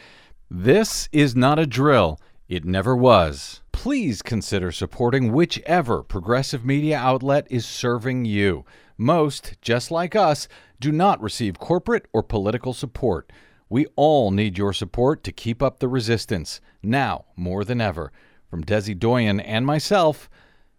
This 0.48 1.08
is 1.10 1.34
not 1.34 1.58
a 1.58 1.66
drill, 1.66 2.20
it 2.48 2.64
never 2.64 2.94
was. 2.94 3.60
Please 3.72 4.22
consider 4.22 4.70
supporting 4.70 5.32
whichever 5.32 6.04
progressive 6.04 6.64
media 6.64 6.96
outlet 6.96 7.44
is 7.50 7.66
serving 7.66 8.24
you. 8.24 8.64
Most, 8.96 9.60
just 9.60 9.90
like 9.90 10.14
us, 10.14 10.46
do 10.78 10.92
not 10.92 11.20
receive 11.20 11.58
corporate 11.58 12.06
or 12.12 12.22
political 12.22 12.72
support. 12.72 13.32
We 13.68 13.86
all 13.96 14.30
need 14.30 14.56
your 14.56 14.72
support 14.72 15.24
to 15.24 15.32
keep 15.32 15.60
up 15.60 15.80
the 15.80 15.88
resistance, 15.88 16.60
now 16.84 17.24
more 17.34 17.64
than 17.64 17.80
ever. 17.80 18.12
From 18.48 18.62
Desi 18.62 18.96
Doyen 18.96 19.40
and 19.40 19.66
myself, 19.66 20.30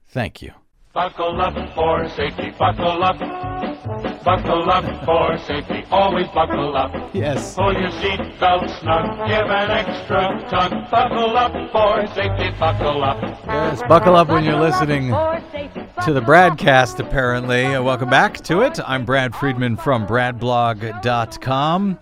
thank 0.08 0.42
you. 0.42 0.54
Buckle 0.92 1.40
up 1.40 1.54
for 1.76 2.10
safety, 2.10 2.50
buckle 2.58 3.04
up. 3.04 3.20
Buckle 4.24 4.70
up 4.72 5.06
for 5.06 5.38
safety, 5.46 5.84
always 5.92 6.26
buckle 6.34 6.76
up. 6.76 6.92
Yes. 7.14 7.54
Pull 7.54 7.74
your 7.74 7.92
seatbelt 7.92 8.80
snug, 8.80 9.28
give 9.28 9.46
an 9.48 9.70
extra 9.70 10.50
tug. 10.50 10.72
Buckle 10.90 11.38
up 11.38 11.52
for 11.72 12.08
safety, 12.16 12.50
buckle 12.60 13.04
up. 13.04 13.22
Yes, 13.46 13.84
buckle 13.88 14.16
up 14.16 14.30
when 14.30 14.44
you're 14.44 14.60
listening 14.60 15.10
to 15.10 16.12
the 16.12 16.22
BradCast, 16.22 17.00
apparently. 17.00 17.66
Uh, 17.66 17.84
welcome 17.84 18.10
back 18.10 18.38
to 18.46 18.62
it. 18.62 18.80
I'm 18.84 19.06
Brad 19.06 19.36
Friedman 19.36 19.78
from 19.78 20.08
bradblog.com. 20.08 22.00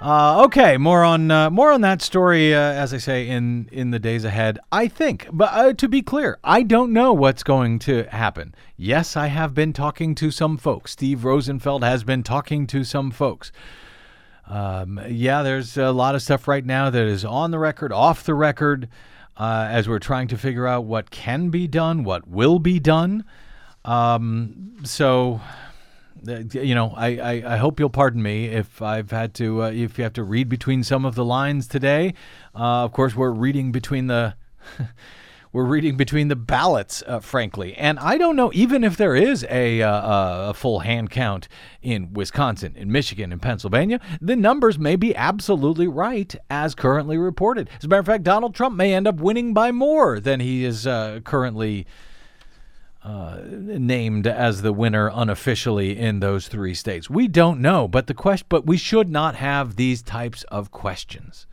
Uh, 0.00 0.44
okay, 0.44 0.76
more 0.76 1.02
on 1.02 1.28
uh, 1.28 1.50
more 1.50 1.72
on 1.72 1.80
that 1.80 2.00
story, 2.00 2.54
uh, 2.54 2.58
as 2.58 2.94
I 2.94 2.98
say 2.98 3.26
in 3.26 3.68
in 3.72 3.90
the 3.90 3.98
days 3.98 4.22
ahead. 4.22 4.60
I 4.70 4.86
think, 4.86 5.26
but 5.32 5.50
uh, 5.52 5.72
to 5.72 5.88
be 5.88 6.02
clear, 6.02 6.38
I 6.44 6.62
don't 6.62 6.92
know 6.92 7.12
what's 7.12 7.42
going 7.42 7.80
to 7.80 8.04
happen. 8.04 8.54
Yes, 8.76 9.16
I 9.16 9.26
have 9.26 9.54
been 9.54 9.72
talking 9.72 10.14
to 10.14 10.30
some 10.30 10.56
folks. 10.56 10.92
Steve 10.92 11.24
Rosenfeld 11.24 11.82
has 11.82 12.04
been 12.04 12.22
talking 12.22 12.68
to 12.68 12.84
some 12.84 13.10
folks. 13.10 13.50
Um, 14.46 15.00
yeah, 15.08 15.42
there's 15.42 15.76
a 15.76 15.90
lot 15.90 16.14
of 16.14 16.22
stuff 16.22 16.46
right 16.46 16.64
now 16.64 16.90
that 16.90 17.02
is 17.02 17.24
on 17.24 17.50
the 17.50 17.58
record, 17.58 17.92
off 17.92 18.22
the 18.22 18.34
record, 18.34 18.88
uh, 19.36 19.66
as 19.68 19.88
we're 19.88 19.98
trying 19.98 20.28
to 20.28 20.38
figure 20.38 20.68
out 20.68 20.84
what 20.84 21.10
can 21.10 21.50
be 21.50 21.66
done, 21.66 22.04
what 22.04 22.28
will 22.28 22.60
be 22.60 22.78
done. 22.78 23.24
Um, 23.84 24.76
so 24.84 25.40
you 26.24 26.74
know, 26.74 26.92
I, 26.96 27.08
I, 27.16 27.54
I, 27.54 27.56
hope 27.56 27.78
you'll 27.78 27.90
pardon 27.90 28.22
me 28.22 28.46
if 28.46 28.82
I've 28.82 29.10
had 29.10 29.34
to, 29.34 29.62
uh, 29.62 29.70
if 29.70 29.98
you 29.98 30.04
have 30.04 30.14
to 30.14 30.24
read 30.24 30.48
between 30.48 30.82
some 30.82 31.04
of 31.04 31.14
the 31.14 31.24
lines 31.24 31.66
today. 31.66 32.14
Uh, 32.54 32.84
of 32.84 32.92
course, 32.92 33.14
we're 33.14 33.30
reading 33.30 33.72
between 33.72 34.06
the. 34.06 34.34
we're 35.52 35.64
reading 35.64 35.96
between 35.96 36.28
the 36.28 36.36
ballots, 36.36 37.02
uh, 37.06 37.20
frankly. 37.20 37.74
And 37.74 37.98
I 37.98 38.18
don't 38.18 38.36
know, 38.36 38.50
even 38.52 38.84
if 38.84 38.96
there 38.96 39.16
is 39.16 39.46
a, 39.48 39.82
uh, 39.82 40.50
a 40.50 40.54
full 40.54 40.80
hand 40.80 41.10
count 41.10 41.48
in 41.82 42.12
Wisconsin, 42.12 42.74
in 42.76 42.92
Michigan, 42.92 43.32
in 43.32 43.38
Pennsylvania, 43.38 44.00
the 44.20 44.36
numbers 44.36 44.78
may 44.78 44.96
be 44.96 45.16
absolutely 45.16 45.88
right 45.88 46.34
as 46.50 46.74
currently 46.74 47.16
reported. 47.16 47.70
As 47.78 47.84
a 47.84 47.88
matter 47.88 48.00
of 48.00 48.06
fact, 48.06 48.24
Donald 48.24 48.54
Trump 48.54 48.76
may 48.76 48.92
end 48.92 49.08
up 49.08 49.16
winning 49.16 49.54
by 49.54 49.72
more 49.72 50.20
than 50.20 50.40
he 50.40 50.64
is 50.64 50.86
uh, 50.86 51.20
currently 51.24 51.86
uh, 53.08 53.40
named 53.42 54.26
as 54.26 54.60
the 54.60 54.72
winner 54.72 55.10
unofficially 55.14 55.96
in 55.96 56.20
those 56.20 56.46
three 56.46 56.74
states. 56.74 57.08
We 57.08 57.26
don't 57.26 57.60
know, 57.60 57.88
but 57.88 58.06
the 58.06 58.12
question, 58.12 58.46
but 58.50 58.66
we 58.66 58.76
should 58.76 59.08
not 59.08 59.34
have 59.36 59.76
these 59.76 60.02
types 60.02 60.42
of 60.44 60.70
questions. 60.70 61.46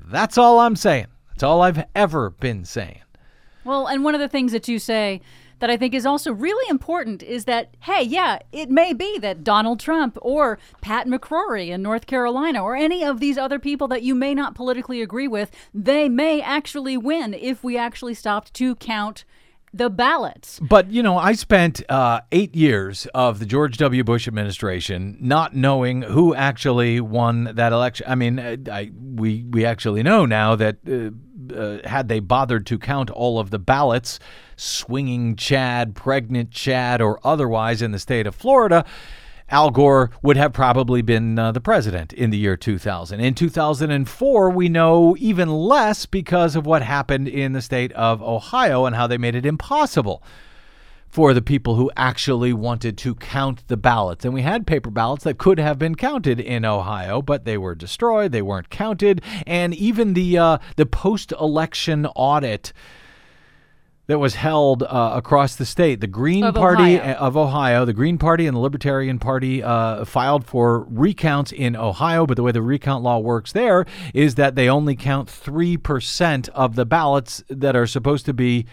That's 0.00 0.36
all 0.36 0.58
I'm 0.58 0.74
saying. 0.74 1.06
That's 1.28 1.44
all 1.44 1.62
I've 1.62 1.84
ever 1.94 2.30
been 2.30 2.64
saying. 2.64 3.02
Well, 3.64 3.86
and 3.86 4.02
one 4.02 4.16
of 4.16 4.20
the 4.20 4.28
things 4.28 4.50
that 4.50 4.66
you 4.66 4.80
say 4.80 5.20
that 5.60 5.70
I 5.70 5.76
think 5.76 5.94
is 5.94 6.04
also 6.04 6.32
really 6.32 6.68
important 6.68 7.22
is 7.22 7.44
that, 7.44 7.74
hey, 7.82 8.02
yeah, 8.02 8.40
it 8.50 8.68
may 8.68 8.92
be 8.92 9.18
that 9.20 9.44
Donald 9.44 9.78
Trump 9.78 10.18
or 10.20 10.58
Pat 10.80 11.06
McCrory 11.06 11.68
in 11.68 11.80
North 11.80 12.06
Carolina 12.06 12.60
or 12.60 12.74
any 12.74 13.04
of 13.04 13.20
these 13.20 13.38
other 13.38 13.60
people 13.60 13.86
that 13.88 14.02
you 14.02 14.16
may 14.16 14.34
not 14.34 14.56
politically 14.56 15.00
agree 15.00 15.28
with, 15.28 15.52
they 15.72 16.08
may 16.08 16.42
actually 16.42 16.96
win 16.96 17.34
if 17.34 17.62
we 17.62 17.78
actually 17.78 18.14
stopped 18.14 18.52
to 18.54 18.74
count 18.74 19.24
the 19.72 19.90
ballots. 19.90 20.58
But, 20.60 20.90
you 20.90 21.02
know, 21.02 21.18
I 21.18 21.32
spent 21.34 21.82
uh, 21.90 22.20
eight 22.32 22.54
years 22.54 23.06
of 23.14 23.38
the 23.38 23.46
George 23.46 23.76
W. 23.78 24.04
Bush 24.04 24.26
administration 24.26 25.16
not 25.20 25.54
knowing 25.54 26.02
who 26.02 26.34
actually 26.34 27.00
won 27.00 27.44
that 27.54 27.72
election. 27.72 28.06
I 28.08 28.14
mean, 28.14 28.38
uh, 28.38 28.56
I, 28.70 28.90
we, 28.94 29.44
we 29.50 29.64
actually 29.64 30.02
know 30.02 30.24
now 30.24 30.56
that 30.56 30.76
uh, 30.88 31.10
uh, 31.54 31.88
had 31.88 32.08
they 32.08 32.20
bothered 32.20 32.66
to 32.66 32.78
count 32.78 33.10
all 33.10 33.38
of 33.38 33.50
the 33.50 33.58
ballots, 33.58 34.18
swinging 34.56 35.36
Chad, 35.36 35.94
pregnant 35.94 36.50
Chad, 36.50 37.00
or 37.00 37.20
otherwise 37.22 37.82
in 37.82 37.92
the 37.92 37.98
state 37.98 38.26
of 38.26 38.34
Florida, 38.34 38.84
Al 39.48 39.70
Gore 39.70 40.10
would 40.22 40.36
have 40.36 40.52
probably 40.52 41.02
been 41.02 41.38
uh, 41.38 41.52
the 41.52 41.60
president 41.60 42.12
in 42.12 42.30
the 42.30 42.38
year 42.38 42.56
2000. 42.56 43.20
In 43.20 43.34
2004, 43.34 44.50
we 44.50 44.68
know 44.68 45.16
even 45.18 45.48
less 45.48 46.04
because 46.04 46.56
of 46.56 46.66
what 46.66 46.82
happened 46.82 47.28
in 47.28 47.52
the 47.52 47.62
state 47.62 47.92
of 47.92 48.20
Ohio 48.22 48.86
and 48.86 48.96
how 48.96 49.06
they 49.06 49.18
made 49.18 49.36
it 49.36 49.46
impossible 49.46 50.22
for 51.08 51.32
the 51.32 51.40
people 51.40 51.76
who 51.76 51.90
actually 51.96 52.52
wanted 52.52 52.98
to 52.98 53.14
count 53.14 53.66
the 53.68 53.76
ballots. 53.76 54.24
And 54.24 54.34
we 54.34 54.42
had 54.42 54.66
paper 54.66 54.90
ballots 54.90 55.24
that 55.24 55.38
could 55.38 55.58
have 55.58 55.78
been 55.78 55.94
counted 55.94 56.40
in 56.40 56.64
Ohio, 56.64 57.22
but 57.22 57.44
they 57.44 57.56
were 57.56 57.74
destroyed, 57.74 58.32
they 58.32 58.42
weren't 58.42 58.68
counted, 58.68 59.22
and 59.46 59.72
even 59.74 60.14
the 60.14 60.36
uh, 60.36 60.58
the 60.74 60.86
post-election 60.86 62.06
audit 62.16 62.72
that 64.06 64.18
was 64.18 64.36
held 64.36 64.82
uh, 64.82 65.12
across 65.14 65.56
the 65.56 65.66
state. 65.66 66.00
The 66.00 66.06
Green 66.06 66.44
Of 66.44 66.54
Party 66.54 66.98
Ohio. 66.98 67.14
of 67.14 67.36
Ohio, 67.36 67.84
the 67.84 67.92
Green 67.92 68.18
Party 68.18 68.46
and 68.46 68.56
the 68.56 68.60
Libertarian 68.60 69.18
Party 69.18 69.62
uh, 69.62 70.04
filed 70.04 70.46
for 70.46 70.84
recounts 70.84 71.52
in 71.52 71.74
Ohio, 71.76 72.26
but 72.26 72.36
the 72.36 72.42
way 72.42 72.52
the 72.52 72.62
recount 72.62 73.02
law 73.02 73.18
works 73.18 73.52
there 73.52 73.84
is 74.14 74.36
that 74.36 74.54
they 74.54 74.68
only 74.68 74.94
count 74.94 75.28
3% 75.28 76.48
of 76.50 76.76
the 76.76 76.86
ballots 76.86 77.42
that 77.48 77.74
are 77.74 77.86
supposed 77.86 78.26
to 78.26 78.32
be 78.32 78.66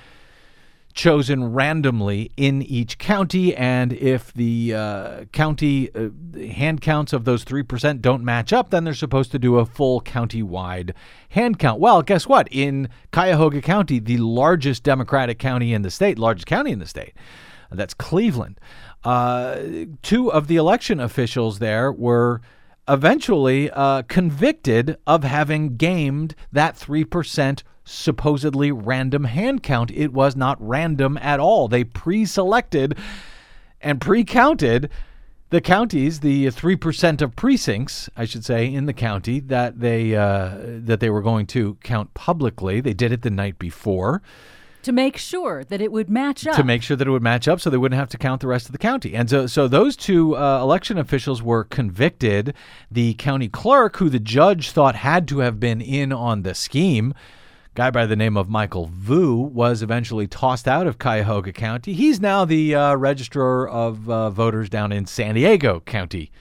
chosen 0.94 1.54
randomly 1.54 2.32
in 2.38 2.62
each 2.62 2.98
county. 2.98 3.56
And 3.56 3.94
if 3.94 4.34
the 4.34 4.74
uh, 4.74 5.24
county 5.32 5.90
uh, 5.94 6.10
hand 6.40 6.82
counts 6.82 7.14
of 7.14 7.26
those 7.26 7.44
3% 7.44 8.02
don't 8.02 8.24
match 8.24 8.54
up, 8.54 8.70
then 8.70 8.84
they're 8.84 8.94
supposed 8.94 9.32
to 9.32 9.40
do 9.40 9.58
a 9.58 9.66
full 9.66 10.02
county-wide 10.02 10.94
hand 11.30 11.60
count. 11.60 11.80
Well, 11.80 12.02
guess 12.02 12.28
what? 12.28 12.48
In 12.52 12.90
Cuyahoga 13.12 13.62
County, 13.62 14.00
the 14.00 14.18
largest 14.18 14.84
Democratic 14.84 15.40
county 15.40 15.74
in 15.74 15.82
the 15.82 15.92
state, 15.92 16.20
largest 16.20 16.48
county 16.48 16.72
in 16.72 16.80
the 16.80 16.88
state, 16.88 17.14
that's 17.72 17.94
Cleveland. 17.94 18.60
Uh, 19.04 19.58
two 20.02 20.32
of 20.32 20.48
the 20.48 20.56
election 20.56 21.00
officials 21.00 21.60
there 21.60 21.92
were 21.92 22.42
eventually 22.88 23.70
uh, 23.72 24.04
convicted 24.04 24.98
of 25.08 25.24
having 25.24 25.78
gamed 25.78 26.36
that 26.52 26.76
3% 26.76 27.64
supposedly 27.84 28.72
random 28.72 29.26
hand 29.26 29.64
count. 29.64 29.92
It 29.92 30.14
was 30.14 30.36
not 30.36 30.58
random 30.60 31.18
at 31.22 31.40
all. 31.40 31.68
They 31.68 31.84
pre 31.84 32.26
selected 32.26 32.98
and 33.82 34.00
pre 34.00 34.24
counted 34.24 34.90
the 35.54 35.62
counties, 35.62 36.22
the 36.22 36.48
3% 36.48 37.22
of 37.22 37.36
precincts, 37.36 38.10
I 38.18 38.26
should 38.26 38.44
say, 38.44 38.74
in 38.74 38.88
the 38.88 38.94
county 38.94 39.40
that 39.42 39.80
they, 39.80 40.16
uh, 40.16 40.58
that 40.58 41.00
they 41.00 41.12
were 41.12 41.22
going 41.22 41.46
to 41.48 41.78
count 41.84 42.12
publicly. 42.16 42.82
They 42.82 42.96
did 42.96 43.12
it 43.12 43.22
the 43.22 43.30
night 43.30 43.60
before. 43.60 44.24
to 44.82 44.92
make 44.92 45.16
sure 45.16 45.64
that 45.66 45.80
it 45.80 45.92
would 45.92 46.10
match 46.10 46.48
up. 46.48 46.56
to 46.56 46.64
make 46.64 46.82
sure 46.82 46.98
that 46.98 47.08
it 47.08 47.12
would 47.12 47.22
match 47.22 47.48
up 47.48 47.62
so 47.62 47.70
they 47.70 47.78
wouldn't 47.78 48.00
have 48.00 48.10
to 48.10 48.18
count 48.18 48.42
the 48.42 48.48
rest 48.48 48.66
of 48.66 48.72
the 48.72 48.80
county. 48.80 49.14
And 49.14 49.30
so, 49.30 49.46
so 49.46 49.68
those 49.68 49.96
two 49.96 50.36
uh, 50.36 50.60
election 50.60 50.98
officials 50.98 51.44
were 51.44 51.66
convicted. 51.66 52.56
The 52.90 53.14
county 53.14 53.48
clerk, 53.48 53.98
who 53.98 54.10
the 54.10 54.20
judge 54.20 54.72
thought 54.72 54.96
had 54.96 55.28
to 55.28 55.40
have 55.40 55.60
been 55.60 55.82
in 55.82 56.12
on 56.12 56.42
the 56.42 56.56
scheme, 56.56 57.14
guy 57.76 57.90
by 57.90 58.06
the 58.06 58.16
name 58.16 58.38
of 58.38 58.50
Michael 58.50 58.90
Vu, 58.92 59.36
was 59.38 59.82
eventually 59.82 60.28
tossed 60.28 60.68
out 60.68 60.86
of 60.88 61.00
Cuyahoga 61.00 61.52
County. 61.52 61.94
He's 61.94 62.20
now 62.20 62.46
the 62.46 62.76
uh, 62.76 62.96
registrar 62.96 63.68
of 63.68 64.10
uh, 64.10 64.30
voters 64.30 64.70
down 64.70 64.92
in 64.92 65.06
San 65.06 65.36
Diego 65.36 65.80
County. 65.80 66.32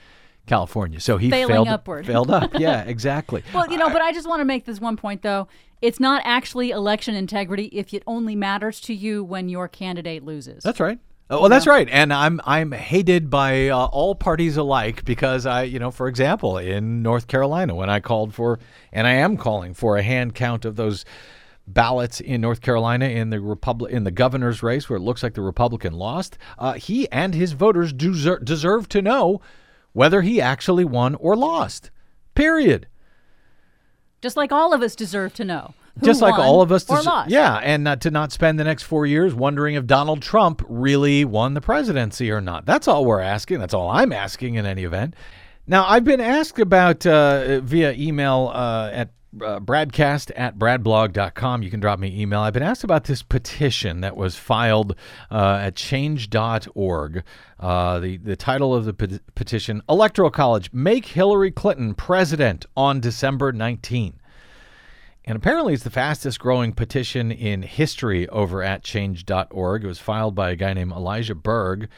California. 0.45 0.99
So 0.99 1.19
he 1.19 1.31
Failing 1.31 1.55
failed 1.55 1.69
upward. 1.69 2.05
failed 2.05 2.31
up. 2.31 2.51
Yeah, 2.59 2.83
exactly. 2.83 3.45
Well, 3.55 3.71
you 3.71 3.79
know, 3.79 3.89
but 3.91 4.03
I 4.03 4.13
just 4.13 4.29
want 4.29 4.41
to 4.41 4.45
make 4.45 4.65
this 4.65 4.81
one 4.81 4.97
point 4.97 5.23
though. 5.23 5.47
It's 5.81 6.01
not 6.01 6.21
actually 6.25 6.71
election 6.71 7.15
integrity 7.15 7.67
if 7.67 7.95
it 7.95 8.03
only 8.09 8.35
matters 8.35 8.81
to 8.83 8.95
you 8.95 9.23
when 9.23 9.49
your 9.49 9.69
candidate 9.69 10.25
loses. 10.25 10.65
That's 10.65 10.81
right. 10.81 10.99
Oh, 11.33 11.41
well, 11.41 11.49
that's 11.49 11.67
right, 11.67 11.89
and 11.91 12.13
I'm 12.13 12.43
I'm 12.45 12.73
hated 12.73 13.31
by 13.31 13.69
uh, 13.69 13.87
all 13.87 14.15
parties 14.15 14.59
alike 14.59 15.03
because 15.07 15.47
I, 15.47 15.63
you 15.63 15.79
know, 15.79 15.91
for 15.91 16.07
example, 16.07 16.59
in 16.59 17.03
North 17.03 17.27
Carolina, 17.27 17.75
when 17.75 17.89
I 17.89 18.01
called 18.01 18.35
for, 18.35 18.59
and 18.93 19.07
I 19.07 19.13
am 19.13 19.39
calling 19.39 19.73
for 19.73 19.97
a 19.97 20.03
hand 20.03 20.35
count 20.35 20.67
of 20.67 20.77
those 20.77 21.07
ballots 21.67 22.21
in 22.21 22.43
North 22.43 22.61
Carolina 22.61 23.07
in 23.07 23.31
the 23.31 23.41
republic 23.41 23.93
in 23.93 24.05
the 24.05 24.11
governor's 24.11 24.63
race 24.63 24.91
where 24.91 24.99
it 24.99 25.03
looks 25.03 25.23
like 25.23 25.33
the 25.33 25.41
Republican 25.41 25.95
lost, 25.95 26.37
uh, 26.59 26.75
he 26.75 27.11
and 27.11 27.35
his 27.35 27.53
voters 27.53 27.95
deserve 27.95 28.45
deserve 28.45 28.87
to 28.91 29.01
know 29.01 29.41
whether 29.95 30.21
he 30.21 30.39
actually 30.39 30.85
won 30.85 31.15
or 31.15 31.35
lost. 31.35 31.91
Period. 32.35 32.89
Just 34.21 34.37
like 34.37 34.53
all 34.53 34.75
of 34.75 34.83
us 34.83 34.95
deserve 34.95 35.33
to 35.35 35.47
know. 35.47 35.73
Just 36.03 36.23
like 36.23 36.35
all 36.39 36.63
of 36.63 36.73
us 36.73 36.89
lost. 36.89 37.31
yeah 37.31 37.57
and 37.57 37.85
not 37.85 38.01
to 38.01 38.11
not 38.11 38.33
spend 38.33 38.59
the 38.59 38.65
next 38.65 38.85
four 38.85 39.05
years 39.05 39.35
wondering 39.35 39.75
if 39.75 39.87
donald 39.87 40.23
trump 40.23 40.65
really 40.69 41.25
won 41.25 41.55
the 41.55 41.61
presidency 41.61 42.31
or 42.31 42.41
not. 42.41 42.65
That's 42.65 42.89
all 42.89 43.05
we're 43.05 43.21
asking. 43.21 43.59
That's 43.59 43.75
all 43.75 43.91
i'm 43.91 44.13
asking 44.13 44.55
in 44.55 44.65
any 44.67 44.85
event. 44.85 45.15
Now 45.67 45.85
i've 45.87 46.05
been 46.05 46.21
asked 46.21 46.59
about 46.59 47.05
uh, 47.07 47.61
via 47.61 47.93
email 47.93 48.51
uh, 48.55 48.91
at 48.93 49.11
uh, 49.41 49.59
bradcast 49.61 50.31
at 50.37 50.59
bradblog.com 50.59 51.63
you 51.63 51.71
can 51.71 51.81
drop 51.81 51.99
me 51.99 52.21
email. 52.21 52.41
I've 52.41 52.53
been 52.53 52.63
asked 52.63 52.85
about 52.85 53.05
this 53.05 53.23
petition 53.23 54.03
that 54.03 54.15
was 54.17 54.37
filed 54.37 54.95
uh, 55.31 55.59
at 55.63 55.75
change.org 55.75 57.23
uh, 57.59 57.99
the, 58.01 58.17
the 58.19 58.37
title 58.37 58.75
of 58.75 58.85
the 58.85 58.93
pet- 58.93 59.35
petition 59.35 59.83
electoral 59.89 60.31
college 60.31 60.71
make 60.73 61.07
hillary 61.07 61.51
clinton 61.51 61.95
president 61.95 62.67
on 62.77 63.01
december 63.01 63.53
19 63.53 64.21
and 65.25 65.37
apparently, 65.37 65.75
it's 65.75 65.85
the 65.85 65.91
fastest 65.91 66.41
growing 66.41 66.73
petition 66.73 67.31
in 67.31 67.63
history 67.63 68.29
over 68.29 68.63
at 68.63 68.83
change.org. 68.83 69.85
It 69.85 69.87
was 69.87 69.99
filed 69.99 70.35
by 70.35 70.51
a 70.51 70.57
guy 70.57 70.73
named 70.73 70.93
Elijah 70.93 71.35
Berg. 71.35 71.89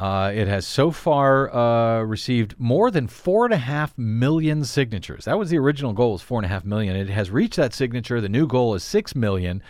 Uh, 0.00 0.30
it 0.32 0.46
has 0.46 0.64
so 0.64 0.92
far 0.92 1.52
uh, 1.52 2.02
received 2.02 2.54
more 2.56 2.88
than 2.88 3.08
four 3.08 3.44
and 3.44 3.52
a 3.52 3.58
half 3.58 3.98
million 3.98 4.64
signatures. 4.64 5.24
That 5.24 5.40
was 5.40 5.50
the 5.50 5.58
original 5.58 5.92
goal, 5.92 6.12
was 6.12 6.22
four 6.22 6.38
and 6.38 6.46
a 6.46 6.48
half 6.48 6.64
million. 6.64 6.94
It 6.94 7.08
has 7.08 7.32
reached 7.32 7.56
that 7.56 7.74
signature. 7.74 8.20
The 8.20 8.28
new 8.28 8.46
goal 8.46 8.76
is 8.76 8.84
six 8.84 9.16
million. 9.16 9.60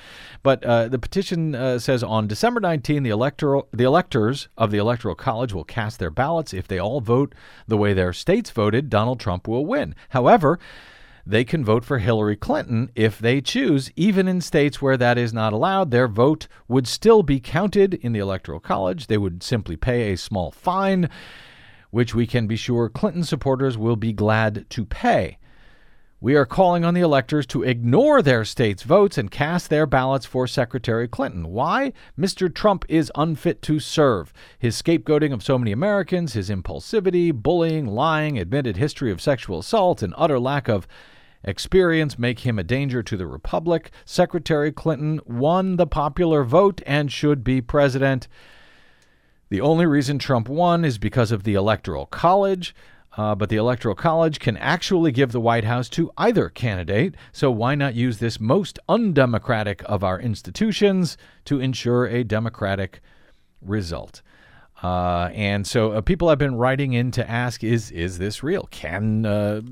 But 0.42 0.62
uh, 0.64 0.88
the 0.88 0.98
petition 0.98 1.54
uh, 1.54 1.78
says 1.78 2.02
on 2.02 2.26
December 2.26 2.60
19, 2.60 3.04
the 3.04 3.10
electoral 3.10 3.68
the 3.72 3.84
electors 3.84 4.48
of 4.58 4.70
the 4.70 4.76
Electoral 4.76 5.14
College 5.14 5.54
will 5.54 5.64
cast 5.64 5.98
their 5.98 6.10
ballots. 6.10 6.52
If 6.52 6.68
they 6.68 6.78
all 6.78 7.00
vote 7.00 7.34
the 7.66 7.78
way 7.78 7.94
their 7.94 8.12
states 8.12 8.50
voted, 8.50 8.90
Donald 8.90 9.20
Trump 9.20 9.48
will 9.48 9.64
win. 9.64 9.94
However, 10.10 10.58
they 11.28 11.44
can 11.44 11.62
vote 11.62 11.84
for 11.84 11.98
Hillary 11.98 12.36
Clinton 12.36 12.90
if 12.94 13.18
they 13.18 13.42
choose. 13.42 13.90
Even 13.96 14.26
in 14.26 14.40
states 14.40 14.80
where 14.80 14.96
that 14.96 15.18
is 15.18 15.34
not 15.34 15.52
allowed, 15.52 15.90
their 15.90 16.08
vote 16.08 16.48
would 16.68 16.88
still 16.88 17.22
be 17.22 17.38
counted 17.38 17.92
in 17.94 18.12
the 18.12 18.18
Electoral 18.18 18.60
College. 18.60 19.08
They 19.08 19.18
would 19.18 19.42
simply 19.42 19.76
pay 19.76 20.10
a 20.10 20.16
small 20.16 20.50
fine, 20.50 21.10
which 21.90 22.14
we 22.14 22.26
can 22.26 22.46
be 22.46 22.56
sure 22.56 22.88
Clinton 22.88 23.24
supporters 23.24 23.76
will 23.76 23.96
be 23.96 24.14
glad 24.14 24.64
to 24.70 24.86
pay. 24.86 25.36
We 26.18 26.34
are 26.34 26.46
calling 26.46 26.82
on 26.82 26.94
the 26.94 27.02
electors 27.02 27.46
to 27.48 27.62
ignore 27.62 28.22
their 28.22 28.44
state's 28.46 28.82
votes 28.82 29.18
and 29.18 29.30
cast 29.30 29.68
their 29.68 29.86
ballots 29.86 30.24
for 30.24 30.46
Secretary 30.46 31.06
Clinton. 31.06 31.50
Why? 31.50 31.92
Mr. 32.18 32.52
Trump 32.52 32.86
is 32.88 33.12
unfit 33.14 33.60
to 33.62 33.78
serve. 33.78 34.32
His 34.58 34.80
scapegoating 34.80 35.34
of 35.34 35.44
so 35.44 35.58
many 35.58 35.72
Americans, 35.72 36.32
his 36.32 36.48
impulsivity, 36.48 37.34
bullying, 37.34 37.86
lying, 37.86 38.38
admitted 38.38 38.78
history 38.78 39.12
of 39.12 39.20
sexual 39.20 39.58
assault, 39.58 40.02
and 40.02 40.14
utter 40.16 40.40
lack 40.40 40.68
of 40.68 40.88
experience 41.44 42.18
make 42.18 42.40
him 42.40 42.58
a 42.58 42.64
danger 42.64 43.02
to 43.02 43.16
the 43.16 43.26
republic. 43.26 43.90
Secretary 44.04 44.72
Clinton 44.72 45.20
won 45.26 45.76
the 45.76 45.86
popular 45.86 46.44
vote 46.44 46.82
and 46.86 47.10
should 47.10 47.44
be 47.44 47.60
president. 47.60 48.28
The 49.48 49.60
only 49.60 49.86
reason 49.86 50.18
Trump 50.18 50.48
won 50.48 50.84
is 50.84 50.98
because 50.98 51.32
of 51.32 51.44
the 51.44 51.54
Electoral 51.54 52.06
College. 52.06 52.74
Uh, 53.16 53.34
but 53.34 53.48
the 53.48 53.56
Electoral 53.56 53.96
College 53.96 54.38
can 54.38 54.56
actually 54.58 55.10
give 55.10 55.32
the 55.32 55.40
White 55.40 55.64
House 55.64 55.88
to 55.88 56.10
either 56.16 56.48
candidate, 56.48 57.16
so 57.32 57.50
why 57.50 57.74
not 57.74 57.96
use 57.96 58.18
this 58.18 58.38
most 58.38 58.78
undemocratic 58.88 59.82
of 59.86 60.04
our 60.04 60.20
institutions 60.20 61.16
to 61.44 61.58
ensure 61.58 62.06
a 62.06 62.22
democratic 62.22 63.00
result? 63.60 64.22
Uh, 64.84 65.30
and 65.32 65.66
so 65.66 65.92
uh, 65.92 66.00
people 66.00 66.28
have 66.28 66.38
been 66.38 66.54
writing 66.54 66.92
in 66.92 67.10
to 67.10 67.28
ask: 67.28 67.64
Is 67.64 67.90
is 67.90 68.18
this 68.18 68.44
real? 68.44 68.68
Can 68.70 69.26
uh, 69.26 69.62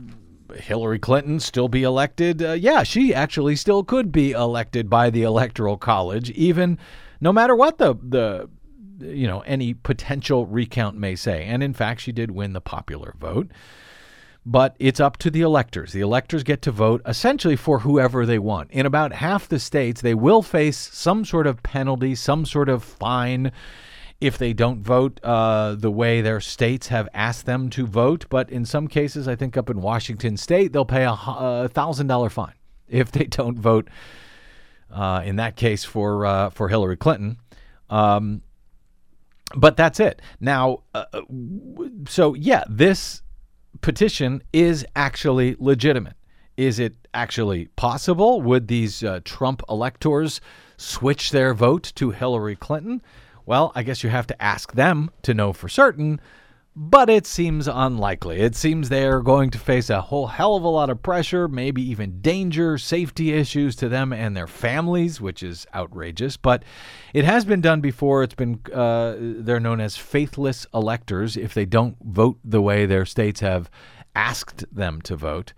Hillary 0.54 0.98
Clinton 0.98 1.40
still 1.40 1.68
be 1.68 1.82
elected? 1.82 2.42
Uh, 2.42 2.52
yeah, 2.52 2.82
she 2.82 3.14
actually 3.14 3.56
still 3.56 3.84
could 3.84 4.12
be 4.12 4.32
elected 4.32 4.88
by 4.88 5.10
the 5.10 5.22
Electoral 5.22 5.76
College, 5.76 6.30
even 6.30 6.78
no 7.20 7.32
matter 7.32 7.54
what 7.54 7.78
the 7.78 7.94
the 7.94 8.48
you 9.00 9.26
know 9.26 9.40
any 9.40 9.74
potential 9.74 10.46
recount 10.46 10.96
may 10.96 11.14
say. 11.16 11.44
And 11.44 11.62
in 11.62 11.74
fact, 11.74 12.00
she 12.00 12.12
did 12.12 12.30
win 12.30 12.52
the 12.52 12.60
popular 12.60 13.14
vote. 13.18 13.50
But 14.48 14.76
it's 14.78 15.00
up 15.00 15.16
to 15.18 15.30
the 15.30 15.40
electors. 15.40 15.92
The 15.92 16.02
electors 16.02 16.44
get 16.44 16.62
to 16.62 16.70
vote 16.70 17.02
essentially 17.04 17.56
for 17.56 17.80
whoever 17.80 18.24
they 18.24 18.38
want. 18.38 18.70
In 18.70 18.86
about 18.86 19.12
half 19.12 19.48
the 19.48 19.58
states, 19.58 20.00
they 20.00 20.14
will 20.14 20.40
face 20.40 20.78
some 20.78 21.24
sort 21.24 21.48
of 21.48 21.64
penalty, 21.64 22.14
some 22.14 22.46
sort 22.46 22.68
of 22.68 22.84
fine 22.84 23.50
if 24.20 24.38
they 24.38 24.52
don't 24.52 24.82
vote 24.82 25.20
uh, 25.22 25.74
the 25.74 25.90
way 25.90 26.20
their 26.20 26.40
states 26.40 26.88
have 26.88 27.08
asked 27.12 27.46
them 27.46 27.68
to 27.70 27.86
vote. 27.86 28.26
But 28.30 28.50
in 28.50 28.64
some 28.64 28.88
cases, 28.88 29.28
I 29.28 29.36
think 29.36 29.56
up 29.56 29.68
in 29.68 29.80
Washington 29.80 30.36
state, 30.36 30.72
they'll 30.72 30.84
pay 30.84 31.04
a 31.04 31.12
a 31.12 31.68
thousand 31.68 32.06
dollar 32.06 32.30
fine 32.30 32.54
if 32.88 33.12
they 33.12 33.24
don't 33.24 33.58
vote. 33.58 33.88
Uh, 34.90 35.20
in 35.24 35.36
that 35.36 35.56
case, 35.56 35.84
for 35.84 36.24
uh, 36.24 36.50
for 36.50 36.68
Hillary 36.68 36.96
Clinton. 36.96 37.38
Um, 37.90 38.42
but 39.54 39.76
that's 39.76 40.00
it. 40.00 40.22
Now, 40.40 40.82
uh, 40.94 41.04
so 42.08 42.34
yeah, 42.34 42.64
this 42.68 43.22
petition 43.80 44.42
is 44.52 44.86
actually 44.96 45.56
legitimate. 45.58 46.14
Is 46.56 46.78
it 46.78 46.94
actually 47.12 47.66
possible? 47.76 48.40
Would 48.40 48.68
these 48.68 49.04
uh, 49.04 49.20
Trump 49.24 49.62
electors 49.68 50.40
switch 50.78 51.30
their 51.30 51.52
vote 51.52 51.92
to 51.96 52.10
Hillary 52.10 52.56
Clinton? 52.56 53.02
Well, 53.46 53.70
I 53.76 53.84
guess 53.84 54.02
you 54.02 54.10
have 54.10 54.26
to 54.26 54.42
ask 54.42 54.72
them 54.72 55.10
to 55.22 55.32
know 55.32 55.52
for 55.52 55.68
certain, 55.68 56.20
but 56.74 57.08
it 57.08 57.26
seems 57.26 57.68
unlikely. 57.68 58.40
It 58.40 58.56
seems 58.56 58.88
they're 58.88 59.22
going 59.22 59.50
to 59.50 59.58
face 59.58 59.88
a 59.88 60.00
whole 60.00 60.26
hell 60.26 60.56
of 60.56 60.64
a 60.64 60.68
lot 60.68 60.90
of 60.90 61.00
pressure, 61.00 61.46
maybe 61.46 61.80
even 61.88 62.20
danger, 62.20 62.76
safety 62.76 63.32
issues 63.32 63.76
to 63.76 63.88
them 63.88 64.12
and 64.12 64.36
their 64.36 64.48
families, 64.48 65.20
which 65.20 65.44
is 65.44 65.64
outrageous. 65.74 66.36
But 66.36 66.64
it 67.14 67.24
has 67.24 67.44
been 67.44 67.60
done 67.60 67.80
before. 67.80 68.24
It's 68.24 68.34
been, 68.34 68.60
uh, 68.74 69.14
they're 69.18 69.60
known 69.60 69.80
as 69.80 69.96
faithless 69.96 70.66
electors 70.74 71.36
if 71.36 71.54
they 71.54 71.64
don't 71.64 71.96
vote 72.02 72.38
the 72.44 72.60
way 72.60 72.84
their 72.84 73.06
states 73.06 73.40
have 73.40 73.70
asked 74.16 74.64
them 74.74 75.00
to 75.02 75.14
vote. 75.14 75.52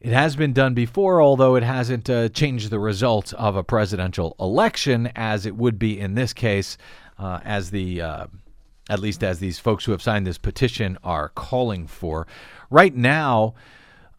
It 0.00 0.12
has 0.12 0.34
been 0.34 0.54
done 0.54 0.72
before, 0.72 1.20
although 1.20 1.56
it 1.56 1.62
hasn't 1.62 2.08
uh, 2.08 2.30
changed 2.30 2.70
the 2.70 2.78
result 2.78 3.34
of 3.34 3.54
a 3.54 3.62
presidential 3.62 4.34
election 4.40 5.12
as 5.14 5.44
it 5.44 5.56
would 5.56 5.78
be 5.78 6.00
in 6.00 6.14
this 6.14 6.32
case, 6.32 6.78
uh, 7.20 7.40
as 7.44 7.70
the 7.70 8.00
uh, 8.00 8.26
at 8.88 8.98
least 8.98 9.22
as 9.22 9.38
these 9.38 9.58
folks 9.58 9.84
who 9.84 9.92
have 9.92 10.02
signed 10.02 10.26
this 10.26 10.38
petition 10.38 10.98
are 11.04 11.28
calling 11.28 11.86
for. 11.86 12.26
Right 12.70 12.94
now, 12.94 13.54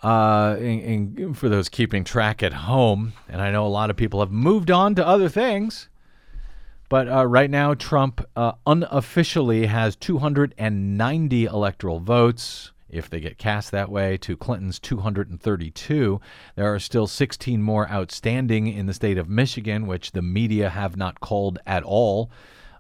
uh, 0.01 0.55
in, 0.59 1.17
in, 1.17 1.33
for 1.33 1.49
those 1.49 1.67
keeping 1.67 2.03
track 2.03 2.41
at 2.41 2.53
home, 2.53 3.13
and 3.27 3.41
I 3.41 3.51
know 3.51 3.65
a 3.65 3.69
lot 3.69 3.89
of 3.89 3.97
people 3.97 4.21
have 4.21 4.31
moved 4.31 4.71
on 4.71 4.95
to 4.95 5.05
other 5.05 5.27
things. 5.27 5.89
But 6.87 7.07
uh, 7.07 7.25
right 7.25 7.49
now, 7.49 7.73
Trump 7.73 8.25
uh, 8.35 8.53
unofficially 8.67 9.65
has 9.65 9.95
290 9.95 11.45
electoral 11.45 11.99
votes 11.99 12.71
if 12.91 13.09
they 13.09 13.19
get 13.21 13.37
cast 13.37 13.71
that 13.71 13.89
way, 13.89 14.17
to 14.17 14.35
Clinton's 14.35 14.79
232. 14.79 16.21
There 16.55 16.73
are 16.73 16.79
still 16.79 17.07
16 17.07 17.61
more 17.61 17.89
outstanding 17.89 18.67
in 18.67 18.85
the 18.85 18.93
state 18.93 19.17
of 19.17 19.29
Michigan, 19.29 19.87
which 19.87 20.11
the 20.11 20.21
media 20.21 20.69
have 20.69 20.97
not 20.97 21.19
called 21.21 21.59
at 21.65 21.83
all. 21.83 22.29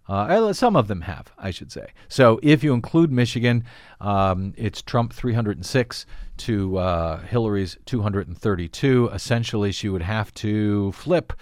Uh, 0.07 0.51
some 0.51 0.75
of 0.75 0.87
them 0.87 1.01
have, 1.01 1.31
I 1.37 1.51
should 1.51 1.71
say. 1.71 1.87
So 2.09 2.39
if 2.43 2.63
you 2.63 2.73
include 2.73 3.11
Michigan, 3.11 3.63
um, 3.99 4.53
it's 4.57 4.81
Trump 4.81 5.13
306 5.13 6.05
to 6.37 6.77
uh, 6.77 7.19
Hillary's 7.21 7.77
232. 7.85 9.09
Essentially, 9.13 9.71
she 9.71 9.89
would 9.89 10.01
have 10.01 10.33
to 10.35 10.91
flip 10.91 11.33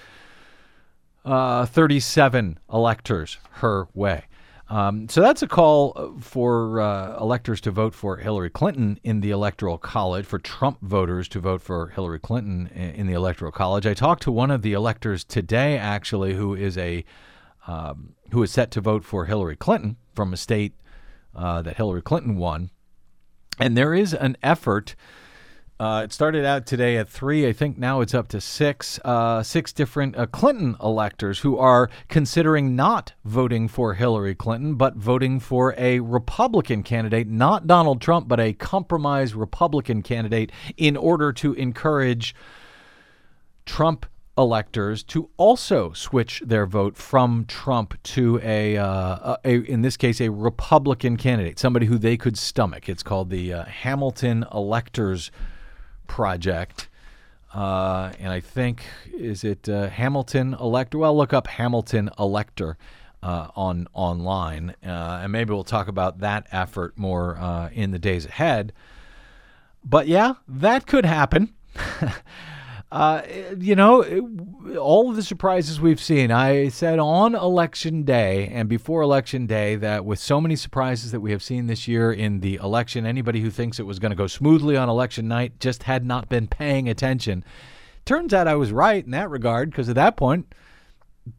uh, 1.25 1.65
37 1.65 2.59
electors 2.71 3.37
her 3.53 3.87
way. 3.93 4.25
Um, 4.69 5.09
so 5.09 5.21
that's 5.21 5.41
a 5.41 5.47
call 5.47 6.15
for 6.19 6.79
uh, 6.79 7.17
electors 7.19 7.59
to 7.61 7.71
vote 7.71 7.95
for 7.95 8.17
Hillary 8.17 8.51
Clinton 8.51 8.99
in 9.03 9.21
the 9.21 9.31
Electoral 9.31 9.79
College, 9.79 10.25
for 10.25 10.37
Trump 10.37 10.77
voters 10.81 11.27
to 11.29 11.39
vote 11.39 11.61
for 11.61 11.87
Hillary 11.87 12.19
Clinton 12.19 12.67
in 12.67 13.07
the 13.07 13.13
Electoral 13.13 13.51
College. 13.51 13.87
I 13.87 13.95
talked 13.95 14.21
to 14.23 14.31
one 14.31 14.51
of 14.51 14.61
the 14.61 14.73
electors 14.73 15.23
today, 15.23 15.75
actually, 15.77 16.35
who 16.35 16.53
is 16.53 16.77
a 16.77 17.03
um, 17.65 18.13
who 18.31 18.43
is 18.43 18.51
set 18.51 18.71
to 18.71 18.81
vote 18.81 19.03
for 19.03 19.25
Hillary 19.25 19.55
Clinton 19.55 19.97
from 20.13 20.33
a 20.33 20.37
state 20.37 20.73
uh, 21.35 21.61
that 21.61 21.77
Hillary 21.77 22.01
Clinton 22.01 22.37
won, 22.37 22.71
and 23.59 23.77
there 23.77 23.93
is 23.93 24.13
an 24.13 24.37
effort. 24.43 24.95
Uh, 25.79 26.01
it 26.03 26.11
started 26.11 26.43
out 26.43 26.65
today 26.65 26.97
at 26.97 27.07
three. 27.07 27.47
I 27.47 27.53
think 27.53 27.77
now 27.77 28.01
it's 28.01 28.13
up 28.13 28.27
to 28.29 28.41
six. 28.41 28.99
Uh, 29.05 29.41
six 29.41 29.71
different 29.71 30.17
uh, 30.17 30.25
Clinton 30.25 30.75
electors 30.83 31.39
who 31.39 31.57
are 31.57 31.89
considering 32.09 32.75
not 32.75 33.13
voting 33.23 33.69
for 33.69 33.93
Hillary 33.93 34.35
Clinton, 34.35 34.75
but 34.75 34.97
voting 34.97 35.39
for 35.39 35.73
a 35.77 36.01
Republican 36.01 36.83
candidate, 36.83 37.27
not 37.27 37.65
Donald 37.65 38.01
Trump, 38.01 38.27
but 38.27 38.41
a 38.41 38.51
compromise 38.51 39.35
Republican 39.35 40.01
candidate, 40.01 40.51
in 40.75 40.97
order 40.97 41.31
to 41.31 41.53
encourage 41.53 42.35
Trump 43.65 44.05
electors 44.39 45.03
to 45.03 45.29
also 45.37 45.91
switch 45.91 46.41
their 46.45 46.65
vote 46.65 46.95
from 46.95 47.45
Trump 47.45 48.01
to 48.03 48.39
a, 48.41 48.77
uh, 48.77 49.35
a, 49.43 49.51
in 49.65 49.81
this 49.81 49.97
case, 49.97 50.21
a 50.21 50.29
Republican 50.29 51.17
candidate, 51.17 51.59
somebody 51.59 51.85
who 51.85 51.97
they 51.97 52.15
could 52.15 52.37
stomach. 52.37 52.87
It's 52.87 53.03
called 53.03 53.29
the 53.29 53.53
uh, 53.53 53.65
Hamilton 53.65 54.45
Electors 54.53 55.29
Project. 56.07 56.87
Uh, 57.53 58.13
and 58.19 58.31
I 58.31 58.39
think 58.39 58.85
is 59.13 59.43
it 59.43 59.67
uh, 59.67 59.89
Hamilton 59.89 60.53
Elector? 60.53 60.97
Well, 60.97 61.17
look 61.17 61.33
up 61.33 61.47
Hamilton 61.47 62.09
Elector 62.17 62.77
uh, 63.21 63.49
on 63.55 63.87
online, 63.93 64.75
uh, 64.85 65.19
and 65.23 65.31
maybe 65.31 65.51
we'll 65.51 65.63
talk 65.63 65.87
about 65.87 66.19
that 66.19 66.47
effort 66.51 66.97
more 66.97 67.69
in 67.73 67.91
the 67.91 67.99
days 67.99 68.25
ahead. 68.25 68.71
But 69.83 70.07
yeah, 70.07 70.35
that 70.47 70.85
could 70.85 71.05
happen. 71.05 71.53
Uh, 72.91 73.21
you 73.59 73.75
know, 73.75 74.01
it- 74.01 74.23
all 74.77 75.09
of 75.09 75.15
the 75.15 75.21
surprises 75.23 75.79
we've 75.79 76.01
seen. 76.01 76.31
I 76.31 76.69
said 76.69 76.97
on 76.99 77.35
election 77.35 78.03
day 78.03 78.47
and 78.51 78.67
before 78.67 79.01
election 79.01 79.45
day 79.45 79.75
that 79.75 80.05
with 80.05 80.17
so 80.19 80.41
many 80.41 80.55
surprises 80.55 81.11
that 81.11 81.19
we 81.19 81.31
have 81.31 81.43
seen 81.43 81.67
this 81.67 81.87
year 81.87 82.11
in 82.11 82.39
the 82.39 82.55
election, 82.55 83.05
anybody 83.05 83.41
who 83.41 83.51
thinks 83.51 83.79
it 83.79 83.85
was 83.85 83.99
going 83.99 84.09
to 84.11 84.15
go 84.15 84.27
smoothly 84.27 84.75
on 84.75 84.89
election 84.89 85.27
night 85.27 85.59
just 85.59 85.83
had 85.83 86.03
not 86.05 86.29
been 86.29 86.47
paying 86.47 86.89
attention. 86.89 87.43
Turns 88.05 88.33
out 88.33 88.47
I 88.47 88.55
was 88.55 88.71
right 88.71 89.03
in 89.05 89.11
that 89.11 89.29
regard 89.29 89.69
because 89.69 89.87
at 89.89 89.95
that 89.95 90.17
point, 90.17 90.53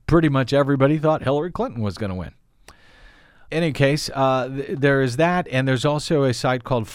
pretty 0.07 0.29
much 0.29 0.53
everybody 0.53 0.99
thought 0.99 1.23
Hillary 1.25 1.51
Clinton 1.51 1.83
was 1.83 1.99
going 1.99 2.11
to 2.11 2.17
win. 2.17 2.33
In 3.51 3.65
any 3.65 3.73
case, 3.73 4.09
uh, 4.15 4.47
th- 4.49 4.79
there 4.79 5.03
is 5.03 5.17
that, 5.17 5.49
and 5.51 5.67
there's 5.67 5.85
also 5.85 6.23
a 6.23 6.33
site 6.33 6.63
called 6.63 6.87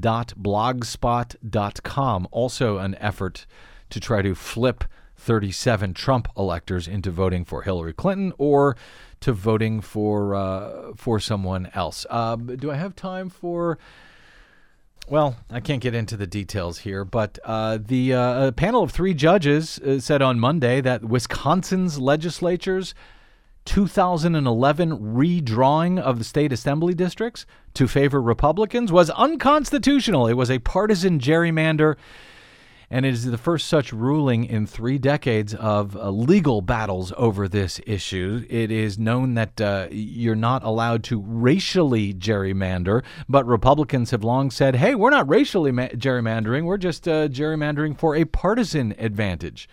flipthe37.blogspot.com, 0.00 2.28
also 2.30 2.78
an 2.78 2.94
effort 2.96 3.46
to 3.90 4.00
try 4.00 4.22
to 4.22 4.34
flip 4.34 4.84
37 5.16 5.94
Trump 5.94 6.28
electors 6.36 6.86
into 6.86 7.10
voting 7.10 7.44
for 7.44 7.62
Hillary 7.62 7.92
Clinton 7.92 8.32
or 8.38 8.76
to 9.20 9.32
voting 9.32 9.80
for 9.80 10.34
uh, 10.34 10.92
for 10.94 11.18
someone 11.18 11.70
else. 11.74 12.04
Uh, 12.10 12.36
do 12.36 12.70
I 12.70 12.76
have 12.76 12.94
time 12.94 13.30
for? 13.30 13.78
Well, 15.08 15.36
I 15.50 15.60
can't 15.60 15.80
get 15.80 15.94
into 15.94 16.16
the 16.16 16.26
details 16.26 16.78
here, 16.78 17.04
but 17.04 17.38
uh, 17.44 17.78
the 17.80 18.12
uh, 18.12 18.50
panel 18.52 18.82
of 18.82 18.90
three 18.90 19.14
judges 19.14 19.78
uh, 19.78 20.00
said 20.00 20.20
on 20.20 20.40
Monday 20.40 20.80
that 20.80 21.04
Wisconsin's 21.04 22.00
legislatures 22.00 22.92
2011 23.66 24.98
redrawing 24.98 26.00
of 26.00 26.18
the 26.18 26.24
state 26.24 26.52
assembly 26.52 26.94
districts 26.94 27.44
to 27.74 27.86
favor 27.86 28.22
Republicans 28.22 28.90
was 28.90 29.10
unconstitutional. 29.10 30.26
It 30.26 30.34
was 30.34 30.50
a 30.50 30.60
partisan 30.60 31.18
gerrymander, 31.18 31.96
and 32.88 33.04
it 33.04 33.12
is 33.12 33.24
the 33.24 33.36
first 33.36 33.68
such 33.68 33.92
ruling 33.92 34.44
in 34.44 34.66
three 34.66 34.96
decades 34.96 35.52
of 35.54 35.96
uh, 35.96 36.08
legal 36.08 36.62
battles 36.62 37.12
over 37.16 37.48
this 37.48 37.80
issue. 37.86 38.46
It 38.48 38.70
is 38.70 38.98
known 38.98 39.34
that 39.34 39.60
uh, 39.60 39.88
you're 39.90 40.36
not 40.36 40.62
allowed 40.62 41.02
to 41.04 41.20
racially 41.20 42.14
gerrymander, 42.14 43.02
but 43.28 43.46
Republicans 43.46 44.12
have 44.12 44.24
long 44.24 44.50
said, 44.50 44.76
hey, 44.76 44.94
we're 44.94 45.10
not 45.10 45.28
racially 45.28 45.72
ma- 45.72 45.88
gerrymandering, 45.88 46.64
we're 46.64 46.78
just 46.78 47.06
uh, 47.08 47.28
gerrymandering 47.28 47.98
for 47.98 48.14
a 48.14 48.24
partisan 48.24 48.94
advantage. 48.98 49.68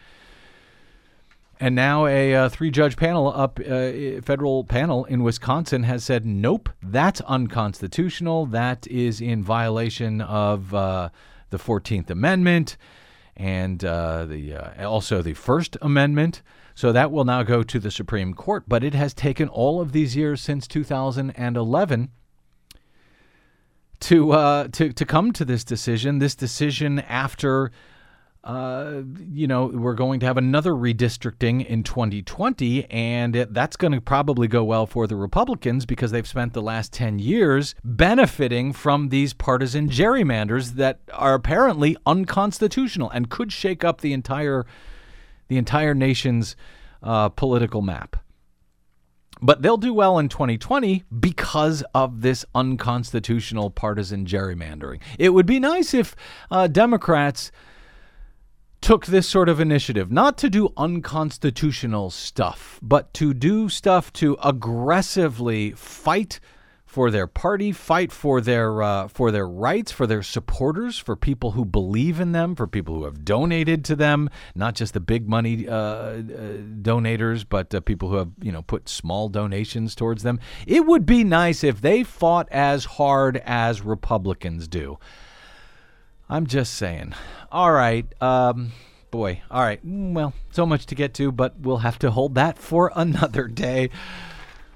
And 1.59 1.75
now 1.75 2.07
a 2.07 2.35
uh, 2.35 2.49
three-judge 2.49 2.97
panel 2.97 3.31
up, 3.33 3.59
uh, 3.59 4.21
federal 4.21 4.63
panel 4.63 5.05
in 5.05 5.23
Wisconsin 5.23 5.83
has 5.83 6.03
said, 6.03 6.25
nope, 6.25 6.69
that's 6.81 7.21
unconstitutional. 7.21 8.47
That 8.47 8.87
is 8.87 9.21
in 9.21 9.43
violation 9.43 10.19
of 10.19 10.73
uh, 10.73 11.09
the 11.51 11.59
Fourteenth 11.59 12.09
Amendment 12.09 12.75
and 13.35 13.83
uh, 13.83 14.25
the 14.25 14.53
uh, 14.53 14.89
also 14.89 15.21
the 15.21 15.33
First 15.33 15.77
Amendment. 15.81 16.41
So 16.75 16.91
that 16.91 17.11
will 17.11 17.25
now 17.25 17.43
go 17.43 17.63
to 17.63 17.79
the 17.79 17.91
Supreme 17.91 18.33
Court. 18.33 18.63
But 18.67 18.83
it 18.83 18.93
has 18.93 19.13
taken 19.13 19.47
all 19.47 19.79
of 19.79 19.91
these 19.91 20.15
years 20.15 20.41
since 20.41 20.67
2011 20.67 22.09
to 23.99 24.31
uh, 24.31 24.67
to 24.69 24.91
to 24.91 25.05
come 25.05 25.31
to 25.31 25.45
this 25.45 25.63
decision. 25.63 26.19
This 26.19 26.35
decision 26.35 26.99
after 26.99 27.71
uh, 28.43 29.03
you 29.31 29.47
know, 29.47 29.67
we're 29.67 29.93
going 29.93 30.19
to 30.19 30.25
have 30.25 30.37
another 30.37 30.73
redistricting 30.73 31.65
in 31.65 31.81
2020, 31.81 32.85
and 32.91 33.37
it, 33.37 33.53
that's 33.53 33.77
going 33.77 33.93
to 33.93 34.01
probably 34.01 34.49
go 34.49 34.65
well 34.65 34.85
for 34.85 35.07
the 35.07 35.15
Republicans 35.15 35.85
because 35.85 36.11
they've 36.11 36.27
spent 36.27 36.51
the 36.51 36.61
last 36.61 36.91
10 36.91 37.19
years 37.19 37.73
benefiting 37.85 38.73
from 38.73 39.09
these 39.09 39.33
partisan 39.33 39.89
gerrymanders 39.89 40.71
that 40.73 40.99
are 41.13 41.33
apparently 41.33 41.95
unconstitutional 42.05 43.09
and 43.11 43.29
could 43.29 43.51
shake 43.51 43.85
up 43.85 44.01
the 44.01 44.11
entire 44.11 44.65
the 45.47 45.57
entire 45.57 45.93
nation's 45.93 46.55
uh, 47.01 47.29
political 47.29 47.81
map. 47.81 48.17
But 49.41 49.61
they'll 49.61 49.77
do 49.77 49.93
well 49.93 50.19
in 50.19 50.29
2020 50.29 51.03
because 51.19 51.83
of 51.93 52.21
this 52.21 52.45
unconstitutional 52.55 53.69
partisan 53.69 54.25
gerrymandering. 54.25 55.01
It 55.19 55.29
would 55.29 55.45
be 55.45 55.59
nice 55.59 55.93
if 55.93 56.15
uh, 56.49 56.67
Democrats 56.67 57.51
took 58.83 59.05
this 59.05 59.29
sort 59.29 59.47
of 59.47 59.61
initiative, 59.61 60.11
not 60.11 60.37
to 60.37 60.49
do 60.49 60.73
unconstitutional 60.75 62.09
stuff, 62.09 62.81
but 62.81 63.13
to 63.13 63.33
do 63.33 63.69
stuff 63.69 64.11
to 64.11 64.37
aggressively 64.43 65.71
fight 65.71 66.41
for 66.85 67.09
their 67.09 67.25
party, 67.25 67.71
fight 67.71 68.11
for 68.11 68.41
their 68.41 68.83
uh, 68.83 69.07
for 69.07 69.31
their 69.31 69.47
rights, 69.47 69.93
for 69.93 70.05
their 70.05 70.21
supporters, 70.21 70.97
for 70.97 71.15
people 71.15 71.51
who 71.51 71.63
believe 71.63 72.19
in 72.19 72.33
them, 72.33 72.55
for 72.55 72.67
people 72.67 72.95
who 72.95 73.05
have 73.05 73.23
donated 73.23 73.85
to 73.85 73.95
them, 73.95 74.29
not 74.53 74.75
just 74.75 74.93
the 74.93 74.99
big 74.99 75.29
money 75.29 75.65
uh, 75.65 75.73
uh, 75.73 76.19
donators, 76.81 77.45
but 77.47 77.73
uh, 77.73 77.79
people 77.79 78.09
who 78.09 78.17
have 78.17 78.31
you 78.41 78.51
know 78.51 78.63
put 78.63 78.89
small 78.89 79.29
donations 79.29 79.95
towards 79.95 80.23
them. 80.23 80.41
It 80.67 80.85
would 80.85 81.05
be 81.05 81.23
nice 81.23 81.63
if 81.63 81.79
they 81.79 82.03
fought 82.03 82.49
as 82.51 82.83
hard 82.83 83.37
as 83.45 83.81
Republicans 83.81 84.67
do. 84.67 84.99
I'm 86.33 86.47
just 86.47 86.73
saying. 86.73 87.13
All 87.51 87.71
right. 87.71 88.07
Um, 88.19 88.71
boy. 89.11 89.43
All 89.51 89.61
right. 89.61 89.79
Well, 89.83 90.33
so 90.49 90.65
much 90.65 90.87
to 90.87 90.95
get 90.95 91.13
to, 91.13 91.31
but 91.31 91.59
we'll 91.59 91.77
have 91.77 91.99
to 91.99 92.09
hold 92.09 92.33
that 92.33 92.57
for 92.57 92.91
another 92.95 93.47
day. 93.47 93.91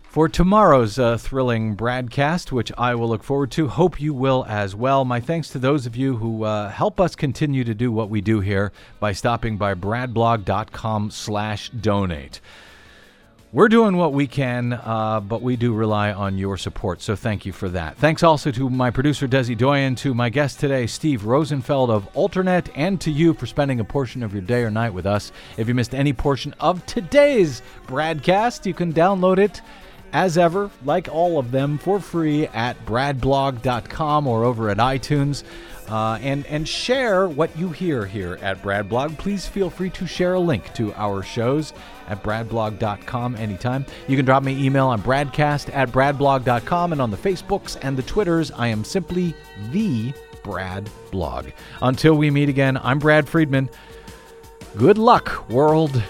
For 0.04 0.30
tomorrow's 0.30 1.00
uh, 1.00 1.18
thrilling 1.18 1.74
broadcast, 1.74 2.52
which 2.52 2.72
I 2.78 2.94
will 2.94 3.10
look 3.10 3.24
forward 3.24 3.50
to, 3.54 3.70
hope 3.70 4.00
you 4.00 4.14
will 4.14 4.46
as 4.48 4.76
well. 4.76 5.04
My 5.04 5.20
thanks 5.20 5.50
to 5.50 5.58
those 5.58 5.88
of 5.88 5.96
you 5.96 6.18
who 6.18 6.44
uh, 6.44 6.70
help 6.70 7.02
us 7.02 7.16
continue 7.16 7.64
to 7.64 7.74
do 7.74 7.92
what 7.92 8.12
we 8.12 8.22
do 8.22 8.40
here 8.40 8.72
by 9.00 9.14
stopping 9.14 9.58
by 9.58 9.74
bradblog.com/donate. 9.74 12.40
We're 13.54 13.70
doing 13.70 13.96
what 13.96 14.12
we 14.12 14.28
can, 14.28 14.74
uh, 14.74 15.22
but 15.22 15.42
we 15.42 15.56
do 15.56 15.74
rely 15.74 16.12
on 16.12 16.38
your 16.38 16.58
support, 16.58 17.02
so 17.02 17.16
thank 17.16 17.46
you 17.46 17.54
for 17.54 17.70
that. 17.70 17.96
Thanks 17.96 18.22
also 18.22 18.52
to 18.52 18.70
my 18.70 18.92
producer, 18.92 19.26
Desi 19.26 19.58
Doyen, 19.58 19.96
to 20.00 20.14
my 20.14 20.28
guest 20.28 20.60
today, 20.60 20.86
Steve 20.86 21.24
Rosenfeld 21.24 21.90
of 21.90 22.12
Alternet, 22.12 22.68
and 22.76 23.00
to 23.00 23.10
you 23.10 23.34
for 23.34 23.46
spending 23.46 23.80
a 23.80 23.86
portion 23.86 24.22
of 24.22 24.34
your 24.34 24.42
day 24.42 24.64
or 24.64 24.70
night 24.70 24.94
with 24.94 25.06
us. 25.06 25.32
If 25.56 25.70
you 25.70 25.76
missed 25.76 25.96
any 25.96 26.12
portion 26.12 26.54
of 26.60 26.86
today's 26.86 27.62
broadcast, 27.86 28.66
you 28.66 28.74
can 28.74 28.92
download 28.92 29.38
it 29.38 29.62
as 30.12 30.38
ever, 30.38 30.70
like 30.84 31.08
all 31.10 31.40
of 31.40 31.52
them, 31.52 31.78
for 31.78 32.02
free 32.02 32.48
at 32.48 32.86
bradblog.com 32.86 34.28
or 34.28 34.44
over 34.44 34.70
at 34.70 34.78
iTunes. 34.78 35.46
Uh, 35.90 36.20
and 36.22 36.46
and 36.48 36.68
share 36.68 37.30
what 37.30 37.58
you 37.58 37.70
hear 37.70 38.06
here 38.06 38.38
at 38.42 38.62
Bradblog. 38.62 39.18
Please 39.18 39.48
feel 39.48 39.70
free 39.70 39.90
to 39.92 40.06
share 40.06 40.34
a 40.34 40.40
link 40.40 40.74
to 40.74 40.94
our 40.96 41.24
shows 41.24 41.72
at 42.08 42.24
bradblog.com 42.24 43.36
anytime. 43.36 43.86
You 44.08 44.16
can 44.16 44.26
drop 44.26 44.44
me 44.44 44.66
email 44.66 44.88
on 44.88 45.02
bradcast 45.02 45.74
at 45.74 45.90
bradblog.com 45.90 46.92
and 46.92 47.02
on 47.02 47.12
the 47.12 47.18
Facebooks 47.18 47.78
and 47.82 47.98
the 47.98 48.04
Twitters, 48.04 48.52
I 48.52 48.68
am 48.68 48.84
simply 48.84 49.34
the 49.72 50.14
Brad 50.44 50.90
Blog. 51.12 51.50
Until 51.82 52.16
we 52.16 52.32
meet 52.32 52.50
again, 52.50 52.78
I'm 52.78 53.00
Brad 53.00 53.28
Friedman. 53.28 53.70
Good 54.78 54.98
luck, 54.98 55.50
world. 55.50 56.02